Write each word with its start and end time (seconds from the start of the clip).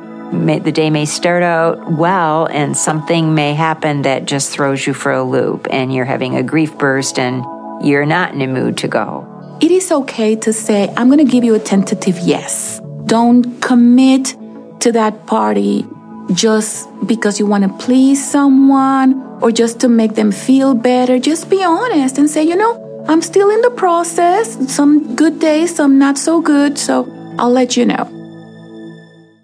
the 0.46 0.74
day 0.74 0.90
may 0.90 1.05
start 1.05 1.41
out 1.41 1.90
well, 1.94 2.46
and 2.48 2.76
something 2.76 3.34
may 3.34 3.54
happen 3.54 4.02
that 4.02 4.26
just 4.26 4.52
throws 4.52 4.86
you 4.86 4.94
for 4.94 5.14
a 5.14 5.24
loop, 5.24 5.68
and 5.72 5.94
you're 5.94 6.05
having 6.05 6.36
a 6.36 6.44
grief 6.44 6.77
burst 6.77 7.18
and 7.18 7.46
you're 7.86 8.05
not 8.05 8.34
in 8.34 8.41
a 8.41 8.48
mood 8.48 8.77
to 8.80 8.88
go 8.90 9.37
it 9.60 9.72
is 9.72 9.92
okay 9.92 10.36
to 10.36 10.54
say, 10.54 10.94
I'm 10.96 11.08
going 11.08 11.26
to 11.26 11.32
give 11.32 11.44
you 11.44 11.56
a 11.56 11.60
tentative 11.60 12.20
yes. 12.20 12.80
Don't 13.06 13.60
commit 13.62 14.36
to 14.82 14.91
that 14.91 15.26
party 15.26 15.86
just 16.34 16.88
because 17.08 17.40
you 17.40 17.46
want 17.46 17.64
to 17.64 17.86
please 17.86 18.24
someone 18.24 19.24
or 19.41 19.52
just 19.52 19.80
to 19.80 19.88
make 19.88 20.16
them 20.16 20.32
feel 20.32 20.74
better. 20.74 21.20
Just 21.20 21.49
be 21.49 21.64
honest 21.64 22.18
and 22.18 22.30
say, 22.30 22.44
you 22.44 22.55
know, 22.55 23.05
I'm 23.08 23.22
still 23.22 23.49
in 23.49 23.62
the 23.62 23.72
process. 23.72 24.74
Some 24.74 25.16
good 25.16 25.40
days, 25.40 25.76
some 25.76 25.98
not 25.98 26.18
so 26.18 26.42
good. 26.42 26.77
So 26.77 27.08
I'll 27.40 27.52
let 27.52 27.77
you 27.77 27.86
know. 27.86 28.14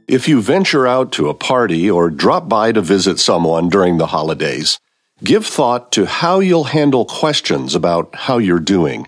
If 0.07 0.27
you 0.27 0.41
venture 0.41 0.85
out 0.85 1.13
to 1.13 1.29
a 1.29 1.33
party 1.33 1.89
or 1.89 2.09
drop 2.09 2.49
by 2.49 2.73
to 2.73 2.81
visit 2.81 3.19
someone 3.19 3.69
during 3.69 3.97
the 3.97 4.07
holidays, 4.07 4.77
give 5.23 5.45
thought 5.45 5.91
to 5.93 6.05
how 6.05 6.39
you'll 6.39 6.65
handle 6.65 7.05
questions 7.05 7.73
about 7.73 8.13
how 8.13 8.37
you're 8.37 8.59
doing. 8.59 9.07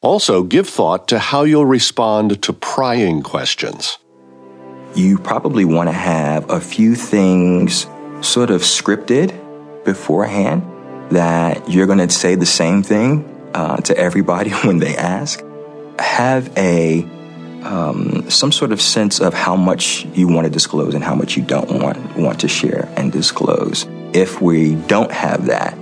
Also, 0.00 0.44
give 0.44 0.68
thought 0.68 1.08
to 1.08 1.18
how 1.18 1.42
you'll 1.42 1.66
respond 1.66 2.40
to 2.40 2.52
prying 2.52 3.20
questions. 3.20 3.98
You 4.94 5.18
probably 5.18 5.64
want 5.64 5.88
to 5.88 5.92
have 5.92 6.48
a 6.50 6.60
few 6.60 6.94
things 6.94 7.88
sort 8.20 8.50
of 8.50 8.62
scripted 8.62 9.34
beforehand 9.84 10.62
that 11.10 11.68
you're 11.68 11.86
going 11.86 11.98
to 11.98 12.08
say 12.10 12.36
the 12.36 12.46
same 12.46 12.84
thing 12.84 13.24
uh, 13.54 13.78
to 13.78 13.96
everybody 13.96 14.50
when 14.62 14.78
they 14.78 14.96
ask. 14.96 15.42
Have 15.98 16.56
a 16.56 17.02
um, 17.64 18.30
some 18.30 18.52
sort 18.52 18.70
of 18.70 18.80
sense 18.80 19.20
of 19.20 19.34
how 19.34 19.56
much 19.56 20.06
you 20.14 20.28
want 20.28 20.44
to 20.44 20.50
disclose 20.50 20.94
and 20.94 21.02
how 21.02 21.16
much 21.16 21.36
you 21.36 21.42
don't 21.42 21.82
want 21.82 22.16
want 22.16 22.38
to 22.40 22.48
share 22.48 22.88
and 22.96 23.10
disclose. 23.10 23.84
If 24.12 24.40
we 24.40 24.76
don't 24.76 25.10
have 25.10 25.46
that, 25.46 25.74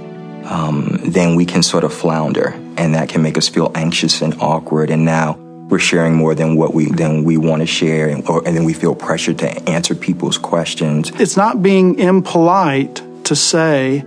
um, 0.46 1.00
then 1.04 1.36
we 1.36 1.44
can 1.44 1.62
sort 1.62 1.84
of 1.84 1.92
flounder, 1.92 2.58
and 2.76 2.94
that 2.94 3.08
can 3.08 3.22
make 3.22 3.36
us 3.38 3.48
feel 3.48 3.72
anxious 3.74 4.22
and 4.22 4.34
awkward. 4.40 4.90
And 4.90 5.04
now 5.04 5.34
we're 5.68 5.78
sharing 5.78 6.14
more 6.14 6.34
than 6.34 6.56
what 6.56 6.74
we 6.74 6.86
than 6.86 7.24
we 7.24 7.36
want 7.36 7.62
to 7.62 7.66
share, 7.66 8.08
and, 8.08 8.26
or, 8.28 8.46
and 8.46 8.56
then 8.56 8.64
we 8.64 8.72
feel 8.72 8.94
pressured 8.94 9.38
to 9.40 9.68
answer 9.68 9.94
people's 9.94 10.38
questions. 10.38 11.10
It's 11.18 11.36
not 11.36 11.62
being 11.62 11.98
impolite 11.98 13.02
to 13.24 13.34
say, 13.34 14.04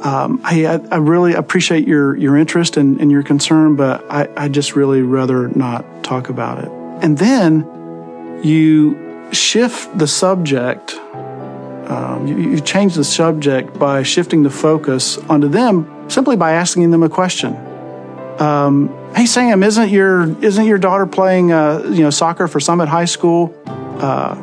um, 0.00 0.42
"Hey, 0.44 0.66
I, 0.66 0.74
I, 0.90 0.96
really 0.96 1.34
appreciate 1.34 1.86
your 1.86 2.16
your 2.16 2.36
interest 2.36 2.76
and, 2.76 3.00
and 3.00 3.10
your 3.10 3.22
concern, 3.22 3.76
but 3.76 4.04
I, 4.10 4.28
I 4.36 4.48
just 4.48 4.74
really 4.74 5.02
rather 5.02 5.48
not 5.48 6.02
talk 6.02 6.28
about 6.28 6.58
it." 6.64 6.70
And 7.04 7.18
then 7.18 8.40
you 8.42 9.30
shift 9.32 9.96
the 9.96 10.08
subject 10.08 10.98
um, 11.86 12.26
you, 12.26 12.36
you 12.38 12.60
change 12.60 12.94
the 12.94 13.04
subject 13.04 13.78
by 13.78 14.02
shifting 14.02 14.44
the 14.44 14.50
focus 14.50 15.18
onto 15.18 15.48
them 15.48 16.08
simply 16.08 16.36
by 16.36 16.52
asking 16.52 16.90
them 16.90 17.02
a 17.02 17.08
question. 17.08 17.54
Um, 18.42 18.88
hey 19.14 19.26
Sam, 19.26 19.62
isn't 19.62 19.90
your 19.90 20.22
isn't 20.42 20.64
your 20.64 20.78
daughter 20.78 21.06
playing 21.06 21.52
uh, 21.52 21.84
you 21.84 22.02
know 22.02 22.10
soccer 22.10 22.48
for 22.48 22.58
Summit 22.58 22.88
High 22.88 23.04
School? 23.04 23.54
Uh, 23.66 24.34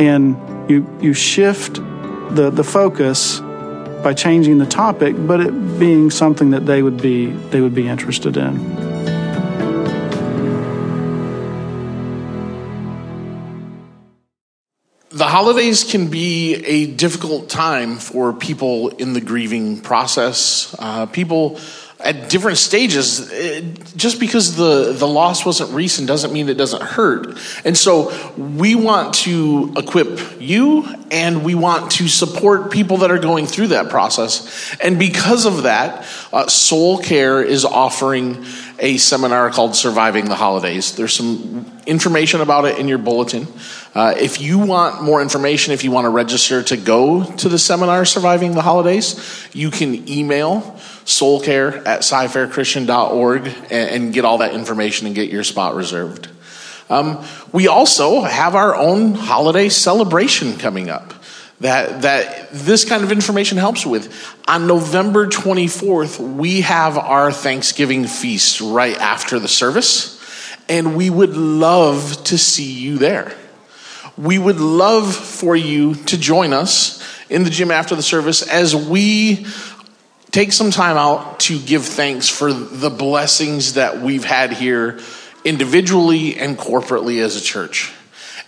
and 0.00 0.36
you 0.68 0.84
you 1.00 1.14
shift 1.14 1.74
the 2.34 2.50
the 2.52 2.64
focus 2.64 3.38
by 4.02 4.14
changing 4.14 4.58
the 4.58 4.66
topic, 4.66 5.14
but 5.16 5.40
it 5.40 5.78
being 5.78 6.10
something 6.10 6.50
that 6.50 6.66
they 6.66 6.82
would 6.82 7.00
be 7.00 7.26
they 7.26 7.60
would 7.60 7.74
be 7.74 7.86
interested 7.86 8.36
in. 8.36 8.94
the 15.14 15.28
holidays 15.28 15.84
can 15.84 16.08
be 16.08 16.54
a 16.66 16.86
difficult 16.86 17.48
time 17.48 17.98
for 17.98 18.32
people 18.32 18.88
in 18.88 19.12
the 19.12 19.20
grieving 19.20 19.80
process. 19.80 20.74
Uh, 20.76 21.06
people 21.06 21.60
at 22.00 22.28
different 22.28 22.58
stages, 22.58 23.30
it, 23.32 23.96
just 23.96 24.18
because 24.20 24.56
the, 24.56 24.92
the 24.92 25.06
loss 25.06 25.46
wasn't 25.46 25.70
recent 25.70 26.08
doesn't 26.08 26.32
mean 26.32 26.48
it 26.48 26.54
doesn't 26.54 26.82
hurt. 26.82 27.38
And 27.64 27.76
so 27.76 28.12
we 28.36 28.74
want 28.74 29.14
to 29.14 29.72
equip 29.76 30.40
you 30.40 30.86
and 31.10 31.44
we 31.44 31.54
want 31.54 31.92
to 31.92 32.08
support 32.08 32.70
people 32.72 32.98
that 32.98 33.10
are 33.10 33.18
going 33.18 33.46
through 33.46 33.68
that 33.68 33.90
process. 33.90 34.76
And 34.80 34.98
because 34.98 35.46
of 35.46 35.62
that, 35.62 36.06
uh, 36.32 36.48
Soul 36.48 36.98
Care 36.98 37.42
is 37.42 37.64
offering 37.64 38.44
a 38.84 38.98
seminar 38.98 39.50
called 39.50 39.74
Surviving 39.74 40.26
the 40.26 40.34
Holidays. 40.34 40.94
There's 40.94 41.14
some 41.14 41.80
information 41.86 42.42
about 42.42 42.66
it 42.66 42.78
in 42.78 42.86
your 42.86 42.98
bulletin. 42.98 43.48
Uh, 43.94 44.12
if 44.18 44.42
you 44.42 44.58
want 44.58 45.02
more 45.02 45.22
information, 45.22 45.72
if 45.72 45.84
you 45.84 45.90
want 45.90 46.04
to 46.04 46.10
register 46.10 46.62
to 46.62 46.76
go 46.76 47.24
to 47.24 47.48
the 47.48 47.58
seminar 47.58 48.04
Surviving 48.04 48.52
the 48.52 48.60
Holidays, 48.60 49.48
you 49.54 49.70
can 49.70 50.06
email 50.06 50.60
soulcare 51.06 51.78
at 51.86 52.00
cyfairchristian.org 52.00 53.46
and, 53.46 53.72
and 53.72 54.12
get 54.12 54.26
all 54.26 54.38
that 54.38 54.52
information 54.52 55.06
and 55.06 55.16
get 55.16 55.30
your 55.30 55.44
spot 55.44 55.74
reserved. 55.74 56.28
Um, 56.90 57.24
we 57.52 57.68
also 57.68 58.20
have 58.20 58.54
our 58.54 58.76
own 58.76 59.14
holiday 59.14 59.70
celebration 59.70 60.58
coming 60.58 60.90
up 60.90 61.14
that, 61.60 62.02
that 62.02 62.50
this 62.52 62.84
kind 62.84 63.04
of 63.04 63.12
information 63.12 63.58
helps 63.58 63.86
with. 63.86 64.12
On 64.48 64.66
November 64.66 65.26
24th, 65.26 66.18
we 66.18 66.62
have 66.62 66.98
our 66.98 67.32
Thanksgiving 67.32 68.06
feast 68.06 68.60
right 68.60 68.96
after 68.98 69.38
the 69.38 69.48
service, 69.48 70.20
and 70.68 70.96
we 70.96 71.10
would 71.10 71.36
love 71.36 72.22
to 72.24 72.38
see 72.38 72.72
you 72.72 72.98
there. 72.98 73.34
We 74.16 74.38
would 74.38 74.60
love 74.60 75.14
for 75.14 75.56
you 75.56 75.94
to 75.94 76.18
join 76.18 76.52
us 76.52 77.02
in 77.28 77.44
the 77.44 77.50
gym 77.50 77.70
after 77.70 77.96
the 77.96 78.02
service 78.02 78.42
as 78.42 78.74
we 78.76 79.46
take 80.30 80.52
some 80.52 80.70
time 80.70 80.96
out 80.96 81.40
to 81.40 81.58
give 81.60 81.84
thanks 81.84 82.28
for 82.28 82.52
the 82.52 82.90
blessings 82.90 83.74
that 83.74 84.00
we've 84.00 84.24
had 84.24 84.52
here 84.52 84.98
individually 85.44 86.36
and 86.36 86.58
corporately 86.58 87.22
as 87.22 87.36
a 87.36 87.40
church. 87.40 87.92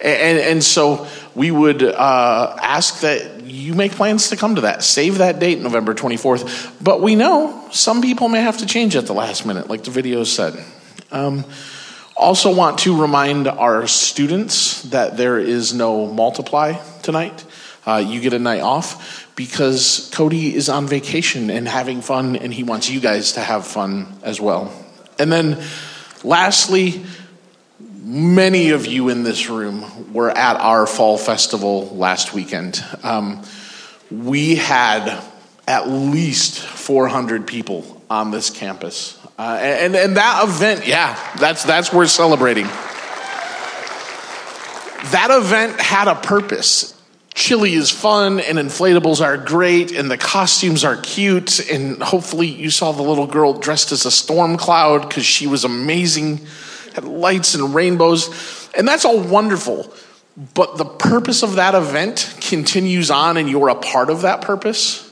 And, 0.00 0.38
and 0.38 0.64
so 0.64 1.06
we 1.36 1.50
would 1.50 1.82
uh, 1.82 2.56
ask 2.62 3.00
that 3.00 3.42
you 3.42 3.74
make 3.74 3.92
plans 3.92 4.30
to 4.30 4.36
come 4.36 4.54
to 4.54 4.62
that. 4.62 4.82
Save 4.82 5.18
that 5.18 5.38
date, 5.38 5.60
November 5.60 5.94
24th. 5.94 6.82
But 6.82 7.02
we 7.02 7.14
know 7.14 7.68
some 7.72 8.00
people 8.00 8.28
may 8.28 8.40
have 8.40 8.58
to 8.58 8.66
change 8.66 8.96
at 8.96 9.04
the 9.04 9.12
last 9.12 9.44
minute, 9.44 9.68
like 9.68 9.84
the 9.84 9.90
video 9.90 10.24
said. 10.24 10.58
Um, 11.12 11.44
also, 12.16 12.54
want 12.54 12.78
to 12.80 12.98
remind 12.98 13.46
our 13.48 13.86
students 13.86 14.82
that 14.84 15.18
there 15.18 15.38
is 15.38 15.74
no 15.74 16.06
multiply 16.06 16.72
tonight. 17.02 17.44
Uh, 17.86 18.02
you 18.04 18.22
get 18.22 18.32
a 18.32 18.38
night 18.38 18.62
off 18.62 19.30
because 19.36 20.10
Cody 20.14 20.54
is 20.54 20.70
on 20.70 20.86
vacation 20.86 21.50
and 21.50 21.68
having 21.68 22.00
fun, 22.00 22.36
and 22.36 22.52
he 22.52 22.62
wants 22.62 22.88
you 22.88 22.98
guys 22.98 23.32
to 23.32 23.40
have 23.40 23.66
fun 23.66 24.06
as 24.22 24.40
well. 24.40 24.72
And 25.18 25.30
then, 25.30 25.62
lastly, 26.24 27.04
many 28.06 28.70
of 28.70 28.86
you 28.86 29.08
in 29.08 29.24
this 29.24 29.50
room 29.50 30.12
were 30.12 30.30
at 30.30 30.56
our 30.60 30.86
fall 30.86 31.18
festival 31.18 31.88
last 31.96 32.32
weekend. 32.32 32.82
Um, 33.02 33.42
we 34.12 34.54
had 34.54 35.24
at 35.66 35.88
least 35.88 36.60
400 36.60 37.48
people 37.48 38.00
on 38.08 38.30
this 38.30 38.48
campus. 38.48 39.18
Uh, 39.36 39.58
and, 39.60 39.96
and 39.96 40.16
that 40.16 40.44
event, 40.44 40.86
yeah, 40.86 41.18
that's, 41.36 41.64
that's 41.64 41.92
worth 41.92 42.10
celebrating. 42.10 42.66
That 45.10 45.28
event 45.30 45.80
had 45.80 46.06
a 46.06 46.14
purpose. 46.14 46.94
chili 47.34 47.74
is 47.74 47.90
fun 47.90 48.38
and 48.38 48.56
inflatables 48.56 49.20
are 49.20 49.36
great 49.36 49.90
and 49.90 50.08
the 50.08 50.16
costumes 50.16 50.84
are 50.84 50.96
cute 50.96 51.58
and 51.70 52.00
hopefully 52.00 52.46
you 52.46 52.70
saw 52.70 52.92
the 52.92 53.02
little 53.02 53.26
girl 53.26 53.52
dressed 53.52 53.90
as 53.90 54.06
a 54.06 54.12
storm 54.12 54.56
cloud 54.56 55.08
because 55.08 55.26
she 55.26 55.48
was 55.48 55.64
amazing 55.64 56.40
had 56.96 57.04
lights 57.04 57.54
and 57.54 57.74
rainbows 57.74 58.68
and 58.74 58.86
that's 58.86 59.04
all 59.04 59.20
wonderful 59.20 59.92
but 60.54 60.76
the 60.76 60.84
purpose 60.84 61.42
of 61.42 61.54
that 61.54 61.74
event 61.74 62.34
continues 62.40 63.10
on 63.10 63.36
and 63.36 63.48
you're 63.48 63.68
a 63.68 63.74
part 63.74 64.10
of 64.10 64.22
that 64.22 64.42
purpose 64.42 65.02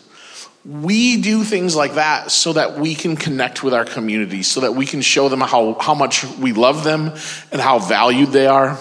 we 0.64 1.20
do 1.20 1.44
things 1.44 1.76
like 1.76 1.94
that 1.94 2.31
so 2.31 2.54
that 2.54 2.78
we 2.78 2.94
can 2.94 3.16
connect 3.16 3.62
with 3.62 3.72
our 3.72 3.84
community 3.84 4.42
so 4.42 4.60
that 4.60 4.72
we 4.72 4.86
can 4.86 5.02
show 5.02 5.28
them 5.28 5.40
how, 5.40 5.75
how 5.75 5.94
much 5.94 6.25
we 6.38 6.52
love 6.52 6.82
them 6.84 7.12
and 7.52 7.60
how 7.60 7.78
valued 7.78 8.30
they 8.30 8.46
are 8.46 8.78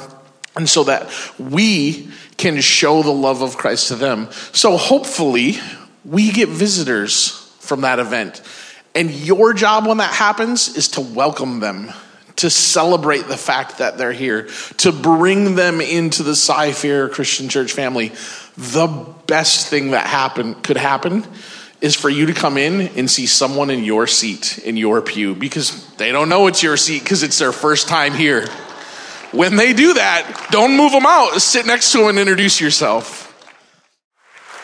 and 0.56 0.69
so 0.69 0.83
that 0.85 1.09
we 1.39 2.09
can 2.38 2.59
show 2.61 3.03
the 3.03 3.11
love 3.11 3.41
of 3.41 3.57
Christ 3.57 3.88
to 3.89 3.95
them. 3.95 4.29
So 4.51 4.77
hopefully, 4.77 5.57
we 6.06 6.31
get 6.31 6.49
visitors 6.49 7.29
from 7.59 7.81
that 7.81 7.99
event. 7.99 8.41
And 8.95 9.09
your 9.09 9.53
job 9.53 9.88
when 9.88 9.97
that 9.97 10.13
happens 10.13 10.75
is 10.75 10.89
to 10.89 11.01
welcome 11.01 11.59
them, 11.59 11.91
to 12.44 12.50
celebrate 12.50 13.28
the 13.28 13.38
fact 13.38 13.78
that 13.78 13.98
they're 13.98 14.12
here, 14.12 14.50
to 14.75 14.92
bring 14.92 15.56
them 15.56 15.80
into 15.80 16.24
the 16.24 16.36
Cy 16.36 16.74
Fair 16.74 17.07
Christian 17.07 17.48
Church 17.48 17.72
family. 17.72 18.12
The 18.57 18.88
best 19.28 19.68
thing 19.69 19.92
that 19.92 20.06
happen 20.06 20.56
could 20.56 20.75
happen 20.75 21.25
is 21.80 21.95
for 21.95 22.10
you 22.10 22.25
to 22.25 22.34
come 22.34 22.57
in 22.57 22.90
and 22.98 23.10
see 23.10 23.28
someone 23.28 23.69
in 23.69 23.86
your 23.86 24.07
seat, 24.07 24.57
in 24.60 24.75
your 24.75 25.01
pew, 25.01 25.36
because 25.36 25.90
they 25.95 26.12
don't 26.12 26.28
know 26.28 26.48
it's 26.48 26.62
your 26.62 26.75
seat 26.75 27.01
because 27.04 27.24
it's 27.24 27.40
their 27.40 27.54
first 27.54 27.88
time 27.88 28.13
here. 28.13 28.45
When 29.31 29.56
they 29.56 29.72
do 29.72 29.94
that, 29.94 30.48
don't 30.51 30.75
move 30.75 30.92
them 30.92 31.06
out. 31.06 31.42
Sit 31.42 31.66
next 31.66 31.94
to 31.94 32.00
them 32.00 32.10
and 32.10 32.19
introduce 32.19 32.60
yourself. 32.60 33.24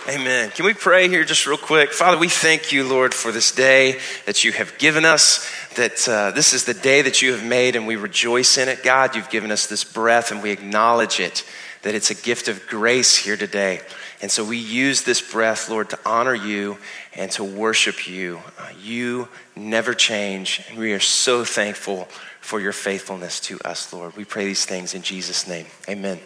Amen. 0.10 0.50
Can 0.50 0.66
we 0.66 0.74
pray 0.74 1.08
here 1.08 1.24
just 1.24 1.46
real 1.46 1.56
quick? 1.56 1.92
Father, 1.92 2.18
we 2.18 2.30
thank 2.30 2.72
you, 2.72 2.84
Lord, 2.84 3.14
for 3.14 3.32
this 3.32 3.52
day 3.52 4.00
that 4.26 4.44
you 4.44 4.52
have 4.52 4.76
given 4.80 5.06
us, 5.06 5.48
that 5.80 6.10
uh, 6.10 6.32
this 6.32 6.54
is 6.54 6.66
the 6.66 6.74
day 6.74 7.02
that 7.02 7.22
you 7.22 7.32
have 7.32 7.44
made, 7.44 7.76
and 7.76 7.88
we 7.88 7.96
rejoice 7.96 8.58
in 8.58 8.68
it. 8.68 8.84
God, 8.84 9.16
you've 9.16 9.30
given 9.30 9.50
us 9.50 9.66
this 9.66 9.86
breath, 9.86 10.32
and 10.32 10.44
we 10.44 10.52
acknowledge 10.52 11.20
it, 11.22 11.46
that 11.84 11.96
it's 11.96 12.12
a 12.12 12.16
gift 12.16 12.50
of 12.50 12.68
grace 12.68 13.16
here 13.16 13.38
today. 13.38 13.82
And 14.22 14.30
so 14.30 14.44
we 14.44 14.58
use 14.58 15.04
this 15.04 15.22
breath, 15.22 15.70
Lord, 15.70 15.90
to 15.92 16.00
honor 16.06 16.36
you 16.36 16.78
and 17.16 17.32
to 17.32 17.44
worship 17.46 18.08
you. 18.08 18.42
Uh, 18.58 18.70
you 18.82 19.30
never 19.56 19.94
change, 19.94 20.62
and 20.70 20.78
we 20.78 20.92
are 20.92 21.00
so 21.00 21.46
thankful 21.46 22.06
for 22.42 22.60
your 22.60 22.74
faithfulness 22.74 23.40
to 23.42 23.58
us, 23.62 23.94
Lord. 23.94 24.18
We 24.18 24.26
pray 24.26 24.46
these 24.46 24.66
things 24.66 24.94
in 24.94 25.02
Jesus' 25.02 25.48
name. 25.48 25.68
Amen. 25.88 26.20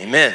Amen. 0.00 0.34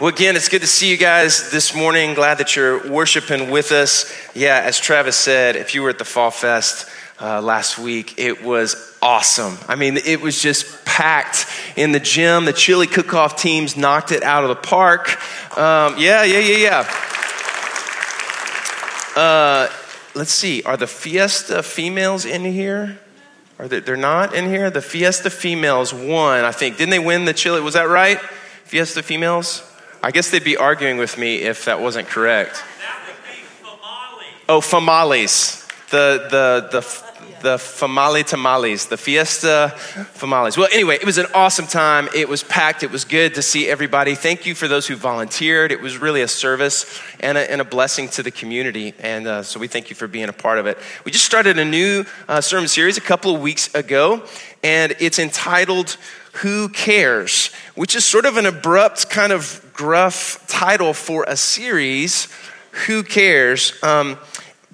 Well, 0.00 0.08
again, 0.08 0.34
it's 0.34 0.48
good 0.48 0.62
to 0.62 0.66
see 0.66 0.90
you 0.90 0.96
guys 0.96 1.52
this 1.52 1.74
morning. 1.74 2.14
Glad 2.14 2.38
that 2.38 2.56
you're 2.56 2.90
worshiping 2.90 3.50
with 3.50 3.70
us. 3.70 4.12
Yeah, 4.34 4.60
as 4.64 4.80
Travis 4.80 5.14
said, 5.14 5.54
if 5.54 5.74
you 5.74 5.82
were 5.82 5.90
at 5.90 5.98
the 5.98 6.04
Fall 6.04 6.32
Fest 6.32 6.88
uh, 7.20 7.40
last 7.40 7.78
week, 7.78 8.18
it 8.18 8.42
was 8.42 8.96
awesome. 9.00 9.56
I 9.68 9.76
mean, 9.76 9.96
it 9.96 10.20
was 10.20 10.40
just 10.40 10.84
packed 10.84 11.46
in 11.76 11.92
the 11.92 12.00
gym. 12.00 12.44
The 12.44 12.52
chili 12.52 12.86
cook 12.86 13.14
off 13.14 13.36
teams 13.36 13.76
knocked 13.76 14.12
it 14.12 14.22
out 14.22 14.42
of 14.42 14.48
the 14.48 14.56
park. 14.56 15.10
Um, 15.56 15.96
yeah, 15.98 16.24
yeah, 16.24 16.38
yeah, 16.38 16.56
yeah. 16.56 16.90
Uh, 19.16 19.68
let's 20.14 20.32
see. 20.32 20.62
Are 20.64 20.76
the 20.76 20.86
Fiesta 20.86 21.62
females 21.62 22.24
in 22.24 22.44
here? 22.44 22.98
Are 23.58 23.68
they, 23.68 23.80
they're 23.80 23.96
not 23.96 24.34
in 24.34 24.46
here? 24.46 24.70
The 24.70 24.82
Fiesta 24.82 25.30
females 25.30 25.94
won, 25.94 26.44
I 26.44 26.50
think. 26.50 26.76
Didn't 26.76 26.90
they 26.90 26.98
win 26.98 27.24
the 27.24 27.34
chili? 27.34 27.60
Was 27.60 27.74
that 27.74 27.88
right? 27.88 28.18
Fiesta 28.64 29.02
females? 29.02 29.62
I 30.02 30.10
guess 30.10 30.30
they'd 30.30 30.42
be 30.42 30.56
arguing 30.56 30.98
with 30.98 31.16
me 31.16 31.36
if 31.36 31.66
that 31.66 31.80
wasn't 31.80 32.08
correct. 32.08 32.54
That 32.80 33.00
would 33.06 33.16
be 33.24 33.42
famales. 33.64 34.44
Oh, 34.48 34.60
famales. 34.60 35.60
The, 35.90 36.26
the, 36.28 36.68
the, 36.80 37.03
the 37.42 37.56
famale 37.56 38.24
tamales, 38.24 38.86
the 38.86 38.96
fiesta 38.96 39.74
famales. 40.14 40.56
Well, 40.56 40.68
anyway, 40.72 40.96
it 40.96 41.04
was 41.04 41.18
an 41.18 41.26
awesome 41.34 41.66
time. 41.66 42.08
It 42.14 42.28
was 42.28 42.42
packed. 42.42 42.82
It 42.82 42.90
was 42.90 43.04
good 43.04 43.34
to 43.34 43.42
see 43.42 43.68
everybody. 43.68 44.14
Thank 44.14 44.46
you 44.46 44.54
for 44.54 44.66
those 44.66 44.86
who 44.86 44.96
volunteered. 44.96 45.70
It 45.70 45.80
was 45.80 45.98
really 45.98 46.22
a 46.22 46.28
service 46.28 47.00
and 47.20 47.36
a, 47.36 47.50
and 47.50 47.60
a 47.60 47.64
blessing 47.64 48.08
to 48.10 48.22
the 48.22 48.30
community. 48.30 48.94
And 48.98 49.26
uh, 49.26 49.42
so 49.42 49.60
we 49.60 49.68
thank 49.68 49.90
you 49.90 49.96
for 49.96 50.08
being 50.08 50.28
a 50.28 50.32
part 50.32 50.58
of 50.58 50.66
it. 50.66 50.78
We 51.04 51.12
just 51.12 51.26
started 51.26 51.58
a 51.58 51.64
new 51.64 52.04
uh, 52.28 52.40
sermon 52.40 52.68
series 52.68 52.96
a 52.96 53.02
couple 53.02 53.34
of 53.34 53.42
weeks 53.42 53.74
ago, 53.74 54.22
and 54.62 54.94
it's 54.98 55.18
entitled 55.18 55.98
Who 56.42 56.68
Cares? 56.70 57.50
Which 57.74 57.94
is 57.94 58.04
sort 58.04 58.24
of 58.24 58.38
an 58.38 58.46
abrupt, 58.46 59.10
kind 59.10 59.32
of 59.32 59.60
gruff 59.74 60.42
title 60.48 60.94
for 60.94 61.24
a 61.28 61.36
series. 61.36 62.28
Who 62.86 63.02
cares? 63.02 63.72
Um, 63.82 64.18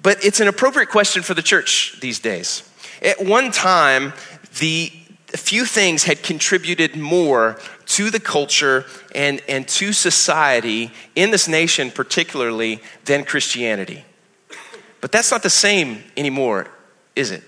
but 0.01 0.23
it's 0.23 0.39
an 0.39 0.47
appropriate 0.47 0.89
question 0.89 1.23
for 1.23 1.33
the 1.33 1.41
church 1.41 1.97
these 2.01 2.19
days. 2.19 2.67
At 3.01 3.23
one 3.23 3.51
time, 3.51 4.13
the 4.59 4.91
few 5.37 5.65
things 5.65 6.03
had 6.03 6.23
contributed 6.23 6.95
more 6.95 7.59
to 7.85 8.09
the 8.09 8.19
culture 8.19 8.85
and, 9.15 9.41
and 9.47 9.67
to 9.67 9.93
society 9.93 10.91
in 11.15 11.31
this 11.31 11.47
nation, 11.47 11.91
particularly, 11.91 12.81
than 13.05 13.23
Christianity. 13.23 14.05
But 14.99 15.11
that's 15.11 15.31
not 15.31 15.43
the 15.43 15.49
same 15.49 16.03
anymore, 16.15 16.67
is 17.15 17.31
it? 17.31 17.43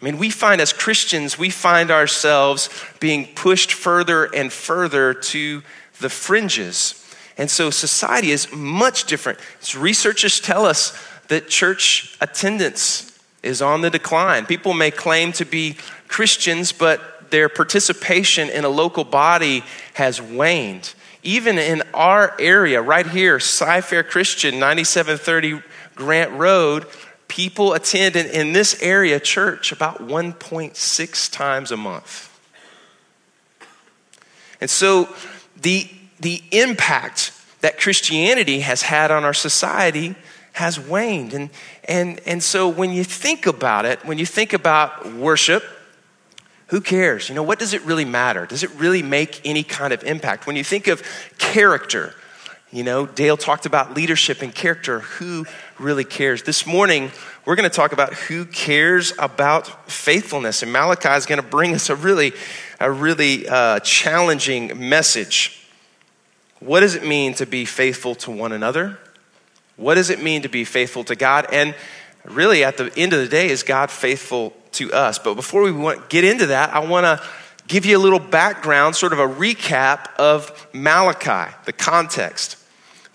I 0.00 0.04
mean, 0.04 0.18
we 0.18 0.30
find 0.30 0.60
as 0.60 0.72
Christians, 0.72 1.38
we 1.38 1.50
find 1.50 1.90
ourselves 1.90 2.70
being 3.00 3.26
pushed 3.34 3.72
further 3.72 4.24
and 4.24 4.52
further 4.52 5.12
to 5.12 5.62
the 6.00 6.08
fringes. 6.08 7.04
And 7.36 7.50
so 7.50 7.70
society 7.70 8.30
is 8.30 8.52
much 8.52 9.04
different. 9.04 9.38
As 9.60 9.76
researchers 9.76 10.40
tell 10.40 10.66
us 10.66 10.96
that 11.28 11.48
church 11.48 12.16
attendance 12.20 13.18
is 13.42 13.62
on 13.62 13.80
the 13.82 13.90
decline. 13.90 14.46
People 14.46 14.74
may 14.74 14.90
claim 14.90 15.32
to 15.32 15.44
be 15.44 15.76
Christians, 16.08 16.72
but 16.72 17.30
their 17.30 17.48
participation 17.48 18.48
in 18.48 18.64
a 18.64 18.68
local 18.68 19.04
body 19.04 19.62
has 19.94 20.20
waned. 20.20 20.94
Even 21.22 21.58
in 21.58 21.82
our 21.94 22.34
area, 22.40 22.80
right 22.80 23.06
here, 23.06 23.38
Cy-Fair 23.38 24.02
Christian, 24.02 24.58
9730 24.58 25.62
Grant 25.94 26.32
Road, 26.32 26.86
people 27.26 27.74
attend 27.74 28.16
in, 28.16 28.26
in 28.26 28.52
this 28.52 28.80
area 28.82 29.20
church 29.20 29.72
about 29.72 29.98
1.6 29.98 31.32
times 31.32 31.70
a 31.70 31.76
month. 31.76 32.24
And 34.60 34.70
so 34.70 35.08
the, 35.60 35.88
the 36.20 36.42
impact 36.50 37.32
that 37.60 37.78
Christianity 37.78 38.60
has 38.60 38.82
had 38.82 39.10
on 39.10 39.24
our 39.24 39.34
society 39.34 40.14
has 40.58 40.78
waned. 40.78 41.32
And, 41.34 41.50
and, 41.84 42.20
and 42.26 42.42
so 42.42 42.68
when 42.68 42.90
you 42.90 43.04
think 43.04 43.46
about 43.46 43.84
it, 43.84 44.04
when 44.04 44.18
you 44.18 44.26
think 44.26 44.52
about 44.52 45.12
worship, 45.14 45.64
who 46.66 46.80
cares? 46.80 47.28
You 47.28 47.34
know, 47.34 47.44
what 47.44 47.58
does 47.58 47.74
it 47.74 47.82
really 47.82 48.04
matter? 48.04 48.44
Does 48.44 48.62
it 48.62 48.70
really 48.74 49.02
make 49.02 49.40
any 49.44 49.62
kind 49.62 49.92
of 49.92 50.02
impact? 50.02 50.46
When 50.46 50.56
you 50.56 50.64
think 50.64 50.88
of 50.88 51.02
character, 51.38 52.12
you 52.72 52.82
know, 52.82 53.06
Dale 53.06 53.36
talked 53.36 53.66
about 53.66 53.94
leadership 53.94 54.42
and 54.42 54.54
character. 54.54 55.00
Who 55.00 55.46
really 55.78 56.04
cares? 56.04 56.42
This 56.42 56.66
morning, 56.66 57.12
we're 57.46 57.56
going 57.56 57.70
to 57.70 57.74
talk 57.74 57.92
about 57.92 58.12
who 58.12 58.44
cares 58.44 59.14
about 59.18 59.90
faithfulness. 59.90 60.62
And 60.62 60.72
Malachi 60.72 61.08
is 61.10 61.24
going 61.24 61.40
to 61.40 61.48
bring 61.48 61.72
us 61.74 61.88
a 61.88 61.94
really, 61.94 62.32
a 62.80 62.90
really 62.90 63.48
uh, 63.48 63.80
challenging 63.80 64.88
message. 64.88 65.66
What 66.60 66.80
does 66.80 66.96
it 66.96 67.06
mean 67.06 67.34
to 67.34 67.46
be 67.46 67.64
faithful 67.64 68.16
to 68.16 68.30
one 68.32 68.52
another? 68.52 68.98
What 69.78 69.94
does 69.94 70.10
it 70.10 70.20
mean 70.20 70.42
to 70.42 70.48
be 70.48 70.64
faithful 70.64 71.04
to 71.04 71.16
God? 71.16 71.46
And 71.50 71.74
really, 72.24 72.64
at 72.64 72.76
the 72.76 72.92
end 72.96 73.14
of 73.14 73.20
the 73.20 73.28
day, 73.28 73.48
is 73.48 73.62
God 73.62 73.90
faithful 73.90 74.52
to 74.72 74.92
us? 74.92 75.18
But 75.18 75.34
before 75.34 75.62
we 75.62 75.96
get 76.10 76.24
into 76.24 76.46
that, 76.46 76.74
I 76.74 76.80
want 76.80 77.04
to 77.04 77.26
give 77.68 77.86
you 77.86 77.96
a 77.96 78.00
little 78.00 78.18
background, 78.18 78.96
sort 78.96 79.12
of 79.12 79.20
a 79.20 79.26
recap 79.28 80.12
of 80.16 80.68
Malachi, 80.72 81.54
the 81.64 81.72
context. 81.72 82.56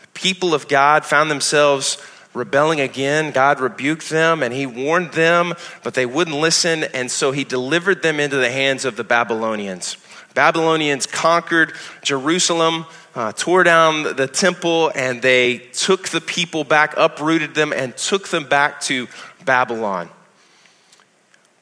The 0.01 0.07
people 0.13 0.53
of 0.53 0.67
God 0.67 1.05
found 1.05 1.29
themselves 1.29 1.97
rebelling 2.33 2.79
again. 2.79 3.31
God 3.31 3.59
rebuked 3.59 4.09
them 4.09 4.41
and 4.41 4.53
he 4.53 4.65
warned 4.65 5.11
them, 5.11 5.53
but 5.83 5.93
they 5.95 6.05
wouldn't 6.05 6.37
listen, 6.37 6.83
and 6.85 7.11
so 7.11 7.31
he 7.31 7.43
delivered 7.43 8.01
them 8.01 8.19
into 8.19 8.37
the 8.37 8.49
hands 8.49 8.85
of 8.85 8.95
the 8.95 9.03
Babylonians. 9.03 9.97
Babylonians 10.33 11.05
conquered 11.05 11.73
Jerusalem 12.01 12.85
uh, 13.15 13.31
tore 13.31 13.63
down 13.63 14.15
the 14.15 14.27
temple 14.27 14.91
and 14.95 15.21
they 15.21 15.57
took 15.57 16.09
the 16.09 16.21
people 16.21 16.63
back, 16.63 16.95
uprooted 16.97 17.53
them, 17.55 17.71
and 17.73 17.95
took 17.95 18.27
them 18.29 18.45
back 18.45 18.81
to 18.81 19.07
Babylon. 19.45 20.09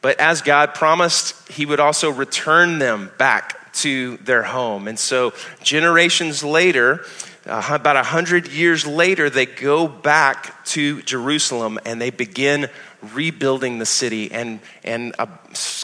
But 0.01 0.19
as 0.19 0.41
God 0.41 0.73
promised, 0.73 1.49
He 1.49 1.65
would 1.65 1.79
also 1.79 2.09
return 2.09 2.79
them 2.79 3.11
back 3.17 3.73
to 3.73 4.17
their 4.17 4.43
home. 4.43 4.87
And 4.87 4.97
so, 4.97 5.33
generations 5.61 6.43
later, 6.43 7.05
uh, 7.45 7.67
about 7.71 7.95
a 7.95 8.03
hundred 8.03 8.47
years 8.51 8.85
later, 8.85 9.29
they 9.29 9.45
go 9.45 9.87
back 9.87 10.63
to 10.65 11.01
Jerusalem 11.03 11.79
and 11.85 12.01
they 12.01 12.09
begin 12.09 12.67
rebuilding 13.13 13.79
the 13.79 13.85
city. 13.85 14.31
And, 14.31 14.59
and 14.83 15.15
a 15.17 15.27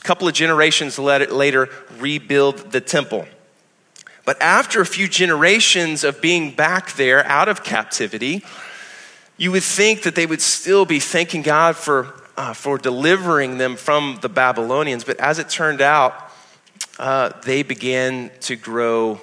couple 0.04 0.28
of 0.28 0.34
generations 0.34 1.00
later, 1.00 1.70
rebuild 2.00 2.72
the 2.72 2.82
temple. 2.82 3.28
But 4.27 4.41
after 4.41 4.81
a 4.81 4.86
few 4.86 5.07
generations 5.07 6.03
of 6.03 6.19
being 6.19 6.51
back 6.51 6.98
there 6.98 7.25
out 7.27 7.48
of 7.48 7.63
captivity, 7.63 8.43
you 9.38 9.53
would 9.53 9.63
think 9.63 10.03
that 10.03 10.15
they 10.15 10.25
would 10.25 10.41
still 10.41 10.84
be 10.84 11.00
thanking 11.00 11.43
God 11.43 11.77
for, 11.77 12.13
uh, 12.36 12.53
for 12.53 12.77
delivering 12.77 13.57
them 13.57 13.77
from 13.77 14.19
the 14.22 14.27
Babylonians. 14.27 15.05
But 15.05 15.22
as 15.22 15.39
it 15.39 15.48
turned 15.48 15.79
out, 15.79 16.29
uh, 17.00 17.31
they 17.46 17.63
began 17.63 18.29
to 18.41 18.57
grow 18.57 19.22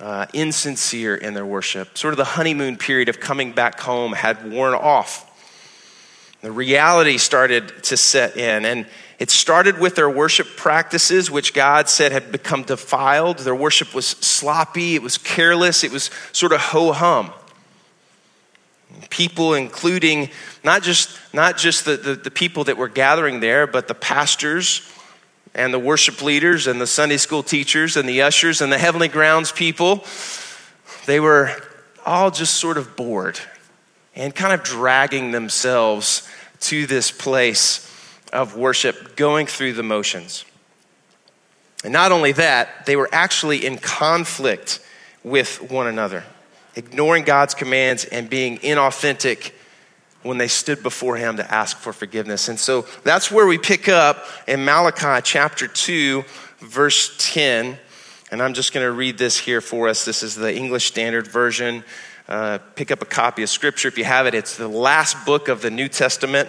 uh, 0.00 0.26
insincere 0.32 1.14
in 1.14 1.34
their 1.34 1.46
worship. 1.46 1.96
Sort 1.96 2.12
of 2.12 2.18
the 2.18 2.24
honeymoon 2.24 2.78
period 2.78 3.08
of 3.08 3.20
coming 3.20 3.52
back 3.52 3.78
home 3.78 4.12
had 4.12 4.50
worn 4.50 4.74
off. 4.74 5.24
The 6.40 6.50
reality 6.50 7.16
started 7.16 7.84
to 7.84 7.96
set 7.96 8.36
in, 8.36 8.64
and 8.64 8.86
it 9.20 9.30
started 9.30 9.78
with 9.78 9.94
their 9.94 10.10
worship 10.10 10.56
practices, 10.56 11.30
which 11.30 11.52
God 11.52 11.90
said 11.90 12.10
had 12.10 12.32
become 12.32 12.62
defiled. 12.62 13.40
Their 13.40 13.54
worship 13.54 13.94
was 13.94 14.06
sloppy, 14.06 14.94
it 14.94 15.02
was 15.02 15.18
careless, 15.18 15.84
it 15.84 15.92
was 15.92 16.10
sort 16.32 16.52
of 16.52 16.60
ho 16.60 16.90
hum. 16.92 17.30
People, 19.10 19.54
including 19.54 20.30
not 20.64 20.82
just, 20.82 21.16
not 21.34 21.58
just 21.58 21.84
the, 21.84 21.96
the, 21.96 22.14
the 22.14 22.30
people 22.30 22.64
that 22.64 22.78
were 22.78 22.88
gathering 22.88 23.40
there, 23.40 23.66
but 23.66 23.88
the 23.88 23.94
pastors, 23.94 24.90
and 25.54 25.74
the 25.74 25.78
worship 25.78 26.22
leaders 26.22 26.66
and 26.66 26.80
the 26.80 26.86
Sunday 26.86 27.16
school 27.16 27.42
teachers 27.42 27.96
and 27.96 28.08
the 28.08 28.22
ushers 28.22 28.60
and 28.60 28.72
the 28.72 28.78
heavenly 28.78 29.08
grounds 29.08 29.52
people, 29.52 30.04
they 31.06 31.20
were 31.20 31.54
all 32.06 32.30
just 32.30 32.54
sort 32.54 32.78
of 32.78 32.96
bored 32.96 33.38
and 34.14 34.34
kind 34.34 34.52
of 34.54 34.62
dragging 34.62 35.32
themselves 35.32 36.28
to 36.60 36.86
this 36.86 37.10
place 37.10 37.89
of 38.32 38.56
worship, 38.56 39.16
going 39.16 39.46
through 39.46 39.74
the 39.74 39.82
motions. 39.82 40.44
And 41.84 41.92
not 41.92 42.12
only 42.12 42.32
that, 42.32 42.86
they 42.86 42.96
were 42.96 43.08
actually 43.12 43.64
in 43.64 43.78
conflict 43.78 44.80
with 45.24 45.70
one 45.70 45.86
another, 45.86 46.24
ignoring 46.76 47.24
God's 47.24 47.54
commands 47.54 48.04
and 48.04 48.28
being 48.28 48.58
inauthentic 48.58 49.52
when 50.22 50.38
they 50.38 50.48
stood 50.48 50.82
before 50.82 51.16
him 51.16 51.36
to 51.38 51.54
ask 51.54 51.78
for 51.78 51.92
forgiveness. 51.92 52.48
And 52.48 52.58
so 52.58 52.86
that's 53.04 53.30
where 53.30 53.46
we 53.46 53.56
pick 53.56 53.88
up 53.88 54.26
in 54.46 54.64
Malachi 54.64 55.22
chapter 55.24 55.66
2, 55.66 56.24
verse 56.58 57.14
10. 57.18 57.78
And 58.30 58.42
I'm 58.42 58.54
just 58.54 58.72
going 58.72 58.84
to 58.84 58.92
read 58.92 59.16
this 59.16 59.38
here 59.38 59.60
for 59.60 59.88
us. 59.88 60.04
This 60.04 60.22
is 60.22 60.34
the 60.34 60.54
English 60.54 60.86
Standard 60.86 61.26
Version. 61.26 61.84
Uh, 62.28 62.58
pick 62.76 62.90
up 62.90 63.02
a 63.02 63.06
copy 63.06 63.42
of 63.42 63.48
Scripture 63.48 63.88
if 63.88 63.98
you 63.98 64.04
have 64.04 64.26
it. 64.26 64.34
It's 64.34 64.56
the 64.56 64.68
last 64.68 65.24
book 65.24 65.48
of 65.48 65.62
the 65.62 65.70
New 65.70 65.88
Testament, 65.88 66.48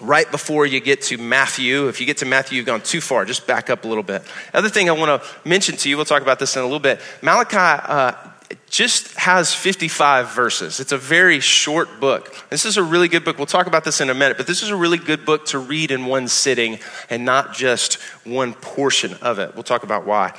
right 0.00 0.30
before 0.30 0.66
you 0.66 0.80
get 0.80 1.02
to 1.02 1.18
Matthew. 1.18 1.88
If 1.88 2.00
you 2.00 2.06
get 2.06 2.18
to 2.18 2.26
Matthew, 2.26 2.56
you've 2.56 2.66
gone 2.66 2.82
too 2.82 3.00
far. 3.00 3.24
Just 3.24 3.46
back 3.46 3.70
up 3.70 3.84
a 3.84 3.88
little 3.88 4.02
bit. 4.02 4.22
Other 4.54 4.68
thing 4.68 4.88
I 4.88 4.92
want 4.92 5.22
to 5.22 5.28
mention 5.48 5.76
to 5.76 5.88
you, 5.88 5.96
we'll 5.96 6.04
talk 6.04 6.22
about 6.22 6.38
this 6.38 6.56
in 6.56 6.62
a 6.62 6.64
little 6.64 6.78
bit. 6.78 7.00
Malachi 7.22 7.56
uh, 7.56 8.12
just 8.70 9.16
has 9.16 9.54
55 9.54 10.34
verses. 10.34 10.80
It's 10.80 10.92
a 10.92 10.98
very 10.98 11.40
short 11.40 12.00
book. 12.00 12.34
This 12.50 12.64
is 12.64 12.76
a 12.76 12.82
really 12.82 13.08
good 13.08 13.24
book. 13.24 13.38
We'll 13.38 13.46
talk 13.46 13.66
about 13.66 13.84
this 13.84 14.00
in 14.00 14.10
a 14.10 14.14
minute, 14.14 14.36
but 14.36 14.46
this 14.46 14.62
is 14.62 14.70
a 14.70 14.76
really 14.76 14.98
good 14.98 15.24
book 15.24 15.46
to 15.46 15.58
read 15.58 15.90
in 15.90 16.06
one 16.06 16.28
sitting 16.28 16.78
and 17.10 17.24
not 17.24 17.54
just 17.54 17.94
one 18.24 18.54
portion 18.54 19.14
of 19.14 19.38
it. 19.38 19.54
We'll 19.54 19.64
talk 19.64 19.82
about 19.82 20.06
why. 20.06 20.34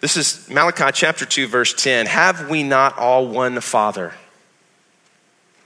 This 0.00 0.16
is 0.16 0.48
Malachi 0.48 0.90
chapter 0.92 1.24
2, 1.24 1.48
verse 1.48 1.74
10. 1.74 2.06
Have 2.06 2.48
we 2.48 2.62
not 2.62 2.96
all 2.98 3.26
one 3.26 3.60
Father? 3.60 4.14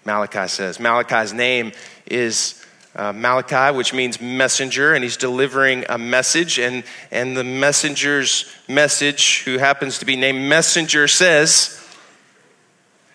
Malachi 0.04 0.48
says. 0.48 0.80
Malachi's 0.80 1.32
name 1.32 1.72
is 2.06 2.61
uh, 2.94 3.12
Malachi, 3.12 3.76
which 3.76 3.94
means 3.94 4.20
messenger, 4.20 4.92
and 4.92 5.02
he's 5.02 5.16
delivering 5.16 5.84
a 5.88 5.96
message. 5.96 6.58
And, 6.58 6.84
and 7.10 7.36
the 7.36 7.44
messenger's 7.44 8.50
message, 8.68 9.42
who 9.44 9.58
happens 9.58 9.98
to 9.98 10.04
be 10.04 10.16
named 10.16 10.48
Messenger, 10.48 11.08
says, 11.08 11.82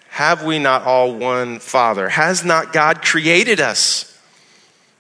Have 0.10 0.44
we 0.44 0.58
not 0.58 0.84
all 0.84 1.14
one 1.14 1.60
Father? 1.60 2.10
Has 2.10 2.44
not 2.44 2.74
God 2.74 3.04
created 3.04 3.60
us? 3.60 4.18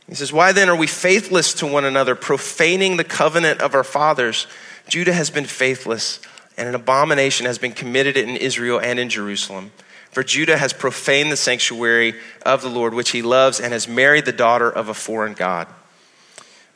He 0.08 0.16
says, 0.16 0.32
Why 0.32 0.52
then 0.52 0.70
are 0.70 0.76
we 0.76 0.88
faithless 0.88 1.54
to 1.56 1.68
one 1.68 1.86
another, 1.86 2.16
profaning 2.16 2.98
the 2.98 3.04
covenant 3.04 3.62
of 3.62 3.74
our 3.74 3.84
fathers? 3.84 4.48
Judah 4.88 5.14
has 5.14 5.30
been 5.30 5.46
faithless, 5.46 6.22
and 6.56 6.70
an 6.70 6.76
abomination 6.76 7.46
has 7.46 7.58
been 7.58 7.74
committed 7.74 8.16
in 8.16 8.38
Israel 8.38 8.80
and 8.80 9.00
in 9.00 9.10
Jerusalem. 9.10 9.72
For 10.18 10.24
Judah 10.24 10.58
has 10.58 10.74
profaned 10.74 11.32
the 11.32 11.38
sanctuary 11.38 12.16
of 12.44 12.64
the 12.64 12.70
Lord, 12.70 12.96
which 12.96 13.12
he 13.12 13.22
loves, 13.22 13.60
and 13.60 13.72
has 13.72 13.88
married 13.88 14.26
the 14.26 14.32
daughter 14.32 14.68
of 14.68 14.90
a 14.90 14.96
foreign 14.96 15.36
God. 15.36 15.68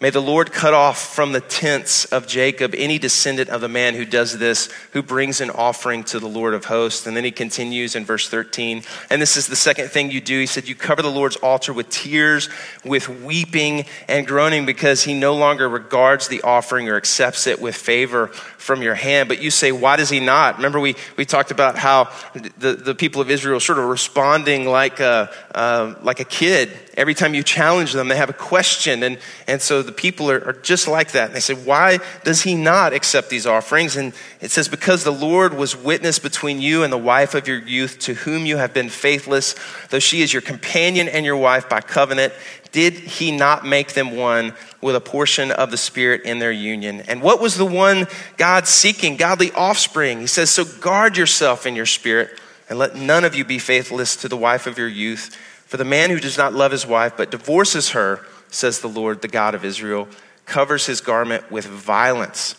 May 0.02 0.10
the 0.10 0.20
Lord 0.20 0.52
cut 0.52 0.74
off 0.74 1.14
from 1.14 1.32
the 1.32 1.42
tents 1.42 2.06
of 2.06 2.26
Jacob 2.26 2.74
any 2.76 2.98
descendant 2.98 3.50
of 3.50 3.62
the 3.62 3.70
man 3.70 3.94
who 3.94 4.04
does 4.04 4.40
this, 4.40 4.68
who 4.94 5.04
brings 5.04 5.42
an 5.42 5.52
offering 5.52 6.04
to 6.06 6.20
the 6.20 6.28
Lord 6.28 6.56
of 6.56 6.66
hosts. 6.66 7.06
And 7.06 7.16
then 7.16 7.24
he 7.24 7.30
continues 7.30 7.96
in 7.96 8.04
verse 8.04 8.28
13. 8.28 8.82
And 9.12 9.22
this 9.22 9.38
is 9.38 9.46
the 9.46 9.56
second 9.56 9.90
thing 9.90 10.10
you 10.10 10.20
do. 10.20 10.40
He 10.40 10.48
said, 10.48 10.68
You 10.68 10.74
cover 10.74 11.04
the 11.04 11.12
Lord's 11.12 11.36
altar 11.36 11.72
with 11.72 11.90
tears, 11.90 12.50
with 12.84 13.10
weeping 13.10 13.86
and 14.08 14.26
groaning, 14.26 14.66
because 14.66 15.04
he 15.04 15.14
no 15.14 15.36
longer 15.36 15.70
regards 15.70 16.30
the 16.30 16.42
offering 16.42 16.90
or 16.90 16.96
accepts 16.96 17.46
it 17.46 17.62
with 17.62 17.76
favor 17.76 18.30
from 18.58 18.82
your 18.82 18.96
hand. 18.96 19.30
But 19.30 19.40
you 19.40 19.52
say, 19.52 19.72
Why 19.72 19.98
does 19.98 20.10
he 20.10 20.20
not? 20.20 20.56
Remember, 20.56 20.80
we, 20.80 20.96
we 21.16 21.26
talked 21.26 21.52
about 21.52 21.78
how 21.78 22.10
the, 22.58 22.74
the 22.74 22.96
people 22.96 23.22
of 23.22 23.30
Israel 23.30 23.60
sort 23.60 23.78
of 23.78 23.86
responding 23.86 24.66
like 24.66 25.00
a, 25.00 25.32
uh, 25.54 25.94
like 26.02 26.20
a 26.20 26.26
kid. 26.26 26.72
Every 26.98 27.14
time 27.14 27.36
you 27.36 27.44
challenge 27.44 27.94
them, 27.94 28.08
they 28.08 28.18
have 28.18 28.32
a 28.32 28.34
question. 28.34 29.04
And, 29.04 29.20
and 29.48 29.62
so 29.62 29.91
the 29.92 29.98
people 29.98 30.32
are, 30.32 30.44
are 30.48 30.54
just 30.54 30.88
like 30.88 31.12
that. 31.12 31.28
And 31.28 31.36
they 31.36 31.42
say, 31.42 31.54
Why 31.54 32.00
does 32.24 32.42
he 32.42 32.56
not 32.56 32.94
accept 32.94 33.30
these 33.30 33.46
offerings? 33.46 33.96
And 33.96 34.14
it 34.40 34.52
says, 34.52 34.68
Because 34.68 35.04
the 35.04 35.12
Lord 35.12 35.54
was 35.54 35.76
witness 35.76 36.20
between 36.20 36.62
you 36.62 36.84
and 36.84 36.92
the 36.92 36.98
wife 36.98 37.36
of 37.36 37.48
your 37.48 37.60
youth, 37.60 38.00
to 38.00 38.14
whom 38.14 38.46
you 38.46 38.58
have 38.58 38.74
been 38.74 38.90
faithless, 38.90 39.56
though 39.90 40.00
she 40.00 40.22
is 40.22 40.32
your 40.32 40.42
companion 40.42 41.08
and 41.08 41.26
your 41.26 41.38
wife 41.38 41.70
by 41.70 41.82
covenant. 41.82 42.34
Did 42.72 42.94
he 42.94 43.32
not 43.32 43.66
make 43.66 43.94
them 43.94 44.16
one 44.16 44.54
with 44.80 44.96
a 44.96 45.02
portion 45.02 45.52
of 45.52 45.72
the 45.72 45.78
Spirit 45.78 46.22
in 46.24 46.40
their 46.40 46.54
union? 46.54 47.02
And 47.02 47.22
what 47.22 47.42
was 47.42 47.58
the 47.58 47.66
one 47.66 48.08
God 48.38 48.66
seeking? 48.66 49.18
Godly 49.18 49.52
offspring. 49.52 50.22
He 50.22 50.28
says, 50.28 50.50
So 50.50 50.64
guard 50.64 51.18
yourself 51.18 51.66
in 51.66 51.76
your 51.76 51.86
spirit, 51.86 52.40
and 52.70 52.80
let 52.80 52.96
none 52.96 53.26
of 53.26 53.36
you 53.36 53.44
be 53.44 53.60
faithless 53.60 54.16
to 54.18 54.30
the 54.30 54.38
wife 54.38 54.68
of 54.68 54.78
your 54.78 54.88
youth. 54.88 55.36
For 55.66 55.78
the 55.78 55.86
man 55.86 56.10
who 56.10 56.20
does 56.20 56.38
not 56.38 56.54
love 56.54 56.72
his 56.72 56.86
wife, 56.86 57.16
but 57.18 57.32
divorces 57.32 57.90
her, 57.92 58.26
says 58.52 58.80
the 58.80 58.88
Lord, 58.88 59.22
the 59.22 59.28
God 59.28 59.56
of 59.56 59.66
Israel, 59.66 60.08
covers 60.46 60.86
his 60.86 61.02
garment 61.02 61.50
with 61.50 61.66
violence, 61.66 62.56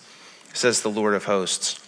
says 0.53 0.83
the 0.83 0.91
Lord 0.91 1.15
of 1.15 1.25
hosts. 1.25 1.79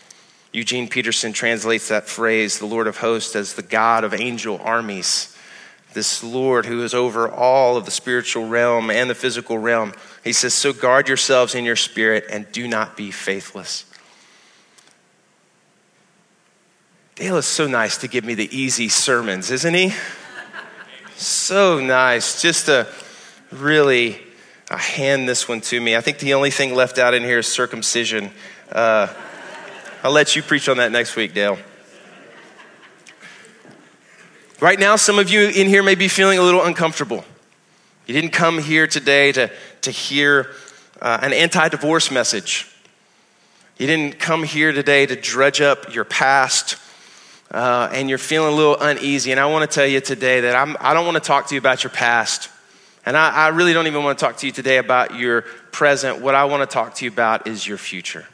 Eugene 0.53 0.87
Peterson 0.87 1.33
translates 1.33 1.89
that 1.89 2.09
phrase, 2.09 2.61
the 2.61 2.67
Lord 2.67 2.87
of 2.87 2.99
hosts, 2.99 3.35
as 3.35 3.55
the 3.55 3.63
God 3.63 4.05
of 4.05 4.15
angel 4.15 4.61
armies. 4.63 5.37
This 5.95 6.23
Lord 6.23 6.67
who 6.67 6.83
is 6.85 6.95
over 6.95 7.29
all 7.29 7.77
of 7.77 7.87
the 7.87 7.91
spiritual 7.91 8.47
realm 8.47 8.91
and 8.91 9.09
the 9.09 9.15
physical 9.15 9.59
realm. 9.59 9.93
He 10.23 10.33
says, 10.33 10.55
So 10.55 10.73
guard 10.73 11.09
yourselves 11.09 11.55
in 11.55 11.65
your 11.65 11.77
spirit 11.77 12.27
and 12.31 12.51
do 12.53 12.69
not 12.69 12.97
be 12.97 13.11
faithless. 13.11 13.85
Dale 17.15 17.37
is 17.37 17.47
so 17.47 17.67
nice 17.67 17.97
to 17.99 18.09
give 18.09 18.25
me 18.25 18.35
the 18.35 18.55
easy 18.57 18.89
sermons, 18.89 19.51
isn't 19.51 19.75
he? 19.75 19.93
so 21.17 21.81
nice. 21.81 22.43
Just 22.43 22.67
to 22.67 22.89
really 23.55 24.21
uh, 24.71 24.77
hand 24.77 25.29
this 25.29 25.49
one 25.49 25.61
to 25.63 25.81
me. 25.81 25.97
I 25.97 26.01
think 26.01 26.19
the 26.19 26.35
only 26.35 26.51
thing 26.51 26.75
left 26.75 26.99
out 26.99 27.15
in 27.15 27.23
here 27.23 27.39
is 27.39 27.47
circumcision. 27.47 28.31
Uh, 28.71 29.09
I'll 30.03 30.13
let 30.13 30.37
you 30.37 30.43
preach 30.43 30.69
on 30.69 30.79
that 30.79 30.93
next 30.93 31.17
week, 31.17 31.35
Dale. 31.35 31.59
Right 34.61 34.79
now, 34.79 34.97
some 34.97 35.19
of 35.19 35.31
you 35.31 35.49
in 35.49 35.69
here 35.69 35.83
may 35.83 35.95
be 35.95 36.09
feeling 36.09 36.39
a 36.39 36.43
little 36.43 36.65
uncomfortable. 36.65 37.25
You 38.07 38.15
didn't 38.15 38.33
come 38.33 38.59
here 38.59 38.87
today 38.87 39.33
to, 39.33 39.51
to 39.83 39.91
hear 39.91 40.51
uh, 41.01 41.19
an 41.23 41.33
anti 41.33 41.69
divorce 41.69 42.11
message. 42.11 42.71
You 43.79 43.87
didn't 43.87 44.19
come 44.19 44.43
here 44.43 44.73
today 44.73 45.07
to 45.07 45.17
dredge 45.17 45.61
up 45.61 45.95
your 45.95 46.05
past 46.05 46.77
uh, 47.51 47.89
and 47.93 48.09
you're 48.09 48.19
feeling 48.19 48.53
a 48.53 48.57
little 48.57 48.81
uneasy. 48.81 49.31
And 49.31 49.41
I 49.41 49.47
want 49.47 49.69
to 49.69 49.75
tell 49.75 49.87
you 49.87 50.01
today 50.01 50.41
that 50.41 50.55
I'm, 50.55 50.77
I 50.81 50.95
don't 50.95 51.05
want 51.05 51.17
to 51.17 51.27
talk 51.27 51.49
to 51.49 51.55
you 51.55 51.59
about 51.59 51.83
your 51.83 51.91
past. 51.91 52.49
And 53.07 53.17
I, 53.17 53.31
I 53.31 53.49
really 53.49 53.73
don't 53.73 53.87
even 53.87 54.03
want 54.03 54.19
to 54.19 54.25
talk 54.25 54.39
to 54.39 54.47
you 54.47 54.53
today 54.53 54.79
about 54.79 55.15
your 55.17 55.43
present. 55.73 56.21
What 56.21 56.35
I 56.35 56.45
want 56.45 56.69
to 56.69 56.73
talk 56.73 56.95
to 56.97 57.05
you 57.05 57.11
about 57.11 57.47
is 57.47 57.67
your 57.67 57.79
future. 57.79 58.27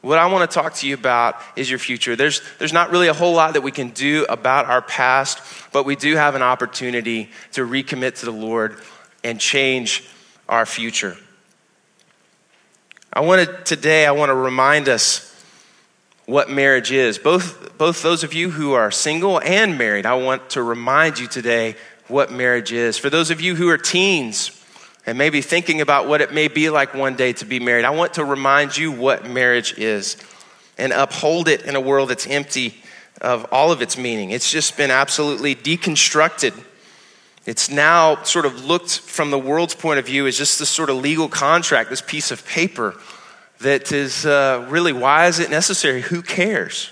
What 0.00 0.18
I 0.18 0.26
want 0.26 0.50
to 0.50 0.54
talk 0.54 0.74
to 0.76 0.88
you 0.88 0.94
about 0.94 1.36
is 1.56 1.68
your 1.68 1.78
future. 1.78 2.16
There's, 2.16 2.40
there's 2.58 2.72
not 2.72 2.90
really 2.90 3.08
a 3.08 3.12
whole 3.12 3.34
lot 3.34 3.52
that 3.52 3.60
we 3.60 3.70
can 3.70 3.90
do 3.90 4.24
about 4.30 4.64
our 4.64 4.80
past, 4.80 5.42
but 5.72 5.84
we 5.84 5.94
do 5.94 6.16
have 6.16 6.34
an 6.34 6.42
opportunity 6.42 7.28
to 7.52 7.66
recommit 7.66 8.20
to 8.20 8.24
the 8.24 8.32
Lord 8.32 8.80
and 9.22 9.38
change 9.38 10.08
our 10.48 10.64
future. 10.64 11.18
I 13.12 13.20
want 13.20 13.46
to, 13.46 13.62
today, 13.64 14.06
I 14.06 14.12
want 14.12 14.30
to 14.30 14.34
remind 14.34 14.88
us 14.88 15.26
what 16.24 16.48
marriage 16.48 16.92
is. 16.92 17.18
Both, 17.18 17.76
both 17.76 18.02
those 18.02 18.24
of 18.24 18.32
you 18.32 18.50
who 18.50 18.72
are 18.72 18.90
single 18.90 19.40
and 19.40 19.76
married, 19.76 20.06
I 20.06 20.14
want 20.14 20.50
to 20.50 20.62
remind 20.62 21.18
you 21.18 21.26
today 21.26 21.74
what 22.10 22.32
marriage 22.32 22.72
is. 22.72 22.98
For 22.98 23.08
those 23.10 23.30
of 23.30 23.40
you 23.40 23.54
who 23.54 23.68
are 23.68 23.78
teens, 23.78 24.56
and 25.06 25.16
maybe 25.16 25.40
thinking 25.40 25.80
about 25.80 26.06
what 26.06 26.20
it 26.20 26.32
may 26.32 26.48
be 26.48 26.70
like 26.70 26.94
one 26.94 27.16
day 27.16 27.32
to 27.34 27.44
be 27.44 27.58
married, 27.58 27.84
I 27.84 27.90
want 27.90 28.14
to 28.14 28.24
remind 28.24 28.76
you 28.76 28.92
what 28.92 29.28
marriage 29.28 29.78
is 29.78 30.16
and 30.76 30.92
uphold 30.92 31.48
it 31.48 31.62
in 31.62 31.74
a 31.76 31.80
world 31.80 32.10
that's 32.10 32.26
empty 32.26 32.74
of 33.20 33.46
all 33.52 33.72
of 33.72 33.82
its 33.82 33.96
meaning. 33.96 34.30
It's 34.30 34.50
just 34.50 34.76
been 34.76 34.90
absolutely 34.90 35.54
deconstructed. 35.54 36.54
It's 37.46 37.70
now 37.70 38.22
sort 38.22 38.46
of 38.46 38.64
looked 38.64 38.98
from 38.98 39.30
the 39.30 39.38
world's 39.38 39.74
point 39.74 39.98
of 39.98 40.06
view 40.06 40.26
as 40.26 40.36
just 40.36 40.58
this 40.58 40.68
sort 40.68 40.90
of 40.90 40.96
legal 40.96 41.28
contract, 41.28 41.90
this 41.90 42.02
piece 42.02 42.30
of 42.30 42.46
paper 42.46 42.94
that 43.60 43.92
is 43.92 44.24
uh, 44.24 44.66
really 44.70 44.92
why 44.92 45.26
is 45.26 45.38
it 45.38 45.50
necessary? 45.50 46.02
Who 46.02 46.22
cares? 46.22 46.90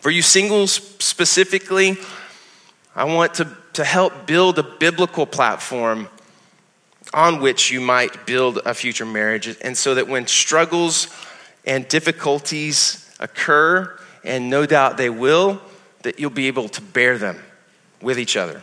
For 0.00 0.10
you 0.10 0.22
singles 0.22 0.72
specifically, 0.98 1.96
I 2.98 3.04
want 3.04 3.34
to, 3.34 3.46
to 3.74 3.84
help 3.84 4.26
build 4.26 4.58
a 4.58 4.64
biblical 4.64 5.24
platform 5.24 6.08
on 7.14 7.40
which 7.40 7.70
you 7.70 7.80
might 7.80 8.26
build 8.26 8.58
a 8.66 8.74
future 8.74 9.06
marriage. 9.06 9.56
And 9.62 9.78
so 9.78 9.94
that 9.94 10.08
when 10.08 10.26
struggles 10.26 11.06
and 11.64 11.86
difficulties 11.86 13.08
occur, 13.20 13.96
and 14.24 14.50
no 14.50 14.66
doubt 14.66 14.96
they 14.96 15.10
will, 15.10 15.62
that 16.02 16.18
you'll 16.18 16.30
be 16.30 16.48
able 16.48 16.68
to 16.70 16.82
bear 16.82 17.18
them 17.18 17.38
with 18.02 18.18
each 18.18 18.36
other. 18.36 18.60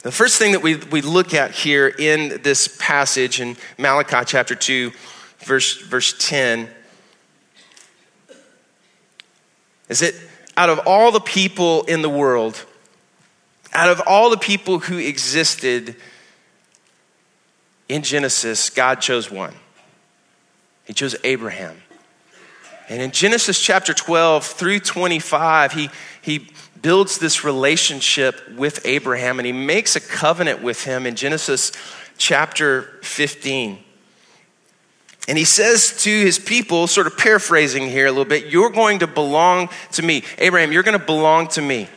The 0.00 0.10
first 0.10 0.38
thing 0.38 0.52
that 0.52 0.62
we, 0.62 0.76
we 0.76 1.02
look 1.02 1.34
at 1.34 1.50
here 1.50 1.88
in 1.88 2.40
this 2.42 2.74
passage 2.80 3.42
in 3.42 3.58
Malachi 3.76 4.24
chapter 4.24 4.54
2, 4.54 4.90
verse, 5.40 5.82
verse 5.82 6.14
10, 6.18 6.66
is 9.90 10.00
that 10.00 10.14
out 10.56 10.70
of 10.70 10.80
all 10.86 11.12
the 11.12 11.20
people 11.20 11.82
in 11.82 12.00
the 12.00 12.08
world, 12.08 12.64
out 13.72 13.90
of 13.90 14.02
all 14.06 14.30
the 14.30 14.36
people 14.36 14.78
who 14.78 14.98
existed 14.98 15.96
in 17.88 18.02
Genesis, 18.02 18.70
God 18.70 19.00
chose 19.00 19.30
one. 19.30 19.54
He 20.84 20.92
chose 20.92 21.16
Abraham. 21.24 21.76
And 22.88 23.00
in 23.00 23.10
Genesis 23.10 23.60
chapter 23.60 23.94
12 23.94 24.44
through 24.44 24.80
25, 24.80 25.72
he, 25.72 25.90
he 26.20 26.48
builds 26.80 27.18
this 27.18 27.44
relationship 27.44 28.40
with 28.56 28.84
Abraham 28.84 29.38
and 29.38 29.46
he 29.46 29.52
makes 29.52 29.96
a 29.96 30.00
covenant 30.00 30.62
with 30.62 30.84
him 30.84 31.06
in 31.06 31.14
Genesis 31.14 31.72
chapter 32.18 32.82
15. 33.02 33.78
And 35.28 35.38
he 35.38 35.44
says 35.44 36.02
to 36.02 36.10
his 36.10 36.38
people, 36.38 36.86
sort 36.88 37.06
of 37.06 37.16
paraphrasing 37.16 37.88
here 37.88 38.06
a 38.06 38.10
little 38.10 38.24
bit, 38.24 38.46
You're 38.46 38.70
going 38.70 38.98
to 38.98 39.06
belong 39.06 39.68
to 39.92 40.02
me. 40.02 40.24
Abraham, 40.38 40.72
you're 40.72 40.82
going 40.82 40.98
to 40.98 41.04
belong 41.04 41.48
to 41.48 41.62
me. 41.62 41.88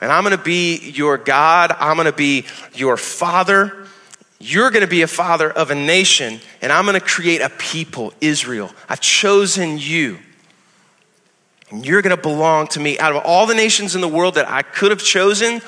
And 0.00 0.12
I'm 0.12 0.24
to 0.24 0.38
be 0.38 0.90
your 0.90 1.18
God. 1.18 1.74
I'm 1.78 1.96
to 2.04 2.12
be 2.12 2.44
your 2.74 2.96
father. 2.96 3.86
You're 4.38 4.70
to 4.82 4.86
be 4.86 5.02
a 5.02 5.06
father 5.06 5.50
of 5.50 5.70
a 5.70 5.74
nation. 5.74 6.40
And 6.60 6.70
I'm 6.70 6.86
to 6.86 7.00
create 7.00 7.40
a 7.40 7.48
people, 7.50 8.12
Israel. 8.20 8.70
I've 8.88 9.00
chosen 9.00 9.78
you. 9.78 10.18
And 11.70 11.84
you're 11.84 12.02
to 12.16 12.22
belong 12.22 12.68
to 12.68 12.80
me. 12.80 12.98
Out 12.98 13.16
of 13.16 13.22
all 13.24 13.46
the 13.46 13.54
nations 13.54 13.94
in 13.94 14.00
the 14.00 14.08
world 14.08 14.34
that 14.34 14.48
I 14.48 14.62
could 14.62 14.90
have 14.90 15.02
chosen, 15.02 15.60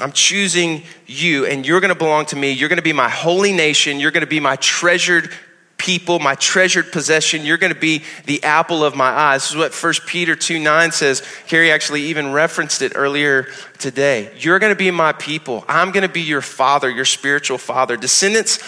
I'm 0.00 0.12
choosing 0.12 0.82
you, 1.06 1.46
and 1.46 1.66
you're 1.66 1.80
to 1.80 1.94
belong 1.94 2.26
to 2.26 2.36
me. 2.36 2.52
You're 2.52 2.68
to 2.78 2.82
be 2.82 2.92
my 2.92 3.08
holy 3.08 3.52
nation. 3.52 3.98
You're 3.98 4.12
to 4.22 4.26
be 4.26 4.40
my 4.40 4.56
treasured 4.56 5.30
people, 5.78 6.18
my 6.18 6.34
treasured 6.34 6.92
possession. 6.92 7.46
You're 7.46 7.56
going 7.56 7.72
to 7.72 7.78
be 7.78 8.02
the 8.26 8.42
apple 8.44 8.84
of 8.84 8.94
my 8.94 9.08
eye. 9.08 9.36
This 9.36 9.50
is 9.50 9.56
what 9.56 9.72
1 9.72 9.94
Peter 10.06 10.36
2 10.36 10.58
9 10.58 10.92
says. 10.92 11.22
Carrie 11.46 11.70
actually 11.70 12.02
even 12.02 12.32
referenced 12.32 12.82
it 12.82 12.92
earlier 12.94 13.44
today. 13.78 14.30
You're 14.38 14.58
going 14.58 14.72
to 14.72 14.78
be 14.78 14.90
my 14.90 15.12
people. 15.12 15.64
I'm 15.68 15.92
going 15.92 16.06
to 16.06 16.12
be 16.12 16.20
your 16.20 16.42
father, 16.42 16.90
your 16.90 17.04
spiritual 17.04 17.58
father. 17.58 17.96
Descendants 17.96 18.58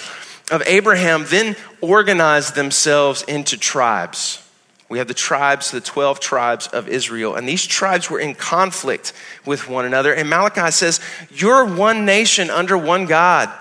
of 0.50 0.62
Abraham 0.67 1.26
then 1.29 1.57
organized 1.81 2.55
themselves 2.55 3.23
into 3.23 3.59
tribes. 3.59 4.47
We 4.88 4.99
have 4.99 5.07
the 5.07 5.14
tribes, 5.14 5.71
the 5.71 5.81
12 5.81 6.19
tribes 6.19 6.67
of 6.69 6.88
Israel, 6.88 7.37
and 7.37 7.49
these 7.49 7.64
tribes 7.64 8.11
were 8.11 8.19
in 8.19 8.35
conflict 8.35 9.12
with 9.47 9.69
one 9.69 9.85
another. 9.85 10.12
And 10.12 10.29
Malachi 10.29 10.73
says, 10.73 11.00
You're 11.31 11.64
one 11.64 12.05
nation 12.05 12.50
under 12.50 12.76
one 12.76 13.07
God, 13.07 13.52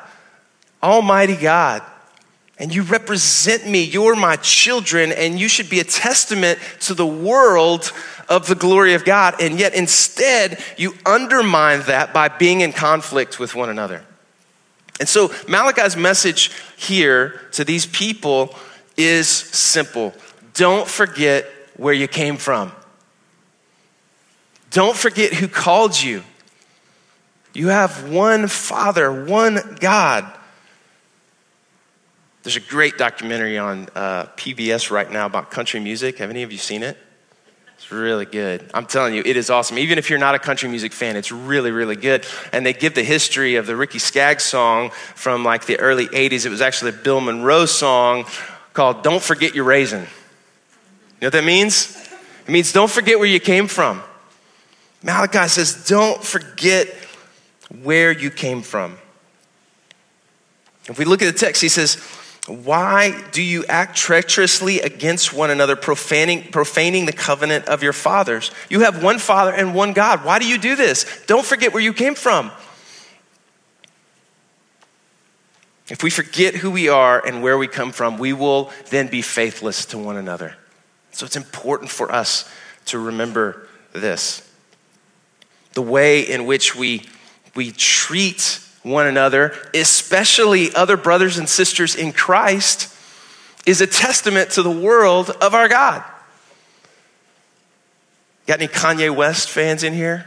Almighty 0.82 1.36
God 1.36 1.84
and 2.60 2.76
you 2.76 2.84
represent 2.84 3.66
me. 3.66 3.84
You're 3.84 4.16
my 4.16 4.36
children, 4.36 5.14
and 5.14 5.40
you 5.40 5.48
should 5.48 5.70
be 5.70 5.80
a 5.80 5.86
testament 5.86 6.60
to 6.82 6.94
the 6.94 7.08
world 7.08 7.92
of 8.28 8.48
the 8.48 8.56
glory 8.56 8.94
of 8.94 9.06
God. 9.06 9.36
And 9.40 9.58
yet, 9.58 9.74
instead, 9.74 10.62
you 10.78 10.94
undermine 11.06 11.84
that 11.84 12.14
by 12.14 12.28
being 12.28 12.60
in 12.60 12.74
conflict 12.74 13.40
with 13.40 13.56
one 13.56 13.70
another. 13.70 14.04
And 15.00 15.08
so, 15.08 15.34
Malachi's 15.48 15.96
message 15.96 16.52
here 16.76 17.42
to 17.54 17.64
these 17.64 17.86
people 17.86 18.54
is 18.98 19.30
simple 19.30 20.14
don't 20.54 20.88
forget 20.88 21.46
where 21.78 21.94
you 21.94 22.10
came 22.10 22.36
from, 22.36 22.74
don't 24.72 24.98
forget 24.98 25.34
who 25.34 25.48
called 25.48 26.00
you. 26.00 26.24
You 27.54 27.70
have 27.70 28.12
one 28.12 28.48
Father, 28.48 29.26
one 29.26 29.78
God. 29.80 30.32
There's 32.44 32.56
a 32.56 32.62
great 32.62 32.98
documentary 32.98 33.58
on 33.58 33.90
uh, 33.96 34.26
PBS 34.38 34.92
right 34.92 35.12
now 35.12 35.26
about 35.26 35.52
country 35.52 35.80
music. 35.80 36.20
Have 36.20 36.30
any 36.30 36.44
of 36.44 36.52
you 36.52 36.58
seen 36.58 36.84
it? 36.84 36.98
It's 37.76 37.92
really 37.92 38.26
good. 38.26 38.70
I'm 38.74 38.86
telling 38.86 39.14
you, 39.14 39.22
it 39.26 39.38
is 39.38 39.50
awesome. 39.50 39.78
Even 39.78 39.98
if 39.98 40.10
you're 40.10 40.20
not 40.20 40.36
a 40.36 40.40
country 40.40 40.70
music 40.70 40.94
fan, 40.94 41.16
it's 41.16 41.32
really, 41.32 41.72
really 41.72 41.96
good. 41.96 42.26
And 42.52 42.66
they 42.66 42.74
give 42.74 42.94
the 42.94 43.04
history 43.04 43.56
of 43.56 43.68
the 43.68 43.76
Ricky 43.76 44.00
Skaggs 44.00 44.44
song 44.44 44.92
from 45.16 45.44
like 45.44 45.66
the 45.66 45.80
early 45.80 46.08
80s. 46.08 46.46
It 46.46 46.50
was 46.50 46.62
actually 46.62 46.92
a 46.92 46.96
Bill 46.96 47.22
Monroe 47.22 47.66
song 47.66 48.26
called 48.74 49.04
Don't 49.04 49.22
Forget 49.24 49.56
Your 49.56 49.66
Raisin. 49.66 50.02
You 50.02 50.06
know 50.06 51.28
what 51.28 51.34
that 51.34 51.46
means? 51.46 51.96
It 52.48 52.52
means 52.52 52.72
don't 52.74 52.92
forget 52.92 53.18
where 53.18 53.28
you 53.28 53.40
came 53.40 53.68
from. 53.68 54.02
Malachi 55.04 55.48
says, 55.48 55.86
don't 55.88 56.24
forget 56.24 56.88
where 57.82 58.12
you 58.12 58.30
came 58.30 58.62
from. 58.62 58.98
If 60.88 60.98
we 60.98 61.06
look 61.06 61.22
at 61.22 61.32
the 61.32 61.38
text, 61.38 61.62
he 61.62 61.70
says, 61.70 61.98
why 62.50 63.22
do 63.32 63.42
you 63.42 63.66
act 63.66 63.96
treacherously 63.96 64.80
against 64.80 65.34
one 65.34 65.52
another, 65.52 65.76
profaning, 65.76 66.52
profaning 66.52 67.06
the 67.06 67.14
covenant 67.14 67.68
of 67.68 67.84
your 67.84 67.94
fathers? 67.94 68.52
You 68.70 68.82
have 68.82 69.04
one 69.04 69.20
Father 69.20 69.54
and 69.54 69.76
one 69.76 69.94
God. 69.94 70.26
Why 70.26 70.40
do 70.40 70.48
you 70.48 70.58
do 70.58 70.76
this? 70.76 71.06
Don't 71.28 71.46
forget 71.46 71.74
where 71.74 71.84
you 71.84 71.94
came 71.94 72.16
from. 72.16 72.52
If 75.90 76.04
we 76.04 76.10
forget 76.10 76.56
who 76.56 76.72
we 76.72 76.90
are 76.90 77.26
and 77.26 77.42
where 77.42 77.58
we 77.58 77.68
come 77.68 77.92
from, 77.92 78.18
we 78.18 78.34
will 78.34 78.72
then 78.90 79.08
be 79.08 79.22
faithless 79.22 79.86
to 79.88 79.98
one 79.98 80.18
another. 80.18 80.56
So 81.12 81.26
it's 81.26 81.36
important 81.36 81.90
for 81.90 82.12
us 82.12 82.50
to 82.86 83.00
remember 83.00 83.68
this. 83.94 84.48
The 85.74 85.82
way 85.82 86.22
in 86.22 86.46
which 86.46 86.76
we, 86.76 87.08
we 87.56 87.72
treat 87.72 88.60
one 88.84 89.08
another, 89.08 89.54
especially 89.74 90.74
other 90.74 90.98
brothers 90.98 91.38
and 91.38 91.48
sisters 91.48 91.96
in 91.96 92.14
Christ, 92.14 92.94
is 93.66 93.82
a 93.82 93.88
testament 93.88 94.52
to 94.52 94.64
the 94.64 94.72
world 94.72 95.30
of 95.42 95.54
our 95.54 95.68
God. 95.68 96.04
Got 98.48 98.62
any 98.62 98.68
Kanye 98.68 99.16
West 99.16 99.50
fans 99.50 99.84
in 99.84 99.94
here? 99.94 100.26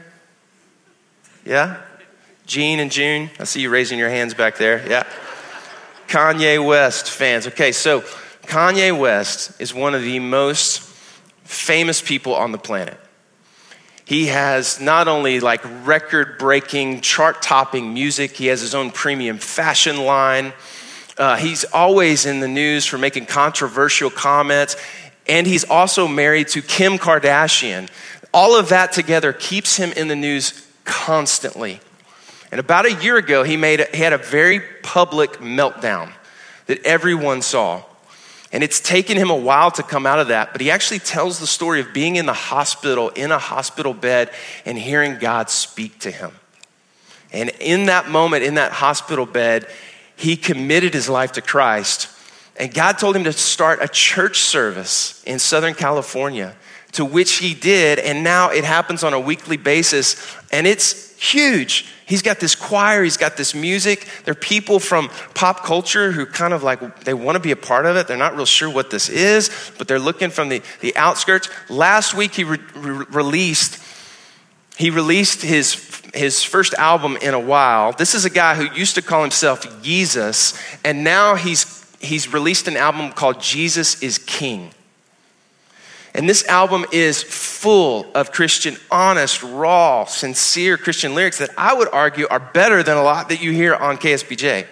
Yeah? 1.45 1.81
Gene 2.47 2.79
and 2.81 2.93
June, 2.93 3.31
I 3.41 3.45
see 3.45 3.61
you 3.61 3.71
raising 3.71 3.99
your 3.99 4.11
hands 4.11 4.35
back 4.35 4.59
there. 4.59 4.87
Yeah. 4.89 5.05
Kanye 6.09 6.65
West 6.65 7.11
fans. 7.11 7.47
Okay, 7.47 7.73
so 7.73 8.03
Kanye 8.43 8.97
West 8.97 9.61
is 9.61 9.73
one 9.73 9.95
of 9.95 10.03
the 10.03 10.19
most 10.19 10.83
famous 11.45 12.03
people 12.03 12.35
on 12.35 12.53
the 12.53 12.59
planet. 12.59 12.99
He 14.13 14.27
has 14.27 14.79
not 14.79 15.09
only 15.09 15.41
like 15.41 15.63
record 15.87 16.37
breaking, 16.37 17.01
chart 17.01 17.41
topping 17.41 17.95
music, 17.95 18.33
he 18.33 18.49
has 18.49 18.61
his 18.61 18.75
own 18.75 18.91
premium 18.91 19.39
fashion 19.39 20.05
line. 20.05 20.53
Uh, 21.17 21.37
he's 21.37 21.65
always 21.65 22.27
in 22.27 22.41
the 22.41 22.47
news 22.47 22.85
for 22.85 22.99
making 22.99 23.25
controversial 23.25 24.11
comments. 24.11 24.77
And 25.27 25.47
he's 25.47 25.65
also 25.65 26.07
married 26.07 26.49
to 26.49 26.61
Kim 26.61 26.99
Kardashian. 26.99 27.89
All 28.35 28.55
of 28.55 28.69
that 28.69 28.93
together 28.93 29.33
keeps 29.33 29.79
him 29.79 29.93
in 29.93 30.09
the 30.09 30.17
news 30.17 30.69
constantly. 30.85 31.81
And 32.51 32.61
about 32.61 32.85
a 32.85 32.93
year 32.93 33.17
ago, 33.17 33.45
he, 33.45 33.57
made 33.57 33.81
a, 33.81 33.87
he 33.97 34.03
had 34.03 34.13
a 34.13 34.19
very 34.19 34.61
public 34.83 35.39
meltdown 35.39 36.13
that 36.67 36.85
everyone 36.85 37.41
saw. 37.41 37.83
And 38.53 38.63
it's 38.63 38.81
taken 38.81 39.17
him 39.17 39.31
a 39.31 39.37
while 39.37 39.71
to 39.73 39.83
come 39.83 40.05
out 40.05 40.21
of 40.21 40.29
that, 40.29 40.53
but 40.53 40.61
he 40.61 40.71
actually 40.71 40.99
tells 40.99 41.39
the 41.39 41.47
story 41.47 41.81
of 41.81 41.95
being 41.95 42.17
in 42.17 42.27
the 42.27 42.35
hospital, 42.35 43.09
in 43.11 43.33
a 43.33 43.39
hospital 43.39 43.95
bed, 43.95 44.31
and 44.67 44.79
hearing 44.79 45.19
God 45.19 45.49
speak 45.49 45.99
to 46.01 46.11
him. 46.11 46.33
And 47.33 47.51
in 47.61 47.87
that 47.87 48.11
moment, 48.11 48.45
in 48.45 48.57
that 48.57 48.73
hospital 48.73 49.25
bed, 49.25 49.67
he 50.17 50.37
committed 50.37 50.93
his 50.93 51.09
life 51.09 51.33
to 51.33 51.43
Christ. 51.43 52.09
And 52.59 52.73
God 52.73 52.99
told 52.99 53.17
him 53.17 53.25
to 53.25 53.33
start 53.33 53.83
a 53.83 53.89
church 53.89 54.41
service 54.41 55.25
in 55.25 55.39
Southern 55.39 55.73
California 55.73 56.55
to 56.93 57.05
which 57.05 57.39
he 57.39 57.55
did, 57.55 57.99
and 57.99 58.23
now 58.23 58.51
it 58.51 58.65
happens 58.65 59.03
on 59.03 59.15
a 59.15 59.21
weekly 59.21 59.57
basis, 59.57 60.37
and 60.51 60.67
it's 60.67 61.19
huge. 61.19 61.87
He's 62.05 62.21
got 62.21 62.41
this 62.41 62.55
choir, 62.55 63.03
he's 63.03 63.17
got 63.17 63.37
this 63.37 63.55
music. 63.55 64.07
There 64.25 64.33
are 64.33 64.35
people 64.35 64.79
from 64.79 65.09
pop 65.35 65.65
culture 65.65 66.13
who 66.13 66.27
kind 66.27 66.53
of 66.53 66.63
like, 66.63 67.05
they 67.05 67.15
want 67.15 67.37
to 67.37 67.41
be 67.41 67.53
a 67.53 67.57
part 67.57 67.87
of 67.87 67.97
it. 67.97 68.07
They're 68.07 68.19
not 68.19 68.37
real 68.37 68.45
sure 68.45 68.69
what 68.69 68.91
this 68.91 69.09
is, 69.09 69.51
but 69.79 69.89
they're 69.89 69.99
looking 69.99 70.29
from 70.29 70.51
the, 70.51 70.61
the 70.81 70.95
outskirts. 70.97 71.49
Last 71.71 72.13
week 72.13 72.35
he 72.35 72.45
re- 72.45 72.59
re- 72.75 73.07
released, 73.11 73.83
he 74.77 74.91
released 74.91 75.41
his, 75.41 76.03
his 76.13 76.43
first 76.43 76.75
album 76.75 77.17
in 77.23 77.33
a 77.33 77.41
while. 77.41 77.93
This 77.93 78.15
is 78.15 78.27
a 78.27 78.31
guy 78.31 78.55
who 78.55 78.65
used 78.79 78.97
to 78.97 79.03
call 79.03 79.23
himself 79.23 79.83
Jesus, 79.83 80.61
and 80.85 81.05
now 81.05 81.37
he's, 81.37 81.87
he's 82.01 82.31
released 82.31 82.69
an 82.69 82.77
album 82.77 83.13
called 83.13 83.41
Jesus 83.41 84.03
is 84.03 84.19
King. 84.19 84.73
And 86.15 86.29
this 86.29 86.45
album 86.47 86.85
is 86.93 87.23
full 87.23 88.07
of 88.15 88.33
Christian, 88.33 88.77
honest, 88.91 89.43
raw, 89.43 90.05
sincere 90.05 90.77
Christian 90.77 91.15
lyrics 91.15 91.39
that 91.39 91.51
I 91.57 91.75
would 91.75 91.89
argue 91.91 92.27
are 92.29 92.41
better 92.41 92.83
than 92.83 92.97
a 92.99 93.03
lot 93.03 93.31
that 93.31 93.43
you 93.43 93.53
hear 93.53 93.75
on 93.75 93.97
KSBJ. 93.97 94.67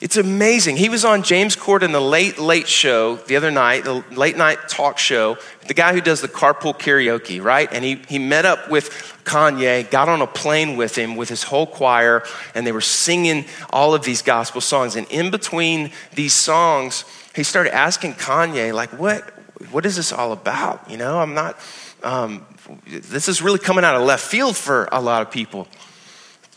It's 0.00 0.16
amazing. 0.16 0.76
He 0.76 0.88
was 0.88 1.04
on 1.04 1.24
James 1.24 1.56
Corden, 1.56 1.90
the 1.90 2.00
Late 2.00 2.38
Late 2.38 2.68
Show 2.68 3.16
the 3.16 3.34
other 3.34 3.50
night, 3.50 3.82
the 3.82 4.04
late 4.12 4.36
night 4.36 4.68
talk 4.68 4.96
show, 4.96 5.38
the 5.66 5.74
guy 5.74 5.92
who 5.92 6.00
does 6.00 6.20
the 6.20 6.28
carpool 6.28 6.78
karaoke, 6.78 7.42
right? 7.42 7.68
And 7.72 7.84
he, 7.84 7.96
he 8.08 8.20
met 8.20 8.44
up 8.44 8.70
with 8.70 8.90
Kanye, 9.24 9.90
got 9.90 10.08
on 10.08 10.22
a 10.22 10.26
plane 10.28 10.76
with 10.76 10.94
him 10.96 11.16
with 11.16 11.28
his 11.28 11.42
whole 11.42 11.66
choir, 11.66 12.22
and 12.54 12.64
they 12.64 12.70
were 12.70 12.80
singing 12.80 13.46
all 13.70 13.92
of 13.92 14.04
these 14.04 14.22
gospel 14.22 14.60
songs. 14.60 14.94
And 14.94 15.08
in 15.10 15.32
between 15.32 15.90
these 16.14 16.32
songs, 16.32 17.04
he 17.34 17.42
started 17.42 17.74
asking 17.74 18.14
Kanye, 18.14 18.72
like, 18.72 18.96
what, 18.96 19.34
what 19.70 19.86
is 19.86 19.96
this 19.96 20.12
all 20.12 20.32
about? 20.32 20.90
You 20.90 20.96
know, 20.96 21.18
I'm 21.18 21.34
not, 21.34 21.58
um, 22.02 22.46
this 22.86 23.28
is 23.28 23.42
really 23.42 23.58
coming 23.58 23.84
out 23.84 23.96
of 23.96 24.02
left 24.02 24.24
field 24.24 24.56
for 24.56 24.88
a 24.92 25.00
lot 25.00 25.22
of 25.22 25.30
people. 25.30 25.68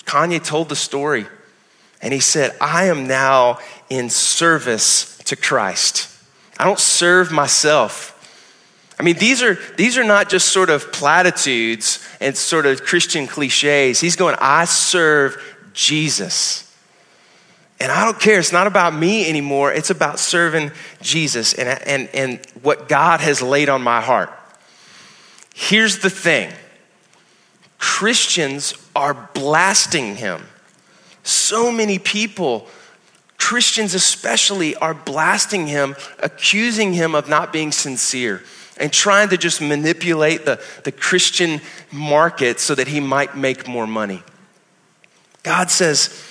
Kanye 0.05 0.43
told 0.43 0.69
the 0.69 0.75
story 0.75 1.25
and 2.01 2.13
he 2.13 2.19
said, 2.19 2.55
I 2.59 2.85
am 2.85 3.07
now 3.07 3.59
in 3.89 4.09
service 4.09 5.17
to 5.25 5.35
Christ. 5.35 6.07
I 6.57 6.65
don't 6.65 6.79
serve 6.79 7.31
myself. 7.31 8.17
I 8.99 9.03
mean, 9.03 9.17
these 9.17 9.41
are, 9.41 9.57
these 9.77 9.97
are 9.97 10.03
not 10.03 10.29
just 10.29 10.49
sort 10.49 10.69
of 10.69 10.91
platitudes 10.91 12.07
and 12.19 12.37
sort 12.37 12.65
of 12.65 12.83
Christian 12.83 13.25
cliches. 13.25 13.99
He's 13.99 14.15
going, 14.15 14.35
I 14.39 14.65
serve 14.65 15.41
Jesus. 15.73 16.70
And 17.81 17.91
I 17.91 18.05
don't 18.05 18.19
care. 18.19 18.37
It's 18.37 18.51
not 18.51 18.67
about 18.67 18.93
me 18.93 19.27
anymore. 19.27 19.73
It's 19.73 19.89
about 19.89 20.19
serving 20.19 20.71
Jesus 21.01 21.55
and, 21.55 21.67
and, 21.87 22.09
and 22.13 22.39
what 22.61 22.87
God 22.87 23.21
has 23.21 23.41
laid 23.41 23.69
on 23.69 23.81
my 23.81 24.01
heart. 24.01 24.31
Here's 25.55 25.97
the 25.97 26.09
thing 26.11 26.53
Christians 27.79 28.75
are 28.95 29.15
blasting 29.33 30.15
him. 30.15 30.43
So 31.23 31.71
many 31.71 31.97
people, 31.97 32.67
Christians 33.39 33.95
especially, 33.95 34.75
are 34.75 34.93
blasting 34.93 35.65
him, 35.65 35.95
accusing 36.19 36.93
him 36.93 37.15
of 37.15 37.27
not 37.27 37.51
being 37.51 37.71
sincere 37.71 38.43
and 38.77 38.93
trying 38.93 39.29
to 39.29 39.37
just 39.37 39.59
manipulate 39.59 40.45
the, 40.45 40.63
the 40.83 40.91
Christian 40.91 41.59
market 41.91 42.59
so 42.59 42.75
that 42.75 42.87
he 42.87 42.99
might 42.99 43.35
make 43.35 43.67
more 43.67 43.87
money. 43.87 44.21
God 45.41 45.71
says, 45.71 46.23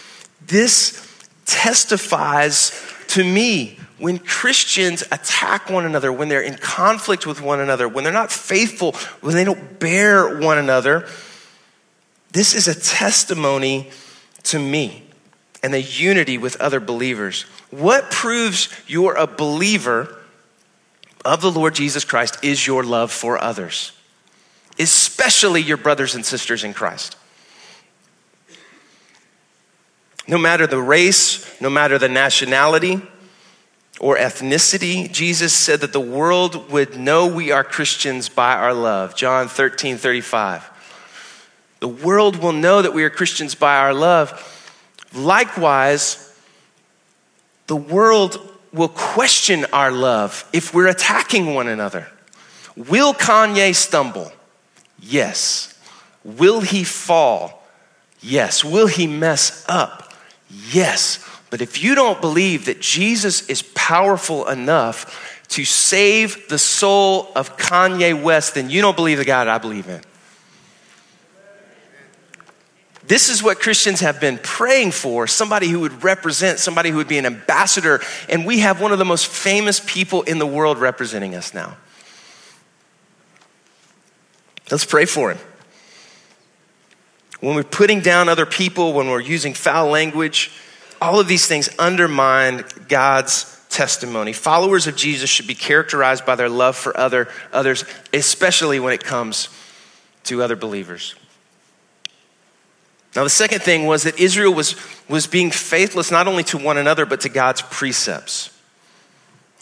This 0.47 1.10
testifies 1.51 2.73
to 3.09 3.25
me 3.25 3.77
when 3.99 4.19
Christians 4.19 5.03
attack 5.13 5.69
one 5.69 5.85
another, 5.85 6.13
when 6.13 6.29
they're 6.29 6.41
in 6.41 6.57
conflict 6.57 7.27
with 7.27 7.43
one 7.43 7.61
another, 7.61 7.89
when 7.89 8.05
they're 8.05 8.13
not 8.13 8.33
faithful, 8.33 8.93
when 9.21 9.35
they 9.35 9.45
don't 9.45 9.79
bear 9.79 10.39
one 10.39 10.57
another, 10.57 11.07
this 12.33 12.55
is 12.55 12.69
a 12.69 12.75
testimony 12.75 13.91
to 14.45 14.59
me 14.59 15.03
and 15.63 15.75
the 15.75 15.83
unity 15.83 16.39
with 16.39 16.59
other 16.61 16.81
believers. 16.81 17.43
What 17.71 18.11
proves 18.11 18.69
you're 18.87 19.17
a 19.17 19.27
believer 19.27 20.17
of 21.25 21.43
the 21.43 21.51
Lord 21.51 21.75
Jesus 21.75 22.05
Christ 22.05 22.43
is 22.43 22.67
your 22.67 22.83
love 22.83 23.13
for 23.13 23.43
others, 23.43 23.93
especially 24.79 25.61
your 25.61 25.77
brothers 25.77 26.15
and 26.15 26.25
sisters 26.25 26.65
in 26.65 26.73
Christ. 26.73 27.17
No 30.31 30.39
matter 30.39 30.65
the 30.69 30.81
race, 30.81 31.61
no 31.61 31.69
matter 31.69 31.99
the 31.99 32.09
nationality 32.09 33.03
or 33.99 34.17
ethnicity, 34.17 35.11
Jesus 35.11 35.53
said 35.53 35.81
that 35.81 35.93
the 35.93 35.99
world 35.99 36.71
would 36.71 36.97
know 36.97 37.27
we 37.27 37.51
are 37.51 37.65
Christians 37.65 38.29
by 38.29 38.55
our 38.55 38.73
love. 38.73 39.17
John 39.17 39.49
13, 39.49 39.97
35. 39.97 40.71
The 41.81 41.89
world 41.89 42.37
will 42.37 42.53
know 42.53 42.81
that 42.81 42.95
we 42.95 43.03
are 43.03 43.11
Christians 43.11 43.57
by 43.57 43.79
our 43.79 43.93
love. 43.93 44.31
Likewise, 45.13 46.33
the 47.67 47.75
world 47.75 48.39
will 48.73 48.87
question 48.87 49.67
our 49.73 49.91
love 49.91 50.49
if 50.53 50.73
we're 50.73 50.87
attacking 50.87 51.55
one 51.55 51.67
another. 51.67 52.07
Will 52.77 53.15
Kanye 53.15 53.75
stumble? 53.75 54.31
Yes. 55.01 55.77
Will 56.23 56.61
he 56.61 56.85
fall? 56.85 57.67
Yes. 58.21 58.65
Will 58.65 58.87
he 58.87 59.09
mess 59.09 59.65
up? 59.69 60.07
Yes. 60.51 61.25
But 61.51 61.61
if 61.61 61.83
you 61.83 61.95
don't 61.95 62.21
believe 62.21 62.67
that 62.67 62.81
Jesus 62.81 63.49
is 63.49 63.63
powerful 63.63 64.49
enough 64.49 65.45
to 65.49 65.65
save 65.65 66.49
the 66.49 66.59
soul 66.59 67.29
of 67.35 67.57
Kanye 67.57 68.21
West, 68.21 68.55
then 68.55 68.71
you 68.71 68.81
don't 68.81 68.97
believe 68.97 69.19
the 69.19 69.25
God 69.25 69.49
I 69.49 69.59
believe 69.59 69.89
in. 69.89 70.01
This 73.03 73.29
is 73.29 73.43
what 73.43 73.59
Christians 73.59 73.99
have 74.01 74.21
been 74.21 74.39
praying 74.39 74.93
for 74.93 75.27
somebody 75.27 75.67
who 75.67 75.81
would 75.81 76.05
represent, 76.05 76.61
somebody 76.61 76.91
who 76.91 76.99
would 76.99 77.09
be 77.09 77.19
an 77.19 77.27
ambassador. 77.27 78.01
And 78.29 78.47
we 78.47 78.61
have 78.61 78.81
one 78.81 78.93
of 78.93 79.01
the 79.01 79.05
most 79.05 79.27
famous 79.27 79.81
people 79.85 80.23
in 80.23 80.39
the 80.39 80.47
world 80.47 80.79
representing 80.79 81.35
us 81.35 81.53
now. 81.53 81.77
Let's 84.71 84.85
pray 84.85 85.07
for 85.07 85.33
him 85.33 85.39
when 87.41 87.55
we're 87.55 87.63
putting 87.63 88.01
down 88.01 88.29
other 88.29 88.47
people, 88.47 88.93
when 88.93 89.09
we're 89.09 89.21
using 89.21 89.55
foul 89.55 89.89
language, 89.89 90.51
all 91.01 91.19
of 91.19 91.29
these 91.29 91.47
things 91.47 91.69
undermine 91.79 92.65
God's 92.89 93.59
testimony. 93.71 94.33
Followers 94.33 94.87
of 94.87 94.97
Jesus 94.97 95.31
should 95.31 95.47
be 95.47 95.55
characterized 95.55 96.27
by 96.27 96.35
their 96.35 96.49
love 96.49 96.77
for 96.77 96.97
other, 96.97 97.29
others, 97.53 97.85
especially 98.13 98.79
when 98.79 98.93
it 98.93 99.03
comes 99.03 99.49
to 100.25 100.43
other 100.43 100.57
believers. 100.57 101.15
Now, 103.17 103.25
the 103.25 103.31
second 103.31 103.63
thing 103.63 103.87
was 103.87 104.05
that 104.05 104.21
Israel 104.21 104.55
was, 104.55 104.77
was 105.09 105.27
being 105.27 105.51
faithless 105.51 106.11
not 106.11 106.29
only 106.29 106.45
to 106.45 106.59
one 106.59 106.79
another, 106.79 107.07
but 107.07 107.23
to 107.23 107.29
God's 107.29 107.63
precepts. 107.63 108.57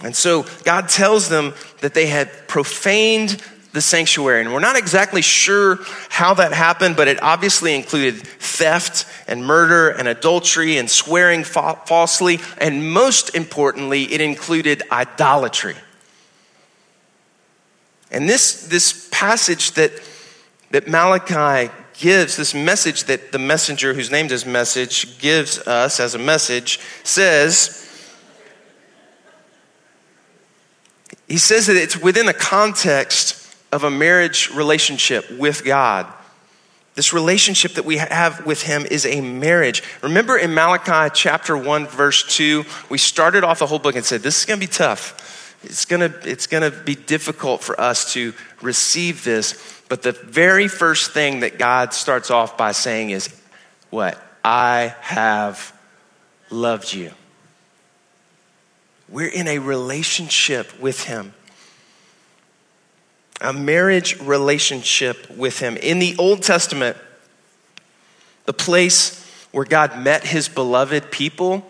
And 0.03 0.15
so 0.15 0.45
God 0.65 0.89
tells 0.89 1.29
them 1.29 1.55
that 1.81 1.95
they 1.95 2.07
had 2.07 2.31
profaned 2.47 3.43
the 3.73 3.81
sanctuary. 3.81 4.41
And 4.41 4.53
we're 4.53 4.61
not 4.61 4.77
exactly 4.77 5.23
sure 5.23 5.79
how 6.09 6.35
that 6.35 6.53
happened, 6.53 6.97
but 6.97 7.09
it 7.09 7.23
obviously 7.23 7.75
included 7.75 8.17
theft 8.17 9.07
and 9.29 9.45
murder 9.45 9.91
and 9.91 10.09
adultery 10.09 10.79
and 10.79 10.91
swearing 10.91 11.45
fa- 11.45 11.81
falsely. 11.87 12.41
And 12.61 12.93
most 12.93 13.35
importantly, 13.35 14.05
it 14.13 14.21
included 14.21 14.83
idolatry. 14.91 15.77
And 18.11 18.29
this, 18.29 18.67
this 18.69 19.09
passage 19.13 19.73
that, 19.73 19.93
that 20.71 20.89
Malachi 20.89 21.71
gives, 21.99 22.37
this 22.37 22.55
message 22.55 23.05
that 23.05 23.33
the 23.33 23.39
messenger 23.39 23.93
who's 23.93 24.11
named 24.11 24.31
his 24.31 24.47
message 24.47 25.19
gives 25.19 25.59
us 25.67 26.01
as 26.01 26.15
a 26.15 26.19
message, 26.19 26.81
says, 27.05 27.85
he 31.29 31.37
says 31.37 31.67
that 31.67 31.77
it's 31.77 31.97
within 31.99 32.29
a 32.29 32.33
context 32.33 33.48
of 33.73 33.85
a 33.85 33.91
marriage 33.91 34.51
relationship 34.51 35.31
with 35.31 35.65
God. 35.65 36.07
This 36.95 37.13
relationship 37.13 37.75
that 37.75 37.85
we 37.85 37.99
have 37.99 38.45
with 38.45 38.63
Him 38.63 38.85
is 38.85 39.07
a 39.07 39.21
marriage. 39.21 39.85
Remember 40.03 40.37
in 40.37 40.53
Malachi 40.53 41.13
chapter 41.15 41.57
1, 41.57 41.87
verse 41.87 42.25
2, 42.37 42.65
we 42.89 42.99
started 42.99 43.45
off 43.45 43.61
the 43.61 43.67
whole 43.67 43.79
book 43.79 43.95
and 43.95 44.05
said, 44.05 44.23
This 44.23 44.41
is 44.41 44.45
going 44.45 44.59
to 44.59 44.67
be 44.67 44.73
tough. 44.73 45.55
It's 45.63 45.85
going 45.85 46.11
to, 46.11 46.29
it's 46.29 46.49
going 46.49 46.69
to 46.69 46.77
be 46.77 46.97
difficult 46.97 47.63
for 47.63 47.81
us 47.81 48.13
to 48.15 48.35
receive 48.63 49.23
this. 49.23 49.83
But 49.89 50.03
the 50.03 50.11
very 50.11 50.67
first 50.67 51.13
thing 51.13 51.41
that 51.41 51.57
God 51.57 51.95
starts 51.95 52.33
off 52.33 52.59
by 52.59 52.73
saying 52.73 53.11
is, 53.11 53.29
What? 53.91 54.21
I 54.45 54.95
have 55.01 55.73
loved 56.51 56.93
you. 56.93 57.13
We're 59.09 59.29
in 59.29 59.47
a 59.47 59.61
relationship 59.61 60.81
with 60.81 61.05
Him 61.05 61.33
a 63.41 63.53
marriage 63.53 64.21
relationship 64.21 65.31
with 65.31 65.59
Him. 65.59 65.77
In 65.77 65.99
the 65.99 66.17
Old 66.19 66.43
Testament, 66.43 66.97
the 68.47 68.53
place 68.53 69.25
where 69.53 69.65
God 69.65 69.99
met 69.99 70.25
His 70.25 70.49
beloved 70.49 71.11
people, 71.11 71.65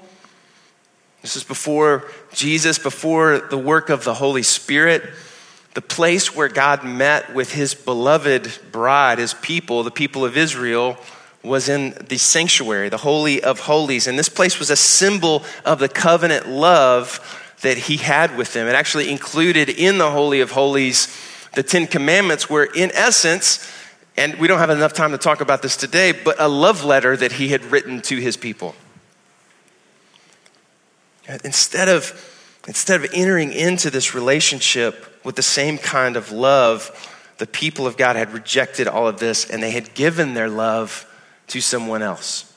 this 1.22 1.36
is 1.36 1.44
before 1.44 2.04
Jesus, 2.32 2.78
before 2.78 3.38
the 3.38 3.58
work 3.58 3.90
of 3.90 4.04
the 4.04 4.14
Holy 4.14 4.42
Spirit. 4.42 5.02
the 5.78 5.82
place 5.82 6.34
where 6.34 6.48
God 6.48 6.82
met 6.82 7.32
with 7.34 7.52
his 7.52 7.72
beloved 7.72 8.50
bride, 8.72 9.18
his 9.18 9.34
people, 9.34 9.84
the 9.84 9.92
people 9.92 10.24
of 10.24 10.36
Israel, 10.36 10.96
was 11.44 11.68
in 11.68 11.94
the 12.08 12.18
sanctuary, 12.18 12.88
the 12.88 12.96
Holy 12.96 13.40
of 13.40 13.60
Holies. 13.60 14.08
And 14.08 14.18
this 14.18 14.28
place 14.28 14.58
was 14.58 14.70
a 14.70 14.76
symbol 14.76 15.44
of 15.64 15.78
the 15.78 15.88
covenant 15.88 16.48
love 16.48 17.54
that 17.60 17.78
he 17.78 17.96
had 17.96 18.36
with 18.36 18.52
them. 18.54 18.66
It 18.66 18.74
actually 18.74 19.08
included 19.08 19.68
in 19.68 19.98
the 19.98 20.10
Holy 20.10 20.40
of 20.40 20.50
Holies 20.50 21.16
the 21.54 21.62
Ten 21.62 21.86
Commandments, 21.86 22.48
were 22.48 22.64
in 22.64 22.90
essence, 22.92 23.70
and 24.16 24.34
we 24.36 24.48
don't 24.48 24.58
have 24.58 24.70
enough 24.70 24.92
time 24.92 25.12
to 25.12 25.18
talk 25.18 25.40
about 25.40 25.62
this 25.62 25.76
today, 25.76 26.12
but 26.12 26.36
a 26.38 26.48
love 26.48 26.84
letter 26.84 27.16
that 27.16 27.32
he 27.32 27.48
had 27.48 27.64
written 27.66 28.00
to 28.02 28.16
his 28.16 28.36
people. 28.36 28.74
Instead 31.44 31.88
of, 31.88 32.12
instead 32.66 33.02
of 33.02 33.10
entering 33.12 33.52
into 33.52 33.90
this 33.90 34.14
relationship 34.14 35.24
with 35.24 35.36
the 35.36 35.42
same 35.42 35.78
kind 35.78 36.16
of 36.16 36.32
love, 36.32 36.90
the 37.38 37.46
people 37.46 37.86
of 37.86 37.96
God 37.96 38.16
had 38.16 38.32
rejected 38.32 38.88
all 38.88 39.06
of 39.06 39.18
this 39.18 39.48
and 39.48 39.62
they 39.62 39.70
had 39.70 39.94
given 39.94 40.34
their 40.34 40.48
love 40.48 41.06
to 41.48 41.60
someone 41.60 42.02
else. 42.02 42.52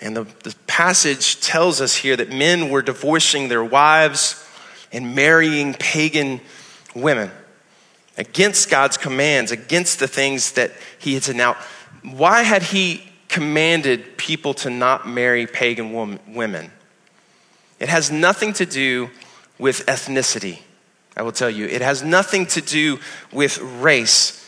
And 0.00 0.16
the, 0.16 0.24
the 0.44 0.54
passage 0.66 1.40
tells 1.40 1.80
us 1.80 1.96
here 1.96 2.16
that 2.16 2.30
men 2.30 2.70
were 2.70 2.82
divorcing 2.82 3.48
their 3.48 3.64
wives 3.64 4.44
and 4.92 5.14
marrying 5.14 5.74
pagan 5.74 6.40
women 6.94 7.30
against 8.16 8.68
God's 8.68 8.96
commands, 8.96 9.52
against 9.52 10.00
the 10.00 10.08
things 10.08 10.52
that 10.52 10.72
He 10.98 11.14
had 11.14 11.22
said. 11.22 11.36
Now, 11.36 11.56
why 12.02 12.42
had 12.42 12.62
He 12.62 13.02
commanded 13.28 14.16
people 14.16 14.54
to 14.54 14.70
not 14.70 15.08
marry 15.08 15.46
pagan 15.46 15.92
women? 16.34 16.72
It 17.78 17.88
has 17.88 18.10
nothing 18.10 18.52
to 18.54 18.66
do 18.66 19.10
with 19.58 19.86
ethnicity, 19.86 20.60
I 21.16 21.22
will 21.22 21.32
tell 21.32 21.50
you. 21.50 21.66
It 21.66 21.82
has 21.82 22.02
nothing 22.02 22.46
to 22.46 22.60
do 22.60 22.98
with 23.32 23.58
race. 23.58 24.44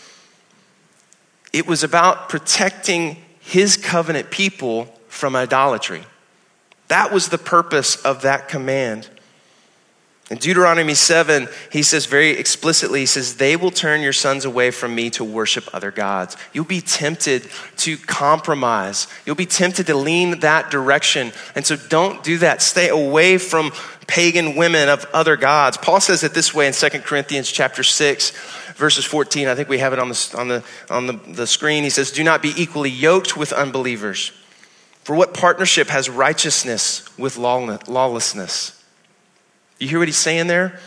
It 1.53 1.67
was 1.67 1.83
about 1.83 2.29
protecting 2.29 3.17
His 3.41 3.77
covenant 3.77 4.31
people 4.31 4.87
from 5.09 5.35
idolatry. 5.37 6.05
That 6.89 7.13
was 7.13 7.29
the 7.29 7.39
purpose 7.39 7.97
of 8.03 8.23
that 8.23 8.49
command. 8.49 9.09
In 10.31 10.39
Deuteronomy 10.39 10.95
7, 10.95 11.49
he 11.73 11.83
says 11.83 12.07
very 12.07 12.31
explicitly, 12.31 13.01
he 13.01 13.07
says, 13.07 13.35
They 13.35 13.57
will 13.57 13.73
turn 13.73 14.01
your 14.01 14.13
sons 14.13 14.45
away 14.45 14.71
from 14.71 14.95
me 14.95 15.11
to 15.11 15.25
worship 15.25 15.69
other 15.73 15.91
gods. 15.91 16.37
You'll 16.53 16.65
be 16.65 16.81
tempted 16.81 17.51
to 17.79 17.99
compromise. 17.99 19.09
You'll 19.27 19.35
be 19.35 19.47
tempted 19.47 19.89
to 19.89 19.97
lean 19.97 20.39
that 20.41 20.71
direction. 20.71 21.33
And 21.57 21.67
so 21.67 21.75
don't 21.75 22.23
do 22.23 22.39
that. 22.39 22.63
Stay 22.63 22.89
away 22.89 23.39
from 23.39 23.73
pagan 24.07 24.55
women 24.55 24.89
of 24.89 25.05
other 25.13 25.37
gods. 25.37 25.77
Paul 25.77 26.01
says 26.01 26.23
it 26.23 26.33
this 26.33 26.55
way 26.55 26.69
in 26.69 26.75
2 26.75 26.89
Corinthians 27.01 27.51
chapter 27.51 27.83
6, 27.83 28.31
verses 28.77 29.05
14. 29.05 29.49
I 29.49 29.57
think 29.57 29.69
we 29.69 29.79
have 29.79 29.93
it 29.93 29.99
on 29.99 30.11
the, 30.11 30.35
on 30.39 30.47
the, 30.47 30.65
on 30.89 31.07
the, 31.09 31.13
the 31.15 31.47
screen. 31.49 31.83
He 31.83 31.91
says, 31.91 32.13
Do 32.13 32.23
not 32.23 32.41
be 32.41 32.53
equally 32.57 32.91
yoked 32.91 33.37
with 33.37 33.53
unbelievers. 33.53 34.31
For 35.03 35.17
what 35.17 35.35
partnership 35.35 35.89
has 35.89 36.09
righteousness 36.09 37.19
with 37.19 37.37
lawlessness? 37.37 38.80
You 39.81 39.89
hear 39.89 39.99
what 39.99 40.09
he's 40.09 40.17
saying 40.17 40.47
there? 40.47 40.79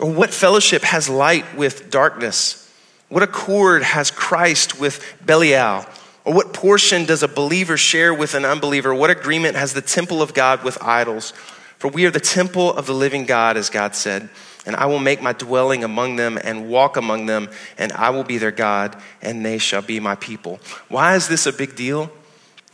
Or 0.00 0.10
what 0.10 0.32
fellowship 0.32 0.82
has 0.82 1.08
light 1.08 1.56
with 1.56 1.90
darkness? 1.90 2.64
What 3.08 3.24
accord 3.24 3.82
has 3.82 4.10
Christ 4.10 4.80
with 4.80 5.04
Belial? 5.26 5.84
Or 6.24 6.32
what 6.32 6.54
portion 6.54 7.04
does 7.04 7.24
a 7.24 7.28
believer 7.28 7.76
share 7.76 8.14
with 8.14 8.34
an 8.34 8.44
unbeliever? 8.44 8.94
What 8.94 9.10
agreement 9.10 9.56
has 9.56 9.74
the 9.74 9.82
temple 9.82 10.22
of 10.22 10.32
God 10.32 10.62
with 10.62 10.80
idols? 10.82 11.32
For 11.78 11.88
we 11.88 12.06
are 12.06 12.10
the 12.10 12.20
temple 12.20 12.72
of 12.72 12.86
the 12.86 12.94
living 12.94 13.24
God, 13.24 13.56
as 13.56 13.68
God 13.68 13.96
said. 13.96 14.28
And 14.64 14.76
I 14.76 14.86
will 14.86 14.98
make 15.00 15.20
my 15.20 15.32
dwelling 15.32 15.82
among 15.82 16.16
them 16.16 16.38
and 16.42 16.68
walk 16.68 16.96
among 16.96 17.26
them, 17.26 17.48
and 17.78 17.90
I 17.92 18.10
will 18.10 18.24
be 18.24 18.38
their 18.38 18.52
God, 18.52 18.96
and 19.22 19.44
they 19.44 19.58
shall 19.58 19.82
be 19.82 19.98
my 19.98 20.14
people. 20.14 20.60
Why 20.88 21.16
is 21.16 21.26
this 21.26 21.46
a 21.46 21.52
big 21.52 21.74
deal? 21.74 22.12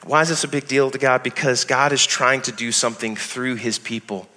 Why 0.05 0.21
is 0.21 0.29
this 0.29 0.45
a 0.45 0.49
big 0.49 0.67
deal 0.67 0.91
to 0.91 0.99
God? 0.99 1.23
Because 1.23 1.65
God 1.65 1.93
is 1.93 2.05
trying 2.05 2.43
to 2.43 2.53
do 2.53 2.73
something 2.73 3.17
through 3.17 3.55
his 3.55 3.79
people 3.79 4.29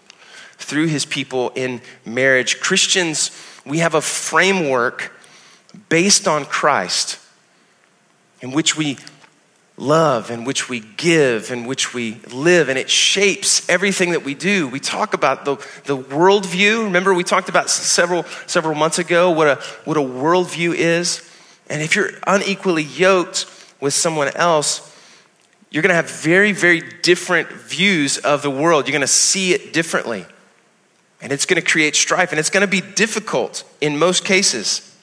through 0.58 0.88
his 0.88 1.06
people 1.06 1.50
in 1.56 1.82
marriage. 2.06 2.60
Christians, 2.60 3.32
we 3.66 3.80
have 3.80 3.94
a 3.94 4.02
framework 4.02 5.14
based 5.90 6.28
on 6.28 6.46
Christ 6.46 7.20
in 8.42 8.52
which 8.52 8.78
we 8.78 8.98
love, 9.78 10.32
in 10.32 10.44
which 10.44 10.68
we 10.70 10.80
give, 10.80 11.52
in 11.52 11.66
which 11.66 11.94
we 11.94 12.20
live, 12.34 12.70
and 12.70 12.80
it 12.80 12.90
shapes 12.90 13.68
everything 13.70 14.12
that 14.12 14.24
we 14.24 14.34
do. 14.34 14.68
We 14.68 14.80
talk 14.80 15.14
about 15.14 15.46
the, 15.46 15.56
the 15.86 15.98
worldview. 15.98 16.86
Remember, 16.86 17.14
we 17.14 17.24
talked 17.24 17.50
about 17.50 17.70
several, 17.70 18.24
several 18.48 18.76
months 18.76 18.98
ago 18.98 19.32
what 19.32 19.48
a, 19.48 19.56
what 19.86 19.98
a 19.98 20.02
worldview 20.02 20.74
is. 20.74 21.30
And 21.70 21.82
if 21.82 21.96
you're 21.96 22.12
unequally 22.26 22.84
yoked 22.84 23.46
with 23.80 23.94
someone 23.94 24.30
else, 24.36 24.84
you're 25.70 25.84
going 25.84 25.90
to 25.90 25.96
have 25.96 26.10
very, 26.10 26.54
very 26.54 26.82
different 27.02 27.50
views 27.50 28.18
of 28.18 28.42
the 28.42 28.50
world. 28.50 28.88
You're 28.88 28.94
going 28.94 29.02
to 29.02 29.08
see 29.08 29.54
it 29.54 29.74
differently. 29.74 30.26
And 31.22 31.32
it's 31.32 31.46
going 31.46 31.62
to 31.62 31.68
create 31.68 31.96
strife, 31.96 32.32
and 32.32 32.40
it's 32.40 32.50
going 32.50 32.62
to 32.62 32.68
be 32.68 32.82
difficult 32.82 33.64
in 33.82 33.98
most 33.98 34.24
cases. 34.24 34.96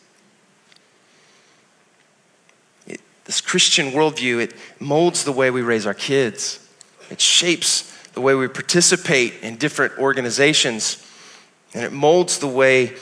It, 2.86 3.00
this 3.24 3.40
Christian 3.40 3.90
worldview, 3.90 4.40
it 4.40 4.54
molds 4.78 5.24
the 5.24 5.32
way 5.32 5.50
we 5.50 5.62
raise 5.62 5.86
our 5.86 5.94
kids. 5.94 6.60
It 7.10 7.20
shapes 7.20 7.90
the 8.12 8.20
way 8.20 8.34
we 8.34 8.46
participate 8.46 9.34
in 9.42 9.56
different 9.56 9.98
organizations. 9.98 11.04
And 11.74 11.82
it 11.82 11.92
molds 11.92 12.38
the 12.38 12.46
way 12.46 12.92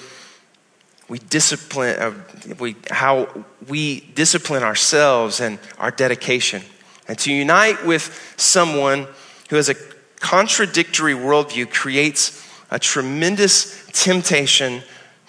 we 1.09 1.19
discipline, 1.19 1.99
uh, 1.99 2.15
we, 2.59 2.77
how 2.91 3.29
we 3.69 4.01
discipline 4.01 4.63
ourselves 4.63 5.41
and 5.41 5.59
our 5.79 5.91
dedication. 5.91 6.63
And 7.07 7.19
to 7.19 7.33
unite 7.33 7.85
with 7.85 8.35
someone 8.39 9.07
who 9.51 9.57
has 9.57 9.69
a 9.69 9.75
contradictory 10.21 11.13
worldview 11.13 11.71
creates 11.71 12.42
a 12.73 12.79
tremendous 12.79 13.87
temptation 13.93 14.83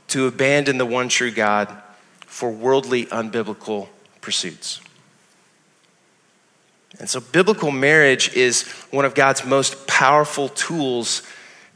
to 0.07 0.27
abandon 0.27 0.77
the 0.77 0.85
one 0.85 1.09
true 1.09 1.29
God 1.29 1.69
for 2.25 2.49
worldly, 2.49 3.05
unbiblical 3.07 3.89
pursuits. 4.21 4.79
And 6.99 7.09
so, 7.09 7.19
biblical 7.19 7.69
marriage 7.69 8.33
is 8.33 8.63
one 8.91 9.03
of 9.03 9.13
God's 9.13 9.43
most 9.43 9.87
powerful 9.87 10.47
tools 10.47 11.21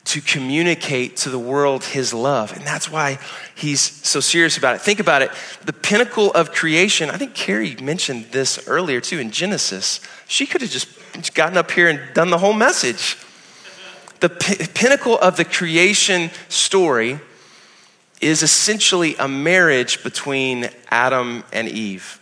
to 0.06 0.21
communicate 0.21 1.17
to 1.17 1.30
the 1.30 1.39
world 1.39 1.84
his 1.84 2.13
love. 2.13 2.56
And 2.56 2.65
that's 2.65 2.89
why 2.89 3.19
he's 3.53 3.82
so 3.82 4.21
serious 4.21 4.58
about 4.58 4.75
it. 4.75 4.82
Think 4.82 5.01
about 5.01 5.21
it. 5.21 5.32
The 5.65 5.73
pinnacle 5.73 6.32
of 6.32 6.53
creation, 6.53 7.10
I 7.10 7.17
think 7.17 7.34
Carrie 7.34 7.75
mentioned 7.75 8.27
this 8.32 8.65
earlier 8.69 9.01
too 9.01 9.19
in 9.19 9.32
Genesis. 9.32 9.99
She 10.30 10.45
could 10.45 10.62
have 10.62 10.69
just 10.69 10.88
gotten 11.34 11.58
up 11.58 11.71
here 11.71 11.89
and 11.89 12.13
done 12.13 12.30
the 12.30 12.38
whole 12.38 12.53
message 12.53 13.17
the 14.19 14.30
p- 14.30 14.65
pinnacle 14.73 15.17
of 15.17 15.38
the 15.38 15.45
creation 15.45 16.32
story 16.49 17.19
is 18.19 18.41
essentially 18.41 19.15
a 19.15 19.27
marriage 19.27 20.03
between 20.03 20.69
Adam 20.89 21.43
and 21.53 21.67
Eve. 21.67 22.19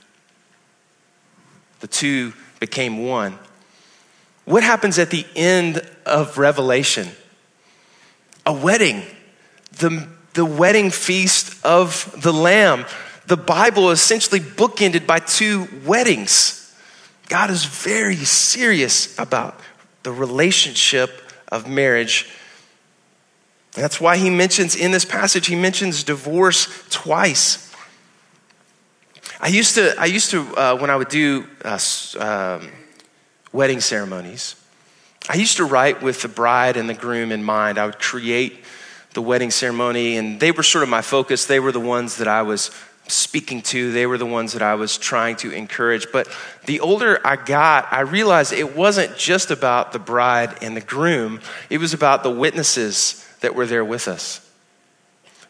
The 1.80 1.88
two 1.88 2.34
became 2.60 3.06
one. 3.06 3.38
What 4.46 4.64
happens 4.64 5.00
at 5.00 5.10
the 5.10 5.26
end 5.36 5.82
of 6.06 6.38
Revelation? 6.38 7.08
A 8.46 8.54
wedding, 8.54 9.04
the, 9.78 10.08
the 10.34 10.46
wedding 10.46 10.92
feast 10.92 11.66
of 11.66 12.14
the 12.22 12.34
Lamb. 12.34 12.86
The 13.28 13.38
Bible 13.38 13.90
is 13.90 14.00
essentially 14.00 14.40
bookended 14.40 15.08
by 15.08 15.20
two 15.20 15.68
weddings. 15.84 16.62
God 17.28 17.50
is 17.50 17.66
very 17.66 18.18
serious 18.18 19.18
about 19.18 19.60
the 20.04 20.12
relationship 20.12 21.25
of 21.56 21.68
marriage. 21.68 22.30
That's 23.74 24.00
why 24.00 24.18
he 24.18 24.30
mentions 24.30 24.76
in 24.76 24.92
this 24.92 25.06
passage, 25.06 25.48
he 25.48 25.56
mentions 25.56 26.04
divorce 26.04 26.68
twice. 26.90 27.74
I 29.40 29.48
used 29.48 29.76
to, 29.76 29.94
I 30.00 30.06
used 30.06 30.32
to 30.32 30.42
uh, 30.56 30.78
when 30.78 30.90
I 30.90 30.96
would 30.96 31.10
do 31.10 31.46
uh, 31.64 31.80
um, 32.20 32.72
wedding 33.52 33.82
ceremonies, 33.82 34.56
I 35.28 35.36
used 35.36 35.58
to 35.58 35.66
write 35.66 36.02
with 36.02 36.22
the 36.22 36.28
bride 36.28 36.78
and 36.78 36.90
the 36.90 36.94
groom 36.94 37.32
in 37.32 37.44
mind. 37.44 37.78
I 37.78 37.86
would 37.86 38.00
create 38.00 38.64
the 39.14 39.22
wedding 39.22 39.50
ceremony, 39.50 40.18
and 40.18 40.40
they 40.40 40.52
were 40.52 40.64
sort 40.64 40.84
of 40.84 40.90
my 40.90 41.02
focus. 41.02 41.46
They 41.46 41.60
were 41.60 41.72
the 41.72 41.80
ones 41.80 42.18
that 42.18 42.28
I 42.28 42.44
was 42.44 42.70
speaking 43.08 43.62
to. 43.62 43.92
They 43.92 44.06
were 44.06 44.18
the 44.18 44.26
ones 44.26 44.54
that 44.54 44.62
I 44.62 44.76
was 44.76 44.98
trying 44.98 45.36
to 45.38 45.52
encourage. 45.52 46.12
But 46.12 46.28
the 46.66 46.80
older 46.80 47.20
I 47.26 47.36
got, 47.36 47.92
I 47.92 48.02
realized 48.02 48.54
it 48.54 48.76
wasn't 48.76 49.18
just 49.18 49.52
about 49.52 49.94
the 49.94 50.00
bride 50.00 50.58
and 50.62 50.76
the 50.76 50.82
groom, 50.82 51.40
it 51.70 51.78
was 51.78 51.94
about 51.94 52.24
the 52.24 52.32
witnesses 52.32 53.26
that 53.42 53.56
were 53.56 53.66
there 53.66 53.86
with 53.86 54.08
us. 54.08 54.42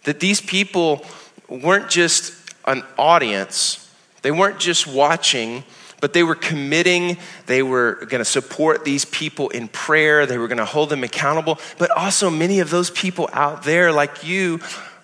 That 0.04 0.20
these 0.20 0.42
people 0.42 1.06
weren't 1.50 1.90
just 1.90 2.34
an 2.66 2.84
audience, 2.98 3.90
they 4.22 4.32
weren't 4.32 4.60
just 4.60 4.88
watching, 4.88 5.64
but 6.02 6.14
they 6.14 6.24
were 6.24 6.36
committing, 6.36 7.18
they 7.46 7.64
were 7.64 8.06
going 8.10 8.20
to 8.20 8.26
support 8.26 8.84
these 8.84 9.06
people 9.06 9.50
in 9.50 9.68
prayer, 9.68 10.26
they 10.26 10.38
were 10.38 10.48
going 10.48 10.58
to 10.58 10.66
hold 10.66 10.90
them 10.90 11.04
accountable. 11.04 11.60
But 11.78 11.90
also, 11.92 12.30
many 12.30 12.60
of 12.60 12.70
those 12.70 12.90
people 12.92 13.30
out 13.34 13.64
there, 13.64 13.92
like 13.92 14.24
you, 14.24 14.60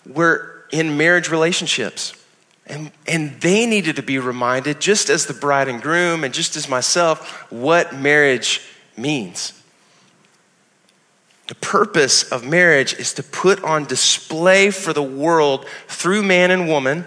were 0.06 0.66
in 0.72 0.98
marriage 0.98 1.30
relationships. 1.30 2.14
And, 2.72 2.92
and 3.06 3.40
they 3.42 3.66
needed 3.66 3.98
to 3.98 4.02
be 4.02 4.18
reminded, 4.18 4.80
just 4.80 5.10
as 5.10 5.26
the 5.26 5.34
bride 5.34 5.68
and 5.68 5.82
groom, 5.82 6.24
and 6.24 6.34
just 6.34 6.56
as 6.56 6.70
myself, 6.70 7.52
what 7.52 7.94
marriage 7.94 8.62
means. 8.98 9.62
The 11.48 11.56
purpose 11.56 12.32
of 12.32 12.46
marriage 12.46 12.94
is 12.94 13.14
to 13.16 13.24
put 13.24 13.62
on 13.62 13.84
display 13.84 14.72
for 14.72 14.94
the 14.94 15.04
world 15.04 15.68
through 15.88 16.24
man 16.24 16.50
and 16.50 16.68
woman 16.68 17.06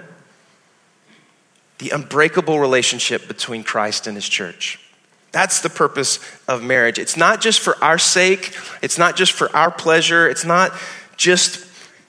the 1.78 1.90
unbreakable 1.90 2.60
relationship 2.60 3.26
between 3.26 3.64
Christ 3.64 4.06
and 4.06 4.16
his 4.16 4.28
church. 4.28 4.78
That's 5.32 5.62
the 5.62 5.70
purpose 5.70 6.20
of 6.46 6.62
marriage. 6.62 6.98
It's 6.98 7.16
not 7.16 7.40
just 7.40 7.60
for 7.60 7.82
our 7.82 7.98
sake, 7.98 8.56
it's 8.82 8.98
not 8.98 9.16
just 9.16 9.32
for 9.32 9.54
our 9.56 9.70
pleasure, 9.70 10.28
it's 10.28 10.44
not 10.44 10.72
just 11.16 11.64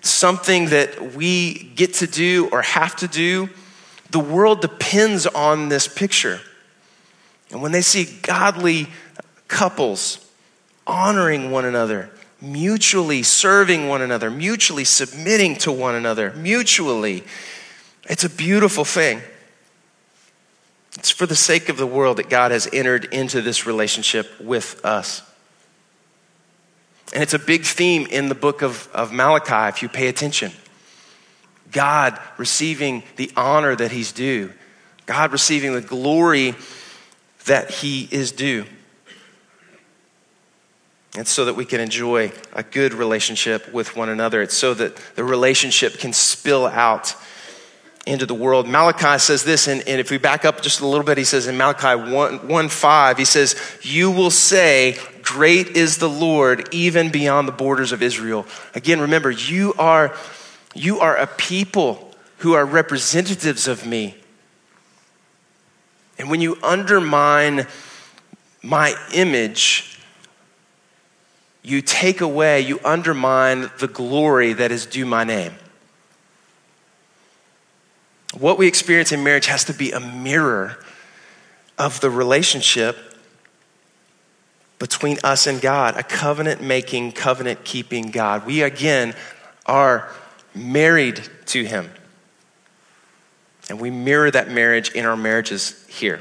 something 0.05 0.67
that 0.67 1.13
we 1.13 1.53
get 1.75 1.95
to 1.95 2.07
do 2.07 2.49
or 2.51 2.61
have 2.61 2.95
to 2.97 3.07
do. 3.07 3.49
The 4.11 4.19
world 4.19 4.61
depends 4.61 5.25
on 5.25 5.69
this 5.69 5.87
picture. 5.87 6.39
And 7.51 7.61
when 7.61 7.71
they 7.71 7.81
see 7.81 8.05
godly 8.21 8.87
couples 9.47 10.25
honoring 10.87 11.51
one 11.51 11.65
another, 11.65 12.09
mutually 12.41 13.23
serving 13.23 13.87
one 13.87 14.01
another, 14.01 14.29
mutually 14.29 14.83
submitting 14.83 15.55
to 15.57 15.71
one 15.71 15.95
another, 15.95 16.31
mutually, 16.33 17.23
it's 18.09 18.23
a 18.23 18.29
beautiful 18.29 18.85
thing. 18.85 19.21
It's 20.97 21.09
for 21.09 21.25
the 21.25 21.35
sake 21.35 21.69
of 21.69 21.77
the 21.77 21.87
world 21.87 22.17
that 22.17 22.29
God 22.29 22.51
has 22.51 22.69
entered 22.71 23.05
into 23.05 23.41
this 23.41 23.65
relationship 23.65 24.39
with 24.39 24.83
us. 24.85 25.21
And 27.13 27.21
it's 27.21 27.33
a 27.33 27.39
big 27.39 27.63
theme 27.63 28.07
in 28.07 28.29
the 28.29 28.35
book 28.35 28.61
of, 28.61 28.89
of 28.93 29.11
Malachi, 29.11 29.69
if 29.69 29.81
you 29.81 29.89
pay 29.89 30.07
attention. 30.07 30.51
God 31.71 32.19
receiving 32.37 33.03
the 33.15 33.31
honor 33.35 33.75
that 33.75 33.91
he's 33.91 34.11
due, 34.11 34.51
God 35.05 35.31
receiving 35.31 35.73
the 35.73 35.81
glory 35.81 36.55
that 37.45 37.69
he 37.69 38.07
is 38.11 38.31
due. 38.31 38.65
It's 41.17 41.31
so 41.31 41.45
that 41.45 41.55
we 41.55 41.63
can 41.63 41.79
enjoy 41.79 42.31
a 42.53 42.63
good 42.63 42.93
relationship 42.93 43.71
with 43.71 43.95
one 43.95 44.09
another. 44.09 44.41
It's 44.41 44.57
so 44.57 44.73
that 44.73 44.97
the 45.15 45.23
relationship 45.23 45.97
can 45.97 46.11
spill 46.11 46.65
out 46.65 47.15
into 48.05 48.25
the 48.25 48.33
world. 48.33 48.67
Malachi 48.67 49.17
says 49.19 49.43
this, 49.43 49.67
and, 49.67 49.81
and 49.87 49.99
if 49.99 50.11
we 50.11 50.17
back 50.17 50.45
up 50.45 50.61
just 50.61 50.81
a 50.81 50.87
little 50.87 51.05
bit, 51.05 51.17
he 51.17 51.23
says 51.23 51.47
in 51.47 51.57
Malachi 51.57 52.11
1, 52.11 52.47
1 52.47 52.69
5, 52.69 53.17
he 53.17 53.25
says, 53.25 53.55
You 53.81 54.11
will 54.11 54.29
say, 54.29 54.97
Great 55.25 55.69
is 55.69 55.97
the 55.97 56.09
Lord, 56.09 56.73
even 56.73 57.09
beyond 57.09 57.47
the 57.47 57.51
borders 57.51 57.91
of 57.91 58.01
Israel. 58.01 58.45
Again, 58.75 59.01
remember, 59.01 59.31
you 59.31 59.73
are, 59.77 60.15
you 60.75 60.99
are 60.99 61.17
a 61.17 61.27
people 61.27 62.15
who 62.37 62.53
are 62.53 62.63
representatives 62.63 63.67
of 63.67 63.85
me. 63.85 64.15
And 66.19 66.29
when 66.29 66.41
you 66.41 66.57
undermine 66.63 67.65
my 68.61 68.95
image, 69.13 69.99
you 71.63 71.81
take 71.81 72.21
away, 72.21 72.61
you 72.61 72.79
undermine 72.85 73.71
the 73.79 73.87
glory 73.87 74.53
that 74.53 74.71
is 74.71 74.85
due 74.85 75.07
my 75.07 75.23
name. 75.23 75.53
What 78.37 78.59
we 78.59 78.67
experience 78.67 79.11
in 79.11 79.23
marriage 79.23 79.47
has 79.47 79.63
to 79.65 79.73
be 79.73 79.91
a 79.91 79.99
mirror 79.99 80.77
of 81.79 81.99
the 81.99 82.11
relationship 82.11 83.04
between 84.79 85.17
us 85.23 85.47
and 85.47 85.61
God, 85.61 85.97
a 85.97 86.03
covenant 86.03 86.61
making, 86.61 87.13
covenant 87.13 87.63
keeping 87.63 88.11
God. 88.11 88.45
We 88.45 88.61
again 88.61 89.13
are 89.65 90.09
married 90.53 91.21
to 91.47 91.63
Him. 91.63 91.89
And 93.69 93.79
we 93.79 93.89
mirror 93.89 94.29
that 94.29 94.51
marriage 94.51 94.91
in 94.91 95.05
our 95.05 95.17
marriages 95.17 95.85
here. 95.87 96.19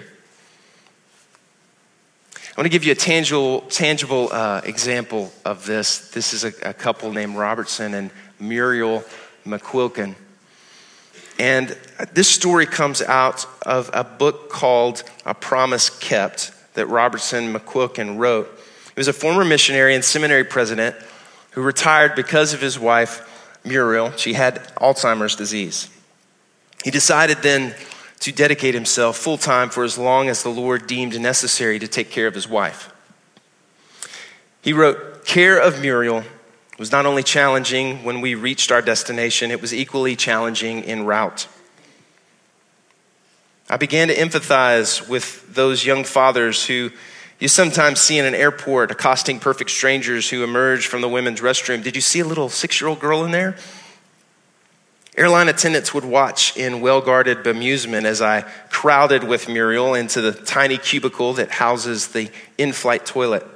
I 2.56 2.60
want 2.60 2.66
to 2.66 2.70
give 2.70 2.84
you 2.84 2.92
a 2.92 2.96
tangible, 2.96 3.62
tangible 3.62 4.28
uh, 4.32 4.60
example 4.64 5.32
of 5.44 5.66
this. 5.66 6.10
This 6.10 6.32
is 6.32 6.44
a, 6.44 6.52
a 6.62 6.72
couple 6.72 7.12
named 7.12 7.36
Robertson 7.36 7.94
and 7.94 8.10
Muriel 8.38 9.02
McQuilkin. 9.44 10.14
And 11.38 11.76
this 12.12 12.28
story 12.28 12.64
comes 12.64 13.02
out 13.02 13.44
of 13.62 13.90
a 13.92 14.04
book 14.04 14.50
called 14.50 15.02
A 15.26 15.34
Promise 15.34 15.90
Kept 15.98 16.52
that 16.74 16.86
Robertson 16.86 17.52
McQuilkin 17.52 18.18
wrote. 18.18 18.48
He 18.86 19.00
was 19.00 19.08
a 19.08 19.12
former 19.12 19.44
missionary 19.44 19.94
and 19.94 20.04
seminary 20.04 20.44
president 20.44 20.94
who 21.52 21.62
retired 21.62 22.14
because 22.14 22.52
of 22.52 22.60
his 22.60 22.78
wife, 22.78 23.58
Muriel. 23.64 24.12
She 24.16 24.34
had 24.34 24.56
Alzheimer's 24.76 25.36
disease. 25.36 25.88
He 26.84 26.90
decided 26.90 27.38
then 27.38 27.74
to 28.20 28.32
dedicate 28.32 28.74
himself 28.74 29.16
full 29.16 29.38
time 29.38 29.70
for 29.70 29.84
as 29.84 29.98
long 29.98 30.28
as 30.28 30.42
the 30.42 30.48
Lord 30.50 30.86
deemed 30.86 31.18
necessary 31.20 31.78
to 31.78 31.88
take 31.88 32.10
care 32.10 32.26
of 32.26 32.34
his 32.34 32.48
wife. 32.48 32.92
He 34.62 34.72
wrote, 34.72 35.24
Care 35.24 35.58
of 35.58 35.80
Muriel 35.80 36.24
was 36.78 36.90
not 36.90 37.06
only 37.06 37.22
challenging 37.22 38.02
when 38.02 38.20
we 38.20 38.34
reached 38.34 38.72
our 38.72 38.82
destination, 38.82 39.50
it 39.50 39.60
was 39.60 39.72
equally 39.72 40.16
challenging 40.16 40.82
en 40.84 41.04
route. 41.04 41.48
I 43.68 43.76
began 43.76 44.08
to 44.08 44.14
empathize 44.14 45.08
with 45.08 45.54
those 45.54 45.84
young 45.84 46.04
fathers 46.04 46.66
who 46.66 46.90
you 47.38 47.48
sometimes 47.48 48.00
see 48.00 48.18
in 48.18 48.24
an 48.24 48.34
airport 48.34 48.90
accosting 48.90 49.40
perfect 49.40 49.70
strangers 49.70 50.28
who 50.28 50.44
emerge 50.44 50.86
from 50.86 51.00
the 51.00 51.08
women's 51.08 51.40
restroom. 51.40 51.82
Did 51.82 51.96
you 51.96 52.02
see 52.02 52.20
a 52.20 52.24
little 52.24 52.48
six 52.48 52.80
year 52.80 52.88
old 52.88 53.00
girl 53.00 53.24
in 53.24 53.30
there? 53.30 53.56
Airline 55.16 55.48
attendants 55.48 55.94
would 55.94 56.04
watch 56.04 56.56
in 56.56 56.80
well 56.80 57.00
guarded 57.00 57.38
bemusement 57.38 58.04
as 58.04 58.20
I 58.20 58.42
crowded 58.70 59.24
with 59.24 59.48
Muriel 59.48 59.94
into 59.94 60.20
the 60.20 60.32
tiny 60.32 60.76
cubicle 60.76 61.34
that 61.34 61.50
houses 61.50 62.08
the 62.08 62.30
in 62.58 62.72
flight 62.72 63.06
toilet. 63.06 63.46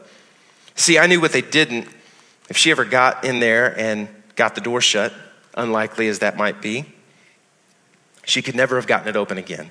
See, 0.75 0.99
I 0.99 1.07
knew 1.07 1.21
what 1.21 1.33
they 1.33 1.43
didn't 1.43 1.89
if 2.49 2.57
she 2.57 2.71
ever 2.71 2.85
got 2.85 3.25
in 3.25 3.41
there 3.41 3.79
and 3.79 4.09
got 4.37 4.55
the 4.55 4.61
door 4.61 4.81
shut, 4.81 5.13
unlikely 5.55 6.09
as 6.09 6.21
that 6.21 6.37
might 6.37 6.63
be, 6.63 6.87
she 8.25 8.43
could 8.43 8.55
never 8.55 8.77
have 8.77 8.87
gotten 8.87 9.09
it 9.09 9.17
open 9.17 9.39
again. 9.39 9.71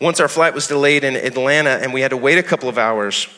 Once 0.00 0.18
our 0.18 0.28
flight 0.28 0.54
was 0.54 0.66
delayed 0.66 1.04
in 1.04 1.14
Atlanta 1.14 1.70
and 1.70 1.92
we 1.92 2.00
had 2.00 2.10
to 2.10 2.16
wait 2.16 2.38
a 2.38 2.42
couple 2.42 2.68
of 2.68 2.78
hours. 2.78 3.28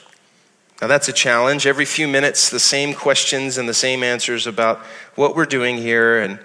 Now 0.81 0.87
that's 0.87 1.09
a 1.09 1.13
challenge. 1.13 1.67
Every 1.67 1.85
few 1.85 2.07
minutes, 2.07 2.51
the 2.51 2.61
same 2.61 2.95
questions 2.95 3.59
and 3.59 3.69
the 3.69 3.75
same 3.75 4.03
answers 4.03 4.47
about 4.47 4.79
what 5.17 5.35
we're 5.35 5.47
doing 5.47 5.77
here 5.77 6.21
and 6.21 6.39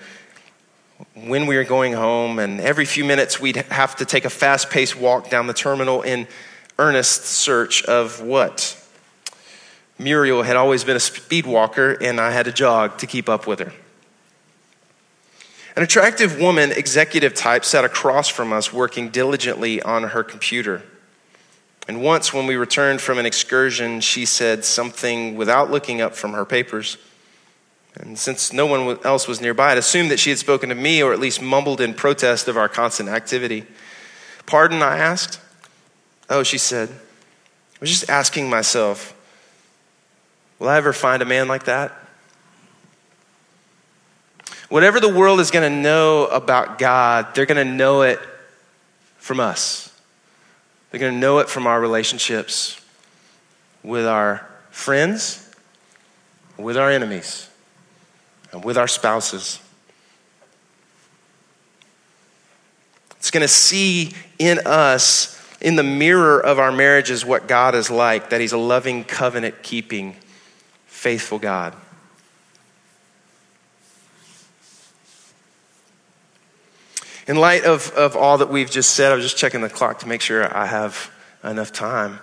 when 1.13 1.45
we 1.45 1.57
are 1.57 1.63
going 1.63 1.93
home. 1.93 2.39
And 2.39 2.59
every 2.59 2.85
few 2.85 3.05
minutes, 3.05 3.39
we'd 3.39 3.57
have 3.57 3.95
to 3.97 4.05
take 4.05 4.25
a 4.25 4.29
fast 4.29 4.69
paced 4.69 4.95
walk 4.95 5.29
down 5.29 5.47
the 5.47 5.53
terminal 5.53 6.01
in 6.01 6.27
earnest 6.79 7.25
search 7.25 7.83
of 7.85 8.21
what? 8.21 8.75
Muriel 9.99 10.43
had 10.43 10.55
always 10.55 10.83
been 10.83 10.95
a 10.95 10.99
speed 10.99 11.47
walker, 11.47 11.93
and 11.93 12.19
I 12.19 12.31
had 12.31 12.45
to 12.45 12.51
jog 12.51 12.99
to 12.99 13.07
keep 13.07 13.29
up 13.29 13.47
with 13.47 13.59
her. 13.59 13.73
An 15.77 15.83
attractive 15.83 16.39
woman, 16.39 16.71
executive 16.71 17.35
type, 17.35 17.63
sat 17.63 17.85
across 17.85 18.27
from 18.27 18.51
us 18.51 18.73
working 18.73 19.09
diligently 19.09 19.79
on 19.79 20.05
her 20.05 20.23
computer. 20.23 20.81
And 21.87 22.01
once, 22.01 22.33
when 22.33 22.47
we 22.47 22.55
returned 22.55 22.99
from 22.99 23.19
an 23.19 23.27
excursion, 23.27 24.01
she 24.01 24.25
said 24.25 24.65
something 24.65 25.37
without 25.37 25.69
looking 25.69 26.01
up 26.01 26.15
from 26.15 26.33
her 26.33 26.45
papers. 26.45 26.97
And 27.95 28.17
since 28.17 28.51
no 28.51 28.65
one 28.65 28.97
else 29.05 29.27
was 29.27 29.39
nearby, 29.39 29.73
I'd 29.73 29.77
assumed 29.77 30.09
that 30.09 30.19
she 30.19 30.31
had 30.31 30.39
spoken 30.39 30.69
to 30.69 30.75
me 30.75 31.03
or 31.03 31.13
at 31.13 31.19
least 31.19 31.43
mumbled 31.43 31.79
in 31.79 31.93
protest 31.93 32.47
of 32.47 32.57
our 32.57 32.67
constant 32.67 33.07
activity. 33.07 33.63
Pardon, 34.47 34.81
I 34.81 34.97
asked. 34.97 35.39
Oh, 36.27 36.41
she 36.41 36.57
said, 36.57 36.89
I 36.89 37.77
was 37.81 37.91
just 37.91 38.09
asking 38.09 38.49
myself, 38.49 39.13
Will 40.57 40.69
I 40.69 40.77
ever 40.77 40.91
find 40.91 41.21
a 41.21 41.25
man 41.25 41.47
like 41.47 41.65
that? 41.65 42.06
Whatever 44.69 44.99
the 44.99 45.13
world 45.13 45.39
is 45.39 45.51
going 45.51 45.69
to 45.71 45.81
know 45.81 46.25
about 46.25 46.77
God, 46.77 47.33
they're 47.33 47.45
going 47.45 47.65
to 47.65 47.73
know 47.73 48.01
it 48.01 48.19
from 49.17 49.39
us. 49.39 49.93
They're 50.91 50.99
going 50.99 51.13
to 51.13 51.19
know 51.19 51.39
it 51.39 51.49
from 51.49 51.67
our 51.67 51.79
relationships 51.79 52.81
with 53.83 54.05
our 54.05 54.47
friends, 54.71 55.55
with 56.57 56.77
our 56.77 56.91
enemies, 56.91 57.49
and 58.51 58.63
with 58.63 58.77
our 58.77 58.87
spouses. 58.87 59.59
It's 63.17 63.31
going 63.31 63.41
to 63.41 63.47
see 63.47 64.13
in 64.37 64.59
us, 64.65 65.41
in 65.61 65.75
the 65.75 65.83
mirror 65.83 66.39
of 66.39 66.59
our 66.59 66.71
marriages, 66.71 67.25
what 67.25 67.47
God 67.47 67.73
is 67.75 67.89
like 67.89 68.29
that 68.29 68.41
He's 68.41 68.53
a 68.53 68.57
loving, 68.57 69.03
covenant 69.03 69.63
keeping 69.63 70.15
faithful 70.85 71.39
God. 71.39 71.73
In 77.27 77.35
light 77.35 77.65
of, 77.65 77.91
of 77.91 78.15
all 78.15 78.37
that 78.37 78.49
we've 78.49 78.71
just 78.71 78.91
said, 78.91 79.11
I 79.11 79.15
was 79.15 79.25
just 79.25 79.37
checking 79.37 79.59
the 79.59 79.69
clock 79.69 79.99
to 79.99 80.07
make 80.07 80.21
sure 80.21 80.55
I 80.55 80.65
have 80.65 81.11
enough 81.43 81.73
time. 81.73 82.19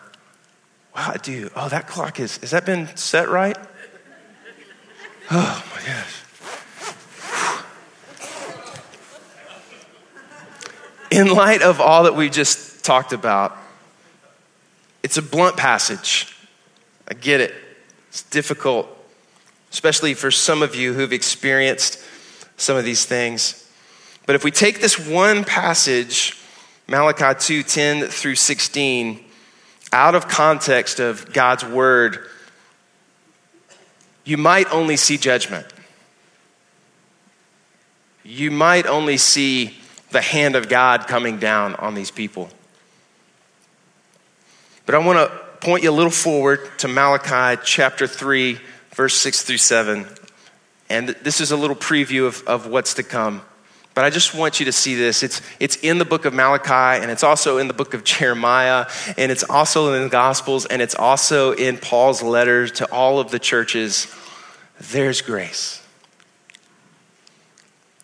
Wow, 0.97 1.13
I 1.13 1.19
do. 1.19 1.51
Oh, 1.55 1.69
that 1.69 1.87
clock 1.87 2.19
is, 2.19 2.39
has 2.39 2.53
that 2.53 2.65
been 2.65 2.97
set 2.97 3.29
right? 3.29 3.59
Oh 5.31 5.65
my 5.75 5.83
gosh. 5.87 6.21
In 11.11 11.29
light 11.29 11.61
of 11.61 11.81
all 11.81 12.05
that 12.05 12.15
we 12.15 12.31
just 12.31 12.83
talked 12.83 13.13
about, 13.13 13.57
it's 15.03 15.19
a 15.19 15.23
blunt 15.23 15.57
passage. 15.57 16.35
I 17.07 17.15
get 17.15 17.41
it. 17.41 17.55
It's 18.09 18.23
difficult, 18.23 18.89
especially 19.71 20.15
for 20.15 20.31
some 20.31 20.63
of 20.63 20.75
you 20.75 20.95
who've 20.95 21.13
experienced 21.13 22.03
some 22.57 22.77
of 22.77 22.85
these 22.85 23.05
things. 23.05 23.64
But 24.27 24.37
if 24.37 24.45
we 24.45 24.51
take 24.51 24.81
this 24.81 24.99
one 24.99 25.45
passage, 25.45 26.39
Malachi 26.89 27.39
2 27.39 27.63
10 27.63 28.09
through 28.09 28.37
16, 28.37 29.25
out 29.93 30.15
of 30.15 30.29
context 30.29 30.99
of 30.99 31.33
God's 31.33 31.65
word, 31.65 32.19
you 34.25 34.37
might 34.37 34.73
only 34.73 34.97
see 34.97 35.19
judgment. 35.19 35.67
You 38.23 38.51
might 38.51 38.87
only 38.87 39.19
see 39.19 39.77
the 40.11 40.23
hand 40.23 40.57
of 40.57 40.69
God 40.69 41.07
coming 41.07 41.39
down 41.39 41.75
on 41.75 41.95
these 41.95 42.11
people. 42.11 42.49
But 44.87 44.95
I 44.95 44.99
want 44.99 45.19
to 45.19 45.45
point 45.65 45.83
you 45.83 45.91
a 45.91 45.93
little 45.93 46.11
forward 46.11 46.61
to 46.79 46.89
Malachi 46.89 47.61
chapter 47.65 48.07
3, 48.07 48.59
verse 48.93 49.15
6 49.15 49.43
through 49.43 49.59
7. 49.59 50.07
And 50.89 51.09
this 51.09 51.41
is 51.41 51.51
a 51.51 51.57
little 51.57 51.77
preview 51.77 52.27
of, 52.27 52.43
of 52.47 52.67
what's 52.67 52.95
to 52.95 53.03
come. 53.03 53.43
But 53.95 54.05
I 54.05 54.11
just 54.11 54.35
want 54.35 54.59
you 54.59 54.67
to 54.67 54.73
see 54.73 54.97
this. 54.97 55.23
It's, 55.23 55.41
it's 55.61 55.77
in 55.77 55.99
the 55.99 56.05
book 56.05 56.25
of 56.25 56.35
Malachi, 56.35 57.01
and 57.01 57.11
it's 57.13 57.23
also 57.23 57.59
in 57.59 57.69
the 57.69 57.75
book 57.75 57.95
of 57.95 58.03
Jeremiah, 58.03 58.87
and 59.17 59.31
it's 59.31 59.45
also 59.45 59.95
in 59.95 60.03
the 60.03 60.09
Gospels, 60.09 60.67
and 60.67 60.83
it's 60.83 60.97
also 60.97 61.53
in 61.53 61.79
Paul's 61.79 62.23
letter 62.23 62.67
to 62.67 62.93
all 62.93 63.21
of 63.21 63.31
the 63.31 63.39
churches. 63.39 64.13
There's 64.81 65.23
grace. 65.23 65.81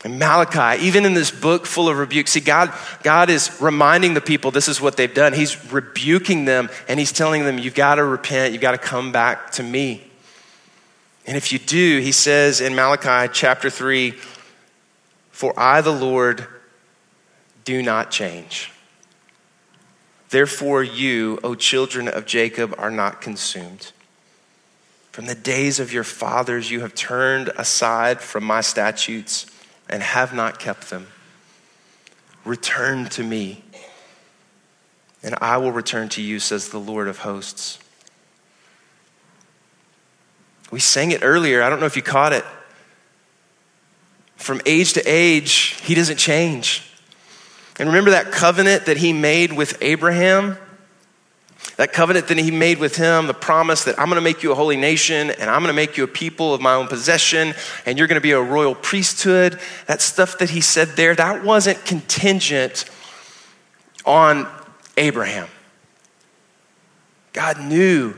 And 0.03 0.19
Malachi, 0.19 0.83
even 0.87 1.05
in 1.05 1.13
this 1.13 1.31
book 1.31 1.67
full 1.67 1.89
of 1.89 1.99
rebuke, 1.99 2.29
see, 2.29 2.41
God, 2.41 2.73
God 3.03 3.29
is 3.29 3.61
reminding 3.61 4.15
the 4.15 4.23
people 4.23 4.51
this 4.51 4.69
is 4.69 4.81
what 4.81 4.97
they've 4.97 5.13
done. 5.13 5.35
He's 5.35 5.73
rebuking 5.73 6.47
them, 6.47 6.71
and 6.89 6.99
He's 6.99 7.13
telling 7.13 7.45
them, 7.45 7.59
You've 7.59 7.75
got 7.75 7.97
to 7.97 8.05
repent, 8.05 8.53
you've 8.53 8.63
got 8.63 8.73
to 8.73 8.79
come 8.79 9.13
back 9.13 9.51
to 9.53 9.63
me. 9.63 10.03
And 11.27 11.37
if 11.37 11.53
you 11.53 11.59
do, 11.59 11.99
He 12.01 12.13
says 12.13 12.63
in 12.63 12.75
Malachi 12.75 13.31
chapter 13.35 13.69
3, 13.69 14.15
for 15.41 15.59
I, 15.59 15.81
the 15.81 15.91
Lord, 15.91 16.47
do 17.65 17.83
not 17.83 18.11
change. 18.11 18.71
Therefore, 20.29 20.83
you, 20.83 21.41
O 21.43 21.55
children 21.55 22.09
of 22.09 22.27
Jacob, 22.27 22.75
are 22.77 22.91
not 22.91 23.23
consumed. 23.23 23.93
From 25.13 25.25
the 25.25 25.35
days 25.35 25.81
of 25.81 25.95
your 25.95 26.05
fathers, 26.05 26.71
you 26.71 26.81
have 26.81 26.95
turned 26.95 27.49
aside 27.57 28.21
from 28.21 28.45
my 28.45 28.61
statutes 28.61 29.47
and 29.89 30.03
have 30.03 30.35
not 30.35 30.59
kept 30.59 30.91
them. 30.91 31.07
Return 32.45 33.07
to 33.07 33.25
me, 33.25 33.65
and 35.23 35.35
I 35.41 35.57
will 35.57 35.73
return 35.73 36.11
to 36.11 36.23
you, 36.23 36.39
says 36.39 36.69
the 36.69 36.79
Lord 36.79 37.09
of 37.09 37.21
hosts. 37.21 37.79
We 40.71 40.81
sang 40.81 41.13
it 41.13 41.21
earlier. 41.23 41.63
I 41.63 41.71
don't 41.71 41.81
know 41.81 41.87
if 41.87 41.97
you 41.97 42.03
caught 42.03 42.35
it. 42.35 42.45
From 44.41 44.63
age 44.65 44.95
to 44.95 45.03
age, 45.03 45.79
he 45.83 45.95
doesn't 45.95 46.17
change. 46.17 46.83
And 47.79 47.89
remember 47.89 48.11
that 48.13 48.33
covenant 48.33 48.87
that 48.87 48.97
he 48.97 49.13
made 49.13 49.53
with 49.53 49.77
Abraham? 49.83 50.57
That 51.77 51.93
covenant 51.93 52.29
that 52.29 52.39
he 52.39 52.51
made 52.51 52.79
with 52.79 52.97
him, 52.97 53.27
the 53.27 53.35
promise 53.35 53.85
that 53.85 53.99
I'm 53.99 54.07
going 54.07 54.17
to 54.17 54.23
make 54.23 54.43
you 54.43 54.51
a 54.51 54.55
holy 54.55 54.79
nation 54.79 55.31
and 55.31 55.51
I'm 55.51 55.61
going 55.61 55.69
to 55.69 55.75
make 55.75 55.99
you 55.99 56.05
a 56.05 56.09
people 56.09 56.55
of 56.55 56.63
my 56.63 56.73
own 56.73 56.89
possession 56.89 57.53
and 57.85 57.99
you're 57.99 58.07
going 58.07 58.17
to 58.17 58.23
be 58.23 58.33
a 58.33 58.41
royal 58.41 58.75
priesthood. 58.75 59.61
That 59.87 60.01
stuff 60.01 60.39
that 60.39 60.49
he 60.51 60.63
said 60.63 60.89
there, 60.89 61.15
that 61.15 61.45
wasn't 61.45 61.85
contingent 61.85 62.87
on 64.07 64.49
Abraham. 64.97 65.49
God 67.35 67.61
knew 67.61 68.15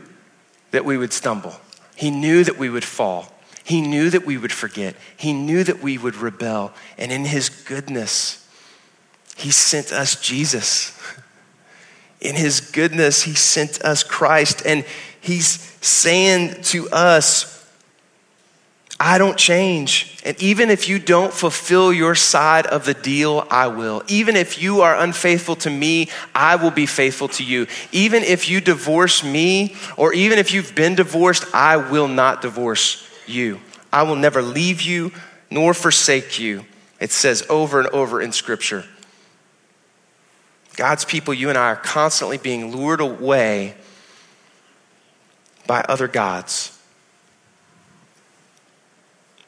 that 0.71 0.85
we 0.85 0.97
would 0.97 1.13
stumble, 1.13 1.55
He 1.97 2.13
knew 2.13 2.45
that 2.45 2.59
we 2.59 2.71
would 2.71 2.85
fall. 2.85 3.32
He 3.65 3.81
knew 3.81 4.11
that 4.11 4.27
we 4.27 4.37
would 4.37 4.53
forget. 4.53 4.97
He 5.17 5.33
knew 5.33 5.63
that 5.65 5.83
we 5.83 5.99
would 5.99 6.17
rebel. 6.17 6.73
And 6.99 7.13
in 7.13 7.25
His 7.25 7.49
goodness, 7.49 8.47
He 9.37 9.51
sent 9.51 9.93
us 9.93 10.21
Jesus. 10.21 10.99
In 12.21 12.35
His 12.35 12.61
goodness, 12.61 13.23
He 13.23 13.35
sent 13.35 13.83
us 13.83 14.03
Christ. 14.03 14.63
And 14.67 14.85
He's 15.21 15.61
saying 15.81 16.63
to 16.65 16.89
us, 16.91 17.51
I 18.99 19.19
don't 19.19 19.37
change. 19.37 20.21
And 20.25 20.41
even 20.41 20.71
if 20.71 20.89
you 20.89 21.01
don't 21.01 21.33
fulfill 21.33 21.93
your 21.93 22.15
side 22.15 22.67
of 22.67 22.85
the 22.85 22.95
deal, 22.95 23.45
I 23.51 23.67
will. 23.67 24.05
Even 24.07 24.37
if 24.37 24.63
you 24.63 24.83
are 24.83 24.97
unfaithful 24.97 25.57
to 25.57 25.71
me, 25.71 26.09
I 26.35 26.55
will 26.55 26.71
be 26.71 26.87
faithful 26.87 27.27
to 27.29 27.45
you. 27.45 27.67
Even 27.91 28.23
if 28.23 28.49
you 28.49 28.61
divorce 28.61 29.25
me, 29.25 29.75
or 29.97 30.13
even 30.13 30.39
if 30.39 30.53
you've 30.53 30.77
been 30.77 30.95
divorced, 30.95 31.53
I 31.53 31.79
will 31.79 32.07
not 32.07 32.43
divorce 32.43 33.09
you. 33.27 33.61
I 33.93 34.03
will 34.05 34.17
never 34.17 34.43
leave 34.43 34.83
you 34.83 35.13
nor 35.51 35.75
forsake 35.75 36.39
you. 36.39 36.65
It 37.01 37.11
says 37.11 37.45
over 37.49 37.81
and 37.81 37.89
over 37.89 38.21
in 38.21 38.33
Scripture. 38.33 38.85
God's 40.77 41.05
people, 41.05 41.35
you 41.35 41.49
and 41.49 41.59
I, 41.59 41.67
are 41.67 41.77
constantly 41.77 42.39
being 42.39 42.75
lured 42.75 43.01
away 43.01 43.75
by 45.67 45.83
other 45.83 46.09
gods. 46.09 46.79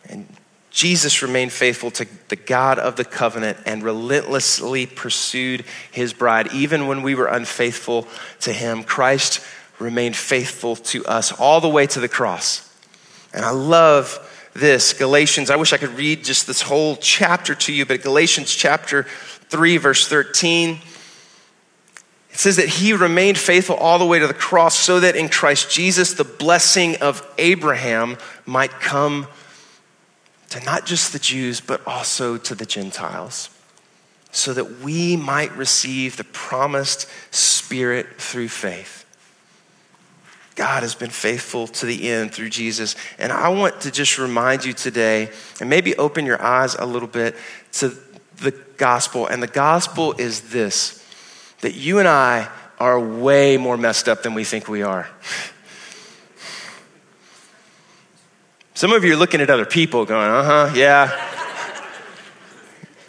And 0.08 0.26
Jesus 0.70 1.22
remained 1.22 1.52
faithful 1.52 1.90
to 1.92 2.06
the 2.28 2.36
God 2.36 2.78
of 2.78 2.96
the 2.96 3.04
covenant 3.04 3.58
and 3.64 3.82
relentlessly 3.82 4.86
pursued 4.86 5.64
his 5.92 6.12
bride. 6.12 6.52
Even 6.52 6.88
when 6.88 7.02
we 7.02 7.14
were 7.14 7.26
unfaithful 7.26 8.08
to 8.40 8.52
him, 8.52 8.82
Christ 8.82 9.40
remained 9.78 10.16
faithful 10.16 10.76
to 10.76 11.04
us 11.06 11.32
all 11.32 11.60
the 11.60 11.68
way 11.68 11.86
to 11.86 12.00
the 12.00 12.08
cross. 12.08 12.73
And 13.34 13.44
I 13.44 13.50
love 13.50 14.30
this 14.54 14.92
Galatians. 14.92 15.50
I 15.50 15.56
wish 15.56 15.72
I 15.72 15.76
could 15.76 15.96
read 15.96 16.24
just 16.24 16.46
this 16.46 16.62
whole 16.62 16.96
chapter 16.96 17.54
to 17.56 17.72
you, 17.72 17.84
but 17.84 18.02
Galatians 18.02 18.54
chapter 18.54 19.02
3, 19.02 19.76
verse 19.76 20.06
13. 20.06 20.78
It 22.30 22.38
says 22.38 22.56
that 22.56 22.68
he 22.68 22.92
remained 22.92 23.38
faithful 23.38 23.76
all 23.76 23.98
the 23.98 24.06
way 24.06 24.18
to 24.18 24.26
the 24.26 24.34
cross 24.34 24.76
so 24.76 25.00
that 25.00 25.16
in 25.16 25.28
Christ 25.28 25.70
Jesus 25.70 26.14
the 26.14 26.24
blessing 26.24 26.96
of 26.96 27.26
Abraham 27.38 28.16
might 28.46 28.70
come 28.70 29.26
to 30.50 30.64
not 30.64 30.86
just 30.86 31.12
the 31.12 31.18
Jews, 31.18 31.60
but 31.60 31.84
also 31.86 32.36
to 32.36 32.54
the 32.54 32.66
Gentiles, 32.66 33.50
so 34.30 34.52
that 34.52 34.80
we 34.80 35.16
might 35.16 35.56
receive 35.56 36.16
the 36.16 36.24
promised 36.24 37.08
Spirit 37.34 38.20
through 38.20 38.48
faith. 38.48 39.03
God 40.54 40.82
has 40.82 40.94
been 40.94 41.10
faithful 41.10 41.66
to 41.66 41.86
the 41.86 42.08
end 42.08 42.32
through 42.32 42.50
Jesus. 42.50 42.94
And 43.18 43.32
I 43.32 43.48
want 43.48 43.80
to 43.82 43.90
just 43.90 44.18
remind 44.18 44.64
you 44.64 44.72
today, 44.72 45.30
and 45.60 45.68
maybe 45.68 45.96
open 45.96 46.26
your 46.26 46.40
eyes 46.40 46.74
a 46.76 46.86
little 46.86 47.08
bit 47.08 47.34
to 47.72 47.96
the 48.36 48.52
gospel. 48.76 49.26
And 49.26 49.42
the 49.42 49.48
gospel 49.48 50.14
is 50.18 50.50
this 50.52 51.00
that 51.60 51.74
you 51.74 51.98
and 51.98 52.06
I 52.06 52.50
are 52.78 53.00
way 53.00 53.56
more 53.56 53.76
messed 53.76 54.08
up 54.08 54.22
than 54.22 54.34
we 54.34 54.44
think 54.44 54.68
we 54.68 54.82
are. 54.82 55.08
Some 58.74 58.92
of 58.92 59.04
you 59.04 59.14
are 59.14 59.16
looking 59.16 59.40
at 59.40 59.48
other 59.48 59.64
people 59.64 60.04
going, 60.04 60.28
uh 60.28 60.44
huh, 60.44 60.72
yeah. 60.74 61.10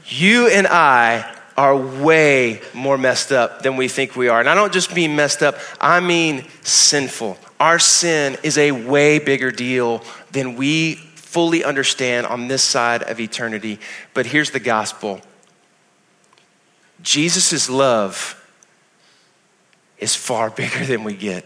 you 0.06 0.48
and 0.48 0.68
I 0.68 1.35
are 1.58 1.78
way 1.78 2.62
more 2.74 2.98
messed 2.98 3.32
up 3.32 3.62
than 3.62 3.78
we 3.78 3.88
think 3.88 4.16
we 4.16 4.28
are. 4.28 4.40
And 4.40 4.50
I 4.50 4.56
don't 4.56 4.74
just 4.74 4.94
mean 4.94 5.16
messed 5.16 5.42
up, 5.42 5.58
I 5.80 6.00
mean 6.00 6.46
sinful. 6.62 7.38
Our 7.60 7.80
sin 7.80 8.38
is 8.44 8.58
a 8.58 8.72
way 8.72 9.20
bigger 9.20 9.52
deal 9.52 10.04
than 10.32 10.56
we 10.56 10.96
fully 10.96 11.64
understand 11.64 12.26
on 12.28 12.48
this 12.48 12.64
side 12.64 13.04
of 13.04 13.20
eternity. 13.20 13.80
But 14.14 14.26
here's 14.26 14.52
the 14.52 14.60
gospel 14.60 15.22
Jesus' 17.02 17.70
love 17.70 18.42
is 19.98 20.16
far 20.16 20.50
bigger 20.50 20.86
than 20.86 21.04
we 21.04 21.14
get. 21.14 21.46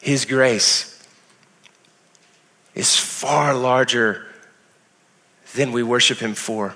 His 0.00 0.24
grace 0.24 0.92
is 2.74 2.96
far 2.96 3.54
larger 3.54 4.26
than 5.54 5.72
we 5.72 5.82
worship 5.82 6.18
Him 6.18 6.34
for 6.34 6.74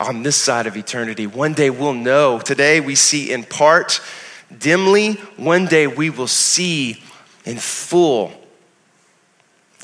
on 0.00 0.22
this 0.22 0.36
side 0.36 0.66
of 0.66 0.76
eternity. 0.76 1.26
One 1.26 1.52
day 1.52 1.70
we'll 1.70 1.94
know. 1.94 2.38
Today 2.40 2.80
we 2.80 2.94
see 2.94 3.30
in 3.30 3.44
part, 3.44 4.00
dimly. 4.56 5.14
One 5.36 5.66
day 5.66 5.86
we 5.86 6.10
will 6.10 6.28
see 6.28 7.02
in 7.44 7.58
full, 7.58 8.32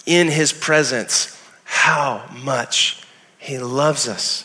in 0.06 0.28
His 0.28 0.52
presence, 0.52 1.40
how 1.64 2.24
much 2.42 3.02
He 3.38 3.58
loves 3.58 4.08
us. 4.08 4.44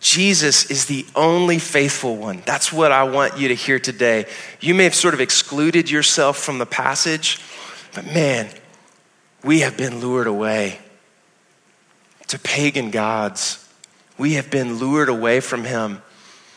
Jesus 0.00 0.70
is 0.70 0.86
the 0.86 1.04
only 1.14 1.58
faithful 1.58 2.16
one. 2.16 2.42
That's 2.46 2.72
what 2.72 2.90
I 2.90 3.04
want 3.04 3.38
you 3.38 3.48
to 3.48 3.54
hear 3.54 3.78
today. 3.78 4.24
You 4.60 4.74
may 4.74 4.84
have 4.84 4.94
sort 4.94 5.12
of 5.12 5.20
excluded 5.20 5.90
yourself 5.90 6.38
from 6.38 6.58
the 6.58 6.64
passage, 6.64 7.38
but 7.94 8.06
man, 8.06 8.48
we 9.44 9.60
have 9.60 9.76
been 9.76 10.00
lured 10.00 10.26
away 10.26 10.78
to 12.30 12.38
pagan 12.38 12.90
gods. 12.90 13.68
We 14.18 14.34
have 14.34 14.50
been 14.50 14.78
lured 14.78 15.08
away 15.08 15.40
from 15.40 15.64
Him. 15.64 16.02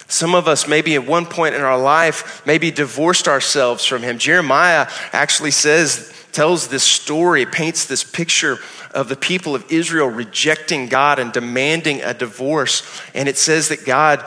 Some 0.08 0.36
of 0.36 0.48
us, 0.48 0.68
maybe 0.68 0.96
at 0.96 1.08
one 1.08 1.26
point 1.26 1.56
in 1.56 1.62
our 1.62 1.80
life, 1.80 2.46
maybe 2.46 2.70
divorced 2.70 3.28
ourselves 3.28 3.84
from 3.84 4.04
Him. 4.04 4.20
Jeremiah 4.20 4.88
actually 5.12 5.52
says, 5.52 6.14
tells 6.32 6.68
this 6.68 6.84
story, 6.84 7.46
paints 7.46 7.86
this 7.86 8.04
picture 8.04 8.60
of 8.94 9.10
the 9.10 9.16
people 9.16 9.56
of 9.56 9.72
Israel 9.72 10.08
rejecting 10.08 10.88
God 10.88 11.18
and 11.18 11.32
demanding 11.32 12.02
a 12.02 12.14
divorce. 12.14 12.84
And 13.16 13.28
it 13.28 13.38
says 13.38 13.70
that 13.70 13.86
God 13.86 14.24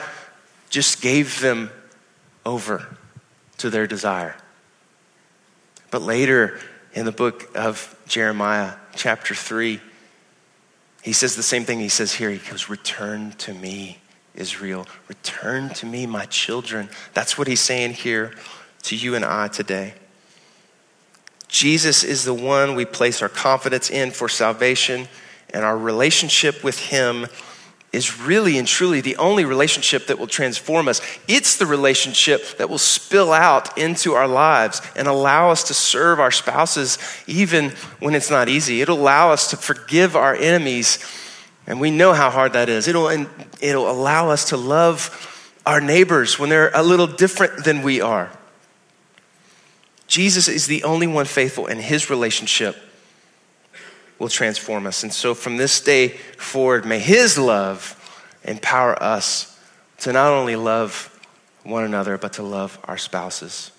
just 0.69 1.01
gave 1.01 1.39
them 1.39 1.69
over 2.45 2.85
to 3.59 3.69
their 3.69 3.87
desire. 3.87 4.35
But 5.91 6.01
later 6.01 6.59
in 6.93 7.05
the 7.05 7.11
book 7.13 7.49
of 7.55 7.95
Jeremiah, 8.07 8.73
chapter 8.95 9.33
3, 9.33 9.79
he 11.01 11.13
says 11.13 11.35
the 11.35 11.43
same 11.43 11.63
thing 11.63 11.79
he 11.79 11.89
says 11.89 12.13
here. 12.13 12.29
He 12.29 12.37
goes, 12.49 12.69
Return 12.69 13.31
to 13.39 13.53
me, 13.53 13.99
Israel. 14.35 14.87
Return 15.07 15.69
to 15.75 15.85
me, 15.85 16.05
my 16.05 16.25
children. 16.25 16.89
That's 17.13 17.37
what 17.37 17.47
he's 17.47 17.61
saying 17.61 17.93
here 17.93 18.33
to 18.83 18.95
you 18.95 19.15
and 19.15 19.23
I 19.23 19.47
today. 19.47 19.93
Jesus 21.47 22.03
is 22.03 22.25
the 22.25 22.33
one 22.33 22.75
we 22.75 22.85
place 22.85 23.21
our 23.21 23.29
confidence 23.29 23.89
in 23.89 24.11
for 24.11 24.27
salvation, 24.27 25.07
and 25.53 25.63
our 25.63 25.77
relationship 25.77 26.63
with 26.63 26.77
him 26.77 27.27
is 27.93 28.19
really 28.19 28.57
and 28.57 28.67
truly 28.67 29.01
the 29.01 29.15
only 29.17 29.45
relationship 29.45 30.07
that 30.07 30.19
will 30.19 30.27
transform 30.27 30.87
us. 30.87 31.01
It's 31.27 31.57
the 31.57 31.65
relationship 31.65 32.57
that 32.57 32.69
will 32.69 32.77
spill 32.77 33.31
out 33.31 33.77
into 33.77 34.13
our 34.13 34.27
lives 34.27 34.81
and 34.95 35.07
allow 35.07 35.51
us 35.51 35.63
to 35.65 35.73
serve 35.73 36.19
our 36.19 36.31
spouses 36.31 36.97
even 37.27 37.71
when 37.99 38.13
it's 38.13 38.29
not 38.29 38.49
easy. 38.49 38.81
It'll 38.81 38.99
allow 38.99 39.31
us 39.31 39.49
to 39.51 39.57
forgive 39.57 40.15
our 40.15 40.35
enemies, 40.35 40.99
and 41.65 41.79
we 41.79 41.91
know 41.91 42.13
how 42.13 42.29
hard 42.29 42.53
that 42.53 42.69
is. 42.69 42.87
It'll, 42.87 43.09
it'll 43.61 43.89
allow 43.89 44.29
us 44.29 44.49
to 44.49 44.57
love 44.57 45.33
our 45.65 45.81
neighbors 45.81 46.37
when 46.37 46.49
they're 46.49 46.71
a 46.73 46.83
little 46.83 47.07
different 47.07 47.63
than 47.63 47.81
we 47.81 48.01
are. 48.01 48.31
Jesus 50.07 50.47
is 50.47 50.67
the 50.67 50.83
only 50.83 51.07
one 51.07 51.25
faithful, 51.25 51.67
and 51.67 51.79
his 51.79 52.09
relationship 52.09 52.75
will 54.19 54.29
transform 54.29 54.87
us. 54.87 55.03
And 55.03 55.13
so 55.13 55.33
from 55.33 55.57
this 55.57 55.79
day 55.81 56.09
forward, 56.37 56.85
may 56.85 56.99
his 56.99 57.37
love 57.37 57.93
empower 58.43 59.01
us 59.01 59.59
to 59.99 60.13
not 60.13 60.31
only 60.31 60.55
love 60.55 61.13
one 61.63 61.83
another, 61.83 62.17
but 62.17 62.33
to 62.33 62.43
love 62.43 62.79
our 62.85 62.97
spouses. 62.97 63.71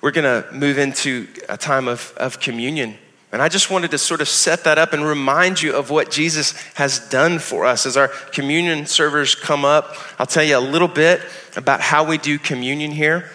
We're 0.00 0.10
going 0.10 0.42
to 0.42 0.52
move 0.52 0.76
into 0.76 1.28
a 1.48 1.56
time 1.56 1.88
of, 1.88 2.12
of 2.16 2.40
communion. 2.40 2.98
And 3.32 3.40
I 3.42 3.48
just 3.48 3.70
wanted 3.70 3.90
to 3.92 3.98
sort 3.98 4.20
of 4.20 4.28
set 4.28 4.64
that 4.64 4.78
up 4.78 4.92
and 4.92 5.04
remind 5.04 5.60
you 5.60 5.72
of 5.74 5.90
what 5.90 6.10
Jesus 6.10 6.52
has 6.74 7.08
done 7.08 7.38
for 7.38 7.64
us. 7.64 7.86
As 7.86 7.96
our 7.96 8.08
communion 8.08 8.86
servers 8.86 9.34
come 9.34 9.64
up, 9.64 9.96
I'll 10.18 10.26
tell 10.26 10.44
you 10.44 10.56
a 10.56 10.60
little 10.60 10.88
bit 10.88 11.20
about 11.56 11.80
how 11.80 12.04
we 12.04 12.18
do 12.18 12.38
communion 12.38 12.92
here. 12.92 13.30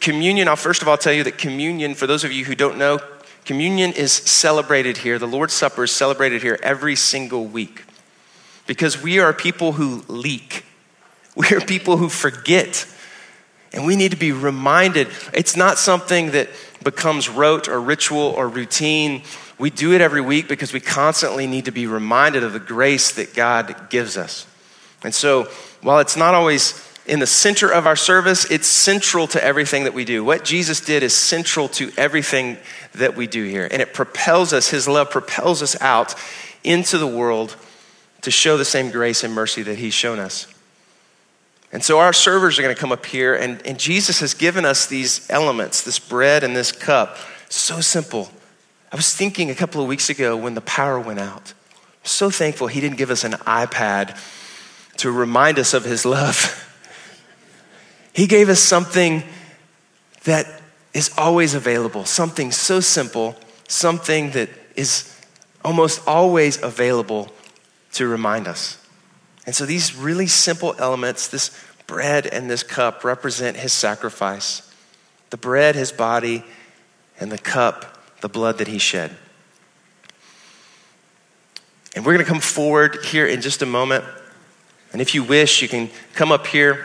Communion, 0.00 0.48
I'll 0.48 0.56
first 0.56 0.82
of 0.82 0.88
all 0.88 0.98
tell 0.98 1.12
you 1.12 1.24
that 1.24 1.38
communion, 1.38 1.94
for 1.94 2.06
those 2.06 2.24
of 2.24 2.32
you 2.32 2.44
who 2.44 2.54
don't 2.54 2.78
know, 2.78 3.00
communion 3.48 3.92
is 3.92 4.12
celebrated 4.12 4.98
here. 4.98 5.18
The 5.18 5.26
Lord's 5.26 5.54
Supper 5.54 5.84
is 5.84 5.90
celebrated 5.90 6.42
here 6.42 6.58
every 6.62 6.94
single 6.94 7.46
week 7.46 7.82
because 8.66 9.02
we 9.02 9.20
are 9.20 9.32
people 9.32 9.72
who 9.72 10.04
leak. 10.06 10.66
We 11.34 11.56
are 11.56 11.60
people 11.60 11.96
who 11.96 12.10
forget. 12.10 12.86
And 13.72 13.86
we 13.86 13.96
need 13.96 14.10
to 14.10 14.18
be 14.18 14.32
reminded. 14.32 15.08
It's 15.32 15.56
not 15.56 15.78
something 15.78 16.32
that 16.32 16.50
becomes 16.84 17.30
rote 17.30 17.68
or 17.68 17.80
ritual 17.80 18.18
or 18.18 18.48
routine. 18.48 19.22
We 19.58 19.70
do 19.70 19.94
it 19.94 20.02
every 20.02 20.20
week 20.20 20.46
because 20.46 20.74
we 20.74 20.80
constantly 20.80 21.46
need 21.46 21.64
to 21.64 21.70
be 21.70 21.86
reminded 21.86 22.44
of 22.44 22.52
the 22.52 22.60
grace 22.60 23.12
that 23.12 23.34
God 23.34 23.88
gives 23.88 24.18
us. 24.18 24.46
And 25.02 25.14
so, 25.14 25.44
while 25.80 26.00
it's 26.00 26.16
not 26.16 26.34
always 26.34 26.72
in 27.08 27.20
the 27.20 27.26
center 27.26 27.72
of 27.72 27.86
our 27.86 27.96
service, 27.96 28.44
it's 28.50 28.66
central 28.66 29.26
to 29.28 29.42
everything 29.42 29.84
that 29.84 29.94
we 29.94 30.04
do. 30.04 30.22
What 30.22 30.44
Jesus 30.44 30.80
did 30.80 31.02
is 31.02 31.14
central 31.14 31.68
to 31.70 31.90
everything 31.96 32.58
that 32.94 33.16
we 33.16 33.26
do 33.26 33.44
here. 33.44 33.66
And 33.70 33.80
it 33.80 33.94
propels 33.94 34.52
us, 34.52 34.68
His 34.68 34.86
love 34.86 35.10
propels 35.10 35.62
us 35.62 35.80
out 35.80 36.14
into 36.62 36.98
the 36.98 37.06
world 37.06 37.56
to 38.20 38.30
show 38.30 38.58
the 38.58 38.64
same 38.64 38.90
grace 38.90 39.24
and 39.24 39.32
mercy 39.32 39.62
that 39.62 39.78
He's 39.78 39.94
shown 39.94 40.18
us. 40.18 40.46
And 41.72 41.82
so 41.82 41.98
our 41.98 42.12
servers 42.12 42.58
are 42.58 42.62
going 42.62 42.74
to 42.74 42.80
come 42.80 42.92
up 42.92 43.06
here, 43.06 43.34
and, 43.34 43.64
and 43.66 43.78
Jesus 43.78 44.20
has 44.20 44.34
given 44.34 44.64
us 44.64 44.86
these 44.86 45.28
elements 45.30 45.82
this 45.82 45.98
bread 45.98 46.44
and 46.44 46.54
this 46.54 46.72
cup. 46.72 47.16
So 47.48 47.80
simple. 47.80 48.30
I 48.92 48.96
was 48.96 49.14
thinking 49.14 49.50
a 49.50 49.54
couple 49.54 49.80
of 49.80 49.88
weeks 49.88 50.10
ago 50.10 50.36
when 50.36 50.54
the 50.54 50.60
power 50.62 51.00
went 51.00 51.20
out. 51.20 51.52
I'm 52.02 52.06
so 52.06 52.30
thankful 52.30 52.66
He 52.66 52.80
didn't 52.80 52.98
give 52.98 53.10
us 53.10 53.24
an 53.24 53.32
iPad 53.32 54.18
to 54.98 55.10
remind 55.10 55.58
us 55.58 55.72
of 55.72 55.84
His 55.84 56.04
love. 56.04 56.64
He 58.18 58.26
gave 58.26 58.48
us 58.48 58.58
something 58.58 59.22
that 60.24 60.60
is 60.92 61.12
always 61.16 61.54
available, 61.54 62.04
something 62.04 62.50
so 62.50 62.80
simple, 62.80 63.36
something 63.68 64.32
that 64.32 64.50
is 64.74 65.16
almost 65.64 66.02
always 66.04 66.60
available 66.60 67.30
to 67.92 68.08
remind 68.08 68.48
us. 68.48 68.84
And 69.46 69.54
so 69.54 69.64
these 69.64 69.94
really 69.94 70.26
simple 70.26 70.74
elements, 70.80 71.28
this 71.28 71.56
bread 71.86 72.26
and 72.26 72.50
this 72.50 72.64
cup, 72.64 73.04
represent 73.04 73.56
his 73.56 73.72
sacrifice. 73.72 74.68
The 75.30 75.36
bread, 75.36 75.76
his 75.76 75.92
body, 75.92 76.42
and 77.20 77.30
the 77.30 77.38
cup, 77.38 78.02
the 78.20 78.28
blood 78.28 78.58
that 78.58 78.66
he 78.66 78.78
shed. 78.78 79.14
And 81.94 82.04
we're 82.04 82.14
going 82.14 82.26
to 82.26 82.32
come 82.32 82.40
forward 82.40 82.98
here 83.04 83.28
in 83.28 83.42
just 83.42 83.62
a 83.62 83.66
moment. 83.66 84.04
And 84.92 85.00
if 85.00 85.14
you 85.14 85.22
wish, 85.22 85.62
you 85.62 85.68
can 85.68 85.88
come 86.14 86.32
up 86.32 86.48
here. 86.48 86.84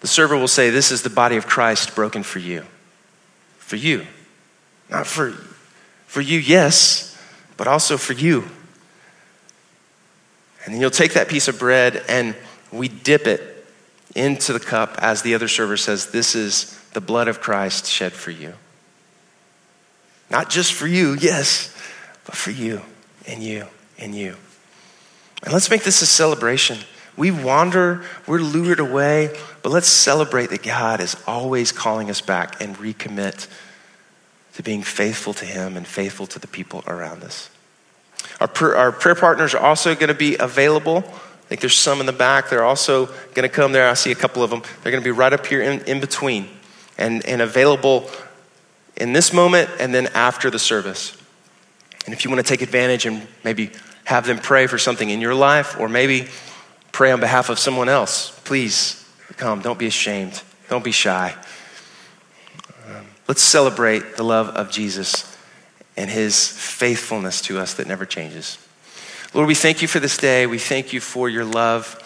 The 0.00 0.08
server 0.08 0.36
will 0.36 0.48
say, 0.48 0.70
This 0.70 0.90
is 0.90 1.02
the 1.02 1.10
body 1.10 1.36
of 1.36 1.46
Christ 1.46 1.94
broken 1.94 2.22
for 2.22 2.38
you. 2.38 2.64
For 3.58 3.76
you. 3.76 4.06
Not 4.88 5.06
for, 5.06 5.30
for 6.06 6.20
you, 6.20 6.38
yes, 6.38 7.16
but 7.56 7.68
also 7.68 7.96
for 7.96 8.14
you. 8.14 8.44
And 10.64 10.74
then 10.74 10.80
you'll 10.80 10.90
take 10.90 11.14
that 11.14 11.28
piece 11.28 11.48
of 11.48 11.58
bread 11.58 12.04
and 12.08 12.34
we 12.72 12.88
dip 12.88 13.26
it 13.26 13.66
into 14.14 14.52
the 14.52 14.60
cup 14.60 14.96
as 14.98 15.22
the 15.22 15.34
other 15.34 15.48
server 15.48 15.76
says, 15.76 16.10
This 16.10 16.34
is 16.34 16.78
the 16.92 17.00
blood 17.00 17.28
of 17.28 17.40
Christ 17.40 17.86
shed 17.86 18.12
for 18.12 18.30
you. 18.30 18.54
Not 20.30 20.50
just 20.50 20.72
for 20.72 20.86
you, 20.86 21.14
yes, 21.14 21.74
but 22.24 22.36
for 22.36 22.50
you 22.50 22.82
and 23.26 23.42
you 23.42 23.66
and 23.98 24.14
you. 24.14 24.36
And 25.42 25.52
let's 25.52 25.70
make 25.70 25.82
this 25.82 26.02
a 26.02 26.06
celebration. 26.06 26.78
We 27.16 27.30
wander, 27.30 28.02
we're 28.26 28.38
lured 28.38 28.80
away, 28.80 29.36
but 29.62 29.70
let's 29.70 29.88
celebrate 29.88 30.50
that 30.50 30.62
God 30.62 31.00
is 31.00 31.16
always 31.26 31.72
calling 31.72 32.10
us 32.10 32.20
back 32.20 32.60
and 32.60 32.76
recommit 32.76 33.48
to 34.54 34.62
being 34.62 34.82
faithful 34.82 35.34
to 35.34 35.44
Him 35.44 35.76
and 35.76 35.86
faithful 35.86 36.26
to 36.28 36.38
the 36.38 36.46
people 36.46 36.82
around 36.86 37.22
us. 37.22 37.50
Our, 38.40 38.48
pr- 38.48 38.74
our 38.74 38.92
prayer 38.92 39.14
partners 39.14 39.54
are 39.54 39.62
also 39.62 39.94
going 39.94 40.08
to 40.08 40.14
be 40.14 40.36
available. 40.38 40.98
I 40.98 41.48
think 41.48 41.60
there's 41.60 41.76
some 41.76 42.00
in 42.00 42.06
the 42.06 42.12
back. 42.12 42.48
They're 42.48 42.64
also 42.64 43.06
going 43.34 43.42
to 43.42 43.48
come 43.48 43.72
there. 43.72 43.88
I 43.88 43.94
see 43.94 44.12
a 44.12 44.16
couple 44.16 44.42
of 44.42 44.50
them. 44.50 44.62
They're 44.82 44.92
going 44.92 45.02
to 45.02 45.06
be 45.06 45.10
right 45.10 45.32
up 45.32 45.46
here 45.46 45.62
in, 45.62 45.80
in 45.82 46.00
between 46.00 46.48
and, 46.96 47.24
and 47.26 47.42
available 47.42 48.08
in 48.96 49.12
this 49.12 49.32
moment 49.32 49.70
and 49.80 49.94
then 49.94 50.08
after 50.08 50.50
the 50.50 50.58
service. 50.58 51.16
And 52.04 52.14
if 52.14 52.24
you 52.24 52.30
want 52.30 52.44
to 52.44 52.48
take 52.48 52.62
advantage 52.62 53.06
and 53.06 53.26
maybe 53.44 53.70
have 54.04 54.26
them 54.26 54.38
pray 54.38 54.66
for 54.66 54.78
something 54.78 55.10
in 55.10 55.20
your 55.20 55.34
life 55.34 55.78
or 55.78 55.88
maybe 55.88 56.28
pray 56.92 57.12
on 57.12 57.20
behalf 57.20 57.50
of 57.50 57.58
someone 57.58 57.88
else, 57.88 58.38
please 58.44 59.04
come. 59.36 59.60
Don't 59.60 59.78
be 59.78 59.86
ashamed. 59.86 60.42
Don't 60.68 60.84
be 60.84 60.92
shy. 60.92 61.34
Um, 62.86 63.06
let's 63.26 63.42
celebrate 63.42 64.16
the 64.16 64.22
love 64.22 64.48
of 64.48 64.70
Jesus 64.70 65.36
and 65.96 66.10
his 66.10 66.48
faithfulness 66.48 67.40
to 67.42 67.58
us 67.58 67.74
that 67.74 67.86
never 67.86 68.06
changes. 68.06 68.58
Lord, 69.34 69.46
we 69.48 69.54
thank 69.54 69.82
you 69.82 69.88
for 69.88 70.00
this 70.00 70.16
day. 70.16 70.46
We 70.46 70.58
thank 70.58 70.92
you 70.92 71.00
for 71.00 71.28
your 71.28 71.44
love. 71.44 71.96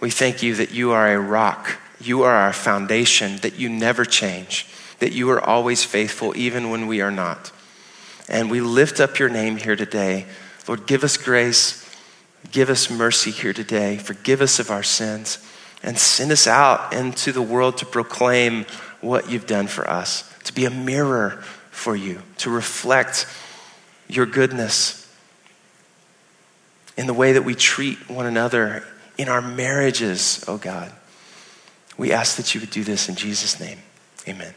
We 0.00 0.10
thank 0.10 0.42
you 0.42 0.54
that 0.56 0.72
you 0.72 0.92
are 0.92 1.12
a 1.12 1.18
rock. 1.18 1.78
You 2.00 2.22
are 2.22 2.34
our 2.34 2.52
foundation, 2.52 3.38
that 3.38 3.58
you 3.58 3.68
never 3.68 4.04
change, 4.04 4.66
that 4.98 5.12
you 5.12 5.30
are 5.30 5.40
always 5.40 5.84
faithful, 5.84 6.36
even 6.36 6.70
when 6.70 6.86
we 6.86 7.00
are 7.00 7.10
not. 7.10 7.52
And 8.28 8.50
we 8.50 8.60
lift 8.60 9.00
up 9.00 9.18
your 9.18 9.28
name 9.28 9.56
here 9.56 9.76
today. 9.76 10.26
Lord, 10.66 10.86
give 10.86 11.04
us 11.04 11.16
grace 11.16 11.83
Give 12.52 12.70
us 12.70 12.90
mercy 12.90 13.30
here 13.30 13.52
today. 13.52 13.96
Forgive 13.96 14.40
us 14.40 14.58
of 14.58 14.70
our 14.70 14.82
sins 14.82 15.38
and 15.82 15.98
send 15.98 16.32
us 16.32 16.46
out 16.46 16.92
into 16.92 17.32
the 17.32 17.42
world 17.42 17.78
to 17.78 17.86
proclaim 17.86 18.64
what 19.00 19.28
you've 19.30 19.46
done 19.46 19.66
for 19.66 19.88
us, 19.88 20.32
to 20.44 20.52
be 20.52 20.64
a 20.64 20.70
mirror 20.70 21.42
for 21.70 21.94
you, 21.94 22.22
to 22.38 22.50
reflect 22.50 23.26
your 24.08 24.26
goodness. 24.26 25.00
in 26.96 27.06
the 27.06 27.14
way 27.14 27.32
that 27.32 27.42
we 27.42 27.54
treat 27.54 28.08
one 28.08 28.26
another 28.26 28.84
in 29.18 29.28
our 29.28 29.42
marriages, 29.42 30.44
oh 30.46 30.56
God. 30.58 30.92
We 31.96 32.12
ask 32.12 32.36
that 32.36 32.54
you 32.54 32.60
would 32.60 32.70
do 32.70 32.84
this 32.84 33.08
in 33.08 33.14
Jesus' 33.14 33.58
name. 33.60 33.78
Amen. 34.28 34.54